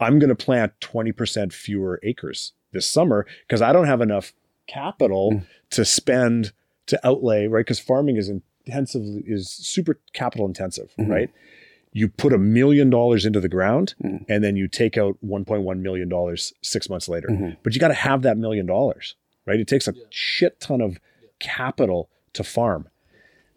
[0.00, 4.32] I'm going to plant 20% fewer acres this summer because I don't have enough
[4.66, 5.42] capital Mm.
[5.70, 6.52] to spend
[6.86, 7.60] to outlay, right?
[7.60, 11.08] Because farming is intensively is super capital intensive, Mhm.
[11.08, 11.30] right?
[11.92, 14.24] You put a million dollars into the ground Mm.
[14.28, 17.28] and then you take out 1.1 million dollars six months later.
[17.28, 17.56] Mhm.
[17.62, 19.58] But you got to have that million dollars, right?
[19.58, 20.02] It takes a Yeah.
[20.10, 20.98] shit ton of
[21.40, 22.88] capital to farm.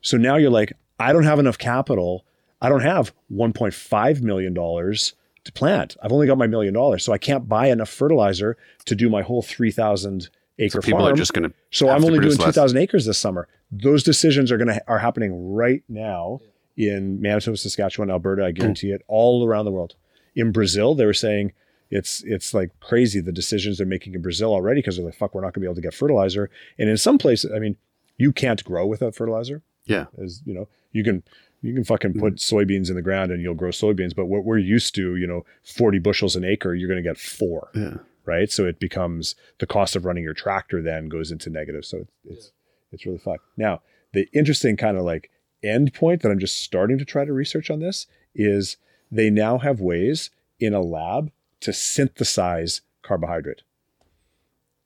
[0.01, 2.25] So now you're like, I don't have enough capital.
[2.61, 5.97] I don't have 1.5 million dollars to plant.
[6.01, 9.21] I've only got my million dollars, so I can't buy enough fertilizer to do my
[9.21, 10.29] whole 3,000
[10.59, 11.13] acre So people farm.
[11.13, 11.55] are just going to.
[11.71, 13.47] so I'm only doing 2,000 acres this summer.
[13.71, 16.39] Those decisions are going to are happening right now
[16.77, 18.45] in Manitoba, Saskatchewan, Alberta.
[18.45, 18.55] I mm.
[18.55, 19.95] guarantee it, all around the world.
[20.35, 21.53] In Brazil, they were saying
[21.91, 25.35] it's it's like crazy the decisions they're making in Brazil already because they're like, fuck,
[25.35, 26.49] we're not going to be able to get fertilizer.
[26.79, 27.77] And in some places, I mean,
[28.17, 29.61] you can't grow without fertilizer.
[29.85, 30.05] Yeah.
[30.21, 31.23] As you know, you can
[31.61, 32.37] you can fucking put mm.
[32.37, 34.15] soybeans in the ground and you'll grow soybeans.
[34.15, 37.17] But what we're used to, you know, 40 bushels an acre, you're going to get
[37.17, 37.97] four Yeah.
[38.25, 38.51] right?
[38.51, 41.85] So it becomes the cost of running your tractor then goes into negative.
[41.85, 42.51] So it's it's,
[42.91, 43.45] it's really fucked.
[43.55, 43.81] Now
[44.13, 45.29] the interesting kind of like
[45.63, 48.77] end point that I'm just starting to try to research on this is
[49.11, 50.29] they now have ways
[50.59, 51.31] in a lab
[51.61, 53.61] to synthesize carbohydrate.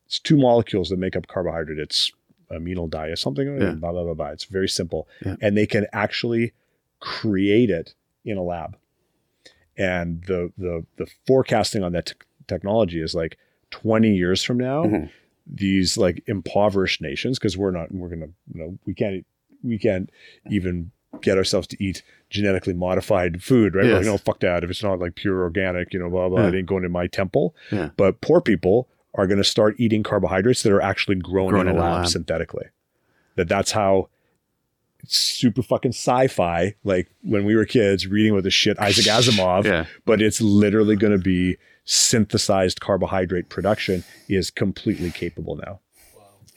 [0.05, 1.79] It's two molecules that make up carbohydrate.
[1.79, 2.11] It's
[2.51, 3.47] amino di or something.
[3.59, 3.71] Yeah.
[3.71, 4.27] Blah blah blah blah.
[4.29, 5.35] It's very simple, Yeah.
[5.41, 6.53] and they can actually
[6.99, 7.93] create it
[8.23, 8.77] in a lab.
[9.77, 12.13] And the the the forecasting on that t-
[12.47, 13.37] technology is like
[13.71, 15.09] 20 years from now, Mhm.
[15.45, 19.25] these like impoverished nations, because we're not, we're gonna, you know, we can't,
[19.63, 20.09] we can't
[20.49, 23.85] even get ourselves to eat genetically modified food, right?
[23.85, 23.97] We're Yes.
[24.05, 24.63] like, no, fuck that.
[24.63, 26.49] If it's not like pure organic, you know, blah blah, Yeah.
[26.49, 27.55] it ain't going in my temple.
[27.71, 27.89] Yeah.
[27.97, 31.73] But poor people are going to start eating carbohydrates that are actually grown, Grown in,
[31.75, 32.07] in a a lab, lab.
[32.07, 32.65] synthetically.
[33.35, 34.09] That that's how
[34.99, 36.75] it's super fucking sci-fi.
[36.83, 39.85] Like when we were kids reading about the shit Isaac Asimov, Yeah.
[40.05, 45.79] but it's literally going to be synthesized carbohydrate production is completely capable now.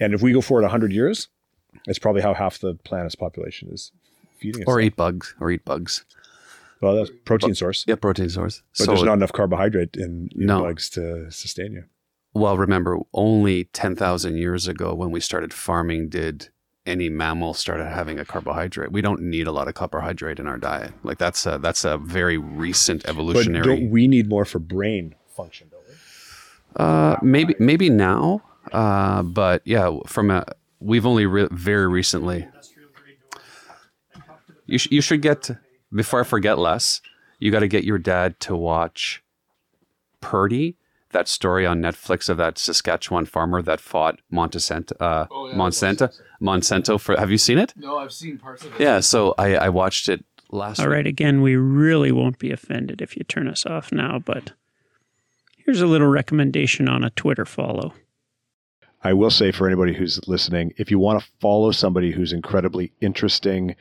[0.00, 1.28] And if we go forward 100 years,
[1.86, 3.92] that's probably how half the planet's population is
[4.38, 4.76] feeding itself.
[4.76, 5.34] Or eat bugs.
[5.40, 6.04] Or eat bugs.
[6.80, 8.62] well, that's protein source, Yeah, protein source.
[8.78, 10.62] but there's not enough carbohydrate in, in No.
[10.62, 11.84] bugs to sustain you.
[12.32, 16.48] Well, remember, only 10,000 years ago when we started farming did
[16.86, 18.90] any mammal started having a carbohydrate.
[18.92, 20.92] We don't need a lot of carbohydrate in our diet.
[21.02, 23.62] Like that's a, that's a very recent evolutionary.
[23.62, 25.94] But don't we need more for brain function, don't we?
[26.76, 28.42] Uh, maybe maybe now,
[28.72, 30.46] uh, but yeah, from a
[30.80, 32.48] we've only re- very recently.
[34.66, 35.50] You sh- you should get
[35.92, 37.00] before I forget Les.
[37.38, 39.22] You got to get your dad to watch
[40.20, 40.76] Percy,
[41.12, 44.92] that story on Netflix of that Saskatchewan farmer that fought Monsanto.
[45.00, 46.12] Uh, Oh, yeah, Monsanto.
[46.40, 47.16] Monsanto for.
[47.18, 47.72] Have you seen it?
[47.76, 48.80] No, I've seen parts of it.
[48.80, 49.00] Yeah.
[49.00, 50.78] So I I watched it last.
[50.78, 50.92] All week.
[50.94, 54.52] right, again, we really won't be offended if you turn us off now, but
[55.64, 57.94] here's a little recommendation on a Twitter follow.
[59.02, 62.92] I will say for anybody who's listening, if you want to follow somebody who's incredibly
[63.00, 63.74] interesting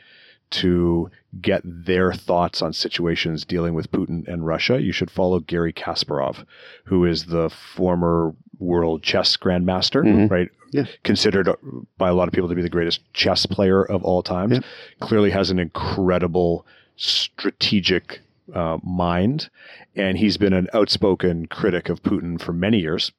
[0.51, 5.73] to get their thoughts on situations dealing with Putin and Russia, you should follow Garry
[5.73, 6.45] Kasparov,
[6.85, 10.31] who is the former world chess grandmaster, Mhm.
[10.31, 10.49] right?
[10.71, 10.85] Yeah.
[11.03, 11.49] Considered
[11.97, 14.51] by a lot of people to be the greatest chess player of all time.
[14.53, 14.59] Yeah.
[15.01, 16.65] Clearly has an incredible
[16.95, 18.21] strategic
[18.53, 19.49] uh, mind.
[19.95, 23.11] And he's been an outspoken critic of Putin for many years,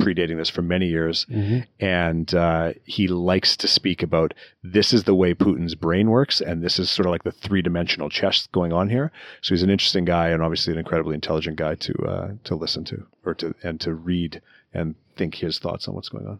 [0.00, 1.66] predating this for many years Mhm.
[1.80, 6.62] and uh, he likes to speak about this is the way Putin's brain works, and
[6.62, 9.10] this is sort of like the three dimensional chess going on here.
[9.40, 12.84] So he's an interesting guy, and obviously an incredibly intelligent guy to uh, to listen
[12.84, 14.42] to or to and to read
[14.74, 16.38] and think his thoughts on what's going on.